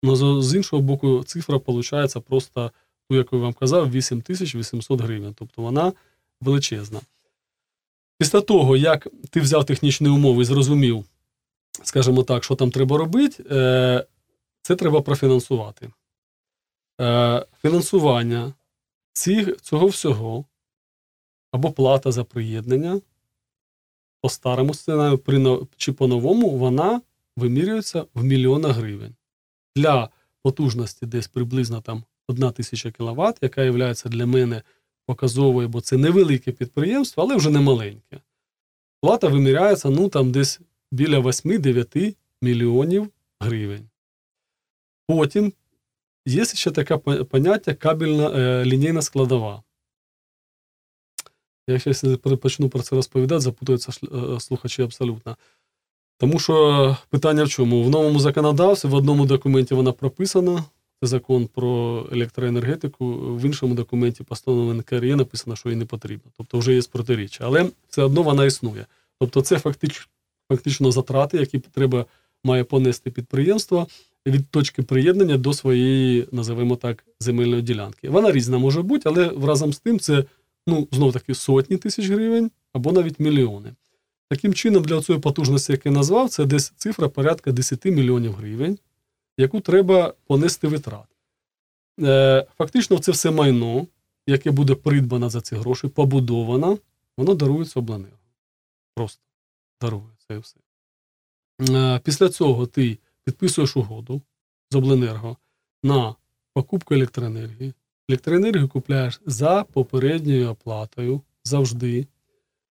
але 0.04 0.42
з 0.42 0.54
іншого 0.54 0.82
боку, 0.82 1.24
цифра 1.24 1.60
виходить 1.66 2.24
просто, 2.28 2.72
ту, 3.10 3.16
яку 3.16 3.36
я 3.36 3.42
вам 3.42 3.52
казав, 3.52 3.90
8800 3.90 5.00
гривень. 5.00 5.34
Тобто 5.38 5.62
вона 5.62 5.92
величезна. 6.40 7.00
Після 8.18 8.40
того, 8.40 8.76
як 8.76 9.06
ти 9.30 9.40
взяв 9.40 9.64
технічні 9.64 10.08
умови 10.08 10.42
і 10.42 10.44
зрозумів, 10.44 11.04
скажімо 11.82 12.22
так, 12.22 12.44
що 12.44 12.54
там 12.54 12.70
треба 12.70 12.98
робити, 12.98 13.44
е, 13.50 14.06
це 14.62 14.76
треба 14.76 15.00
профінансувати. 15.00 15.90
Е, 17.00 17.46
Фінансування 17.62 18.52
цього 19.62 19.86
всього 19.86 20.44
або 21.52 21.72
плата 21.72 22.12
за 22.12 22.24
приєднання 22.24 23.00
по 24.22 24.28
старому 24.28 24.74
сценарію 24.74 25.68
чи 25.76 25.92
по-новому, 25.92 26.50
вона 26.50 27.00
вимірюється 27.36 28.06
в 28.14 28.24
мільйонах 28.24 28.76
гривень. 28.76 29.14
Для 29.76 30.10
потужності 30.42 31.06
десь 31.06 31.28
приблизно 31.28 31.80
там 31.80 32.04
1 32.28 32.52
тисяча 32.52 32.90
кВт, 32.90 33.38
яка 33.42 33.62
є 33.62 33.94
для 34.04 34.26
мене 34.26 34.62
показовою, 35.06 35.68
бо 35.68 35.80
це 35.80 35.96
невелике 35.96 36.52
підприємство, 36.52 37.22
але 37.22 37.36
вже 37.36 37.50
не 37.50 37.60
маленьке. 37.60 38.20
Плата 39.00 39.28
виміряється 39.28 39.90
ну, 39.90 40.08
там 40.08 40.32
десь 40.32 40.60
біля 40.92 41.18
8-9 41.18 42.16
мільйонів 42.42 43.10
гривень. 43.40 43.88
Потім 45.06 45.52
є 46.26 46.44
ще 46.44 46.70
таке 46.70 46.96
поняття 47.30 47.74
кабельна 47.74 48.30
е, 48.30 48.64
лінійна 48.64 49.02
складова. 49.02 49.62
Я 51.68 51.78
зараз 51.78 52.18
почну 52.42 52.68
про 52.68 52.82
це 52.82 52.96
розповідати, 52.96 53.40
запутаються 53.40 53.92
е, 54.12 54.40
слухачі 54.40 54.82
абсолютно. 54.82 55.36
Тому 56.18 56.38
що 56.38 56.96
питання 57.10 57.44
в 57.44 57.48
чому? 57.48 57.82
В 57.82 57.90
новому 57.90 58.20
законодавстві 58.20 58.88
в 58.88 58.94
одному 58.94 59.26
документі 59.26 59.74
вона 59.74 59.92
прописана, 59.92 60.64
це 61.02 61.06
закон 61.06 61.46
про 61.46 62.06
електроенергетику, 62.12 63.14
в 63.36 63.44
іншому 63.44 63.74
документі 63.74 64.24
постанови 64.24 64.74
НКРЄ 64.74 65.16
написано, 65.16 65.56
що 65.56 65.68
їй 65.68 65.76
не 65.76 65.84
потрібно. 65.84 66.30
Тобто 66.36 66.58
вже 66.58 66.74
є 66.74 66.82
протиріччя. 66.92 67.44
Але 67.44 67.70
все 67.88 68.02
одно 68.02 68.22
вона 68.22 68.44
існує. 68.44 68.86
Тобто 69.20 69.42
це 69.42 69.58
фактично 70.48 70.92
затрати, 70.92 71.38
які 71.38 71.58
треба 71.58 72.06
має 72.44 72.64
понести 72.64 73.10
підприємство 73.10 73.86
від 74.26 74.48
точки 74.48 74.82
приєднання 74.82 75.36
до 75.36 75.52
своєї, 75.52 76.28
називаємо 76.32 76.76
так, 76.76 77.04
земельної 77.20 77.62
ділянки. 77.62 78.10
Вона 78.10 78.32
різна 78.32 78.58
може 78.58 78.82
бути, 78.82 79.08
але 79.08 79.32
разом 79.42 79.72
з 79.72 79.78
тим 79.78 79.98
це 79.98 80.24
ну, 80.66 80.88
знов 80.92 81.12
таки 81.12 81.34
сотні 81.34 81.76
тисяч 81.76 82.08
гривень 82.08 82.50
або 82.72 82.92
навіть 82.92 83.20
мільйони. 83.20 83.74
Таким 84.28 84.54
чином, 84.54 84.84
для 84.84 85.02
цієї 85.02 85.22
потужності, 85.22 85.72
яку 85.72 85.88
я 85.88 85.94
назвав, 85.94 86.28
це 86.28 86.44
десь 86.44 86.72
цифра 86.76 87.08
порядка 87.08 87.52
10 87.52 87.84
мільйонів 87.84 88.32
гривень, 88.32 88.78
яку 89.38 89.60
треба 89.60 90.14
понести 90.26 90.68
витрат. 90.68 91.06
Е, 92.00 92.46
Фактично, 92.58 92.98
це 92.98 93.12
все 93.12 93.30
майно, 93.30 93.86
яке 94.26 94.50
буде 94.50 94.74
придбано 94.74 95.30
за 95.30 95.40
ці 95.40 95.56
гроші, 95.56 95.88
побудовано, 95.88 96.78
воно 97.16 97.34
дарується 97.34 97.80
обленерго. 97.80 98.16
Просто 98.94 99.22
дарується 99.80 100.34
і 100.34 100.38
все. 100.38 100.56
Е, 101.74 102.00
Після 102.04 102.28
цього 102.28 102.66
ти 102.66 102.98
підписуєш 103.26 103.76
угоду 103.76 104.22
з 104.70 104.76
обленерго 104.76 105.36
на 105.82 106.14
покупку 106.54 106.94
електроенергії. 106.94 107.74
Електроенергію 108.08 108.68
купляєш 108.68 109.20
за 109.26 109.64
попередньою 109.72 110.48
оплатою 110.48 111.20
завжди. 111.44 112.06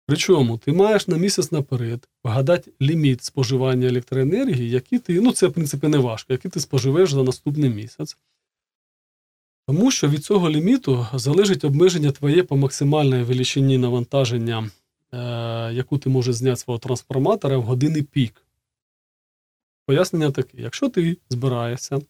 Причому 0.06 0.58
ти 0.58 0.74
маєш 0.74 1.08
на 1.08 1.18
місяць 1.18 1.52
наперед 1.52 2.10
вгадати 2.24 2.72
ліміт 2.82 3.24
споживання 3.24 3.88
електроенергії, 3.88 4.70
який 4.70 5.00
ти, 5.00 5.22
ну 5.22 5.32
це 5.32 5.48
в 5.48 5.54
принципі 5.54 5.88
не 5.88 5.98
важко, 5.98 6.34
який 6.34 6.52
ти 6.52 6.60
споживеш 6.60 7.14
за 7.14 7.24
наступний 7.24 7.70
місяць. 7.70 8.18
Тому 9.68 9.92
що 9.92 10.10
від 10.10 10.24
цього 10.24 10.50
ліміту 10.50 11.08
залежить 11.14 11.66
обмеження 11.66 12.12
твоє 12.12 12.44
по 12.44 12.58
максимальній 12.58 13.24
величині 13.24 13.78
навантаження 13.78 14.70
е, 15.14 15.18
яку 15.74 15.98
ти 15.98 16.10
можеш 16.10 16.36
зняти 16.36 16.56
з 16.56 16.60
свого 16.60 16.80
трансформатора 16.80 17.58
в 17.58 17.64
години 17.64 18.02
пік. 18.02 18.47
Пояснення 19.88 20.32
таке: 20.32 20.58
якщо 20.62 20.90
ти 20.90 21.18
збираєшся, 21.30 21.96
е, 21.96 22.02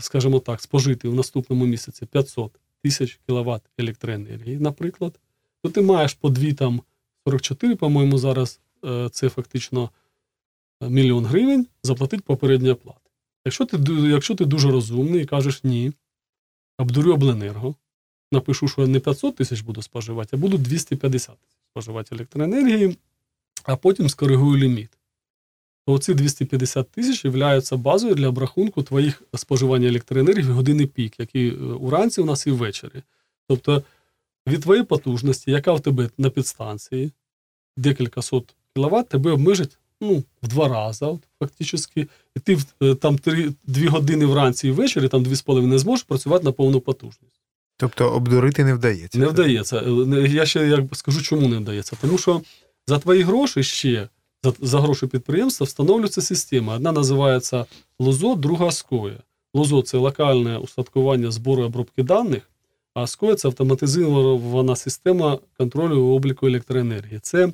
скажімо 0.00 0.40
так, 0.40 0.62
спожити 0.62 1.08
в 1.08 1.14
наступному 1.14 1.66
місяці 1.66 2.06
500 2.06 2.60
тисяч 2.82 3.20
кВт 3.26 3.62
електроенергії, 3.78 4.58
наприклад, 4.58 5.20
то 5.62 5.70
ти 5.70 5.80
маєш 5.80 6.14
по 6.14 6.30
2 6.30 6.52
там 6.52 6.82
44, 7.26 7.76
по-моєму, 7.76 8.18
зараз 8.18 8.60
е, 8.84 9.08
це 9.12 9.28
фактично 9.28 9.90
е, 10.82 10.88
мільйон 10.88 11.24
гривень 11.24 11.66
заплатити 11.82 12.22
попередні 12.26 12.70
оплати. 12.70 13.10
Якщо 13.44 13.66
ти, 13.66 13.78
якщо 13.92 14.34
ти 14.34 14.44
дуже 14.44 14.70
розумний 14.70 15.22
і 15.22 15.26
кажеш 15.26 15.64
ні, 15.64 15.92
обдурю 16.78 17.14
обленерго, 17.14 17.74
напишу, 18.32 18.68
що 18.68 18.80
я 18.80 18.88
не 18.88 19.00
500 19.00 19.36
тисяч 19.36 19.60
буду 19.60 19.82
споживати, 19.82 20.36
а 20.36 20.38
буду 20.38 20.58
250 20.58 21.36
тисяч 21.38 21.58
споживати 21.70 22.14
електроенергії, 22.14 22.96
а 23.64 23.76
потім 23.76 24.08
скоригую 24.08 24.56
ліміт. 24.56 24.98
То 25.88 25.94
оці 25.94 26.14
250 26.14 26.90
тисяч 26.90 27.24
являються 27.24 27.76
базою 27.76 28.14
для 28.14 28.28
обрахунку 28.28 28.82
твоїх 28.82 29.22
споживання 29.34 29.88
електроенергії 29.88 30.50
в 30.50 30.54
години 30.54 30.86
пік, 30.86 31.20
які 31.20 31.48
е, 31.48 31.52
уранці 31.54 32.20
у 32.20 32.24
нас 32.24 32.46
і 32.46 32.50
ввечері. 32.50 33.02
Тобто 33.48 33.82
від 34.48 34.62
твоєї 34.62 34.84
потужності, 34.84 35.50
яка 35.50 35.72
в 35.72 35.80
тебе 35.80 36.10
на 36.18 36.30
підстанції, 36.30 37.12
декілька 37.76 38.22
сот 38.22 38.54
кіловат, 38.74 39.08
тебе 39.08 39.30
обмежить 39.30 39.78
ну, 40.00 40.24
в 40.42 40.48
два 40.48 40.68
рази, 40.68 41.06
от, 41.06 41.20
фактично. 41.38 42.02
І 42.36 42.40
ти 42.40 42.58
е, 42.82 42.94
там 42.94 43.18
три, 43.18 43.52
дві 43.64 43.86
години 43.86 44.26
вранці 44.26 44.68
і 44.68 44.70
ввечері, 44.70 45.08
там 45.08 45.22
дві 45.22 45.34
з 45.34 45.42
половиною 45.42 45.72
не 45.72 45.78
зможеш 45.78 46.04
працювати 46.04 46.44
на 46.44 46.52
повну 46.52 46.80
потужність. 46.80 47.40
Тобто 47.76 48.10
обдурити 48.10 48.64
не 48.64 48.74
вдається. 48.74 49.18
Не 49.18 49.26
вдається. 49.26 49.76
Е, 49.76 50.28
Я 50.28 50.46
ще 50.46 50.68
як 50.68 50.84
скажу, 50.92 51.22
чому 51.22 51.48
не 51.48 51.58
вдається. 51.58 51.96
Тому 52.00 52.18
що 52.18 52.42
за 52.86 52.98
твої 52.98 53.22
гроші 53.22 53.62
ще, 53.62 54.08
за, 54.42 54.52
за 54.60 54.80
гроші 54.80 55.06
підприємства, 55.06 55.64
встановлюється 55.64 56.20
система. 56.20 56.74
Одна 56.74 56.92
називається 56.92 57.66
ЛОЗО, 57.98 58.34
друга 58.34 58.70
СКОЯ. 58.70 59.18
ЛОЗО 59.54 59.82
це 59.82 59.98
локальне 59.98 60.58
устаткування 60.58 61.30
збору 61.30 61.62
і 61.62 61.66
обробки 61.66 62.02
даних, 62.02 62.50
а 62.94 63.06
СКОЯ 63.06 63.34
це 63.34 63.48
автоматизована 63.48 64.76
система 64.76 65.38
контролю 65.56 65.94
і 65.96 66.16
обліку 66.16 66.46
електроенергії. 66.46 67.20
Це 67.22 67.52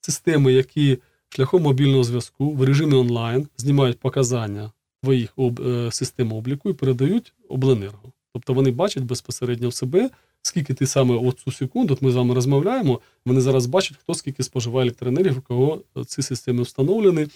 системи, 0.00 0.52
які 0.52 0.98
шляхом 1.28 1.62
мобільного 1.62 2.04
зв'язку 2.04 2.50
в 2.50 2.64
режимі 2.64 2.94
онлайн 2.94 3.48
знімають 3.56 3.98
показання 3.98 4.70
твоїх 5.02 5.32
об, 5.36 5.60
е, 5.60 5.92
систем 5.92 6.32
обліку 6.32 6.70
і 6.70 6.72
передають 6.72 7.32
обленерго. 7.48 8.12
Тобто 8.32 8.54
вони 8.54 8.70
бачать 8.70 9.02
безпосередньо 9.02 9.68
в 9.68 9.74
себе, 9.74 10.10
скільки 10.42 10.74
ти 10.74 10.86
саме 10.86 11.14
от 11.14 11.40
цю 11.40 11.52
секунду, 11.52 11.94
от 11.94 12.02
ми 12.02 12.10
з 12.10 12.14
вами 12.14 12.34
розмовляємо, 12.34 13.00
вони 13.26 13.40
зараз 13.40 13.66
бачать, 13.66 13.96
хто 13.96 14.14
скільки 14.14 14.42
споживає 14.42 14.86
електроенергії, 14.86 15.34
в 15.34 15.42
кого 15.42 15.80
ці 16.06 16.22
системи 16.22 16.62
встановлені. 16.62 17.26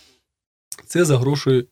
Це 0.86 1.04
за 1.04 1.18
гроші 1.18 1.64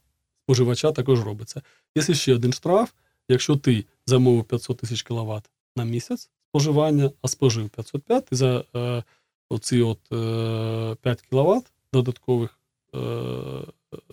споживача 0.45 0.93
також 0.93 1.21
робиться. 1.21 1.63
Є 1.97 2.15
ще 2.15 2.35
один 2.35 2.53
штраф, 2.53 2.91
якщо 3.29 3.57
ти 3.57 3.85
замовив 4.07 4.45
500 4.45 4.77
тисяч 4.77 5.03
кВт 5.03 5.51
на 5.77 5.85
місяць 5.85 6.31
споживання, 6.51 7.11
а 7.23 7.29
спожив 7.29 7.69
505, 7.69 8.25
ти 8.25 8.37
за 8.37 8.65
е, 8.77 9.03
оці 9.49 9.83
от, 9.83 9.99
е, 10.13 10.97
5 11.03 11.23
кВт 11.23 11.73
додаткових 11.93 12.59
е, 12.95 12.99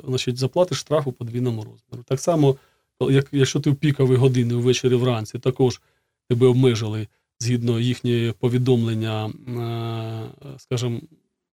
значить, 0.04 0.38
заплатиш 0.38 0.78
штраф 0.78 1.08
у 1.08 1.12
подвійному 1.12 1.64
розміру. 1.64 2.04
Так 2.06 2.20
само, 2.20 2.56
як, 3.02 3.28
якщо 3.32 3.60
ти 3.60 3.70
в 3.70 3.76
пікові 3.76 4.16
години 4.16 4.54
ввечері 4.56 4.96
вранці, 4.96 5.40
також 5.40 5.82
тебе 6.30 6.48
обмежили 6.48 7.08
згідно 7.40 7.80
їхнього 7.80 8.34
повідомлення, 8.34 9.28
е, 9.28 10.58
скажімо, 10.58 11.00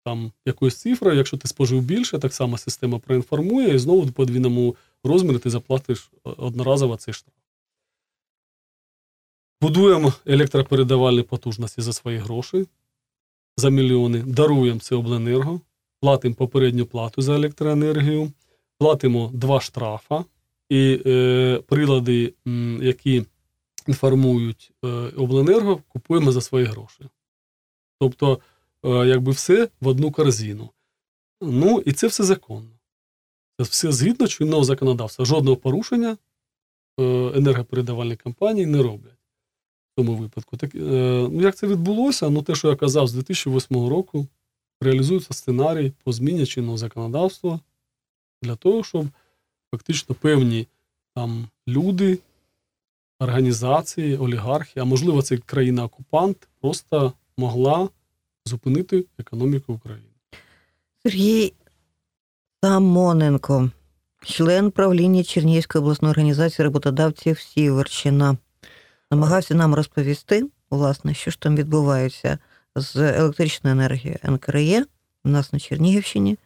там 0.04 0.32
якоюсь 0.46 0.76
цифрою, 0.76 1.16
якщо 1.16 1.36
ти 1.36 1.48
спожив 1.48 1.82
більше, 1.82 2.18
так 2.18 2.34
само 2.34 2.58
система 2.58 2.98
проінформує, 2.98 3.74
і 3.74 3.78
знову 3.78 4.02
в 4.02 4.12
подвійному 4.12 4.76
розмірі 5.04 5.38
ти 5.38 5.50
заплатиш 5.50 6.10
одноразово 6.24 6.96
цей 6.96 7.14
штраф. 7.14 7.34
Будуємо 9.60 10.12
електропередавальні 10.26 11.22
потужності 11.22 11.82
за 11.82 11.92
свої 11.92 12.18
гроші, 12.18 12.66
за 13.56 13.70
мільйони, 13.70 14.22
даруємо 14.22 14.80
це 14.80 14.94
обленерго, 14.94 15.60
платимо 16.00 16.34
попередню 16.34 16.86
плату 16.86 17.22
за 17.22 17.34
електроенергію, 17.34 18.32
платимо 18.78 19.30
два 19.34 19.60
штрафа, 19.60 20.24
і 20.68 21.00
е, 21.06 21.62
прилади, 21.66 22.34
які 22.82 23.24
інформують 23.89 24.72
е, 24.84 24.89
обленерго, 25.16 25.82
купуємо 25.89 26.32
за 26.32 26.41
свої 26.41 26.66
гроші. 26.66 27.05
Тобто, 28.01 28.41
е, 28.84 28.89
якби 28.89 29.32
все 29.32 29.68
в 29.80 29.86
одну 29.89 30.12
корзину. 30.12 30.70
Ну, 31.43 31.82
і 31.86 31.93
це 31.93 32.07
все 32.07 32.24
законно. 32.24 32.70
Це 33.57 33.62
все 33.62 33.93
згідно 33.93 34.28
чинного 34.28 34.64
законодавства. 34.64 35.24
Жодного 35.24 35.57
порушення 35.57 36.16
е, 37.01 37.03
енергопередавальні 37.34 38.16
компанії 38.16 38.66
не 38.66 38.82
роблять 38.82 39.12
в 39.12 40.01
цьому 40.01 40.14
випадку. 40.14 40.57
Так, 40.57 40.70
ну, 40.74 41.41
як 41.41 41.57
це 41.57 41.66
відбулося? 41.66 42.30
Ну, 42.30 42.43
те, 42.43 42.55
що 42.55 42.68
я 42.68 42.76
казав, 42.76 43.09
з 43.09 43.12
2008 43.12 43.89
року 43.89 44.26
реалізується 44.80 45.34
сценарій 45.34 45.93
по 46.05 46.12
зміні 46.12 46.47
чинного 46.47 46.78
законодавства 46.78 47.61
для 48.43 48.57
того, 48.57 48.84
щоб 48.84 49.07
фактично 49.70 50.14
певні 50.14 50.66
там 51.14 51.49
люди, 51.68 52.18
організації, 53.18 54.16
олігархи, 54.16 54.80
а 54.80 54.84
можливо, 54.84 55.22
це 55.22 55.36
країна-окупант, 55.36 56.48
просто 56.60 57.12
могла 57.36 57.88
зупинити 58.46 59.04
економіку 59.18 59.72
України. 59.72 60.04
Сергій 61.02 61.52
Самоненко, 62.64 63.70
член 64.22 64.70
правління 64.70 65.24
Чернігівської 65.24 65.82
обласної 65.82 66.10
організації 66.10 66.64
роботодавців 66.64 67.38
Сіверщина, 67.40 68.36
намагався 69.10 69.54
нам 69.54 69.74
розповісти, 69.74 70.48
власне, 70.70 71.14
що 71.14 71.30
ж 71.30 71.40
там 71.40 71.56
відбувається 71.56 72.38
з 72.76 72.96
електричною 72.96 73.76
енергією 73.76 74.18
НКРЄ 74.24 74.84
у 75.24 75.28
нас 75.28 75.52
на 75.52 75.58
Чернігівщині, 75.58 76.38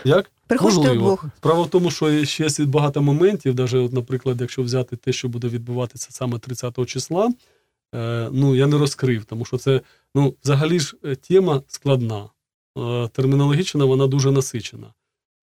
як? 0.04 0.30
Приходьте 0.46 0.76
Можливо. 0.76 1.00
вдвох. 1.00 1.24
Справа 1.36 1.62
в 1.62 1.70
тому, 1.70 1.90
що 1.90 2.24
ще 2.24 2.48
є 2.58 2.64
багато 2.66 3.02
моментів, 3.02 3.54
навіть, 3.54 3.74
от, 3.74 3.92
наприклад, 3.92 4.40
якщо 4.40 4.62
взяти 4.62 4.96
те, 4.96 5.12
що 5.12 5.28
буде 5.28 5.48
відбуватися 5.48 6.08
саме 6.10 6.38
30 6.38 6.86
числа, 6.86 7.32
е, 7.94 8.28
ну 8.32 8.54
я 8.54 8.66
не 8.66 8.78
розкрив, 8.78 9.24
тому 9.24 9.44
що 9.44 9.58
це 9.58 9.80
ну, 10.14 10.34
взагалі 10.44 10.80
ж 10.80 10.96
е, 11.04 11.14
тема 11.14 11.62
складна. 11.66 12.28
Е, 12.78 13.08
термінологічна 13.08 13.84
вона 13.84 14.06
дуже 14.06 14.30
насичена. 14.30 14.86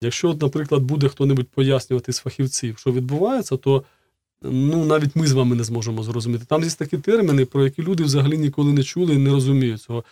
Якщо, 0.02 0.34
наприклад, 0.34 0.82
буде 0.82 1.08
хто-небудь 1.08 1.48
пояснювати 1.48 2.12
з 2.12 2.18
фахівців, 2.18 2.78
що 2.78 2.92
відбувається, 2.92 3.56
то 3.56 3.84
ну, 4.42 4.84
навіть 4.84 5.16
ми 5.16 5.26
з 5.26 5.32
вами 5.32 5.56
не 5.56 5.64
зможемо 5.64 6.02
зрозуміти. 6.02 6.44
Там 6.44 6.62
є 6.62 6.70
такі 6.70 6.98
терміни, 6.98 7.44
про 7.44 7.64
які 7.64 7.82
люди 7.82 8.04
взагалі 8.04 8.38
ніколи 8.38 8.72
не 8.72 8.82
чули 8.82 9.14
і 9.14 9.18
не 9.18 9.30
розуміють 9.30 9.82
цього. 9.82 10.04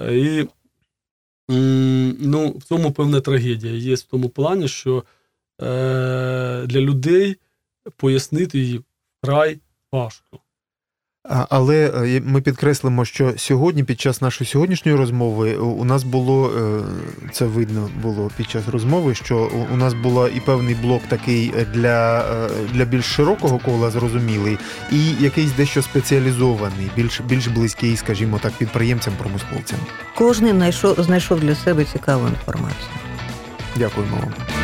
Е, 0.00 0.18
І 0.18 0.48
ну, 2.18 2.50
в 2.58 2.62
цьому 2.62 2.92
певна 2.92 3.20
трагедія 3.20 3.72
є 3.74 3.94
в 3.94 4.02
тому 4.02 4.28
плані, 4.28 4.68
що 4.68 5.04
е, 5.60 6.66
для 6.66 6.80
людей 6.80 7.36
пояснити 7.96 8.58
її 8.58 8.80
вкрай 9.22 9.58
важко. 9.92 10.38
Але 11.28 11.92
е, 12.04 12.22
ми 12.24 12.40
підкреслимо, 12.40 13.04
що 13.04 13.32
сьогодні, 13.36 13.84
під 13.84 14.00
час 14.00 14.20
нашої 14.20 14.48
сьогоднішньої 14.50 14.98
розмови, 14.98 15.54
у- 15.56 15.84
нас 15.84 16.02
було 16.04 16.50
е, 16.50 16.80
це 17.32 17.44
видно 17.44 17.88
було 18.02 18.30
під 18.36 18.50
час 18.50 18.62
розмови, 18.68 19.14
що 19.14 19.50
у- 19.72 19.76
нас 19.76 19.94
була 19.94 20.28
і 20.28 20.40
певний 20.40 20.74
блок 20.74 21.02
такий 21.08 21.52
для, 21.74 22.20
е, 22.20 22.48
для 22.72 22.84
більш 22.84 23.04
широкого 23.04 23.58
кола 23.58 23.90
зрозумілий, 23.90 24.58
і 24.92 25.06
якийсь 25.20 25.52
дещо 25.52 25.82
спеціалізований, 25.82 26.90
більш 26.96 27.20
більш 27.20 27.46
близький, 27.46 27.96
скажімо 27.96 28.38
так, 28.42 28.52
підприємцям, 28.52 29.14
промисловцям. 29.18 29.78
Кожен 30.14 30.48
знайшов, 30.50 31.02
знайшов 31.02 31.40
для 31.40 31.54
себе 31.54 31.84
цікаву 31.84 32.28
інформацію. 32.28 32.88
Дякуємо 33.76 34.16
вам. 34.16 34.63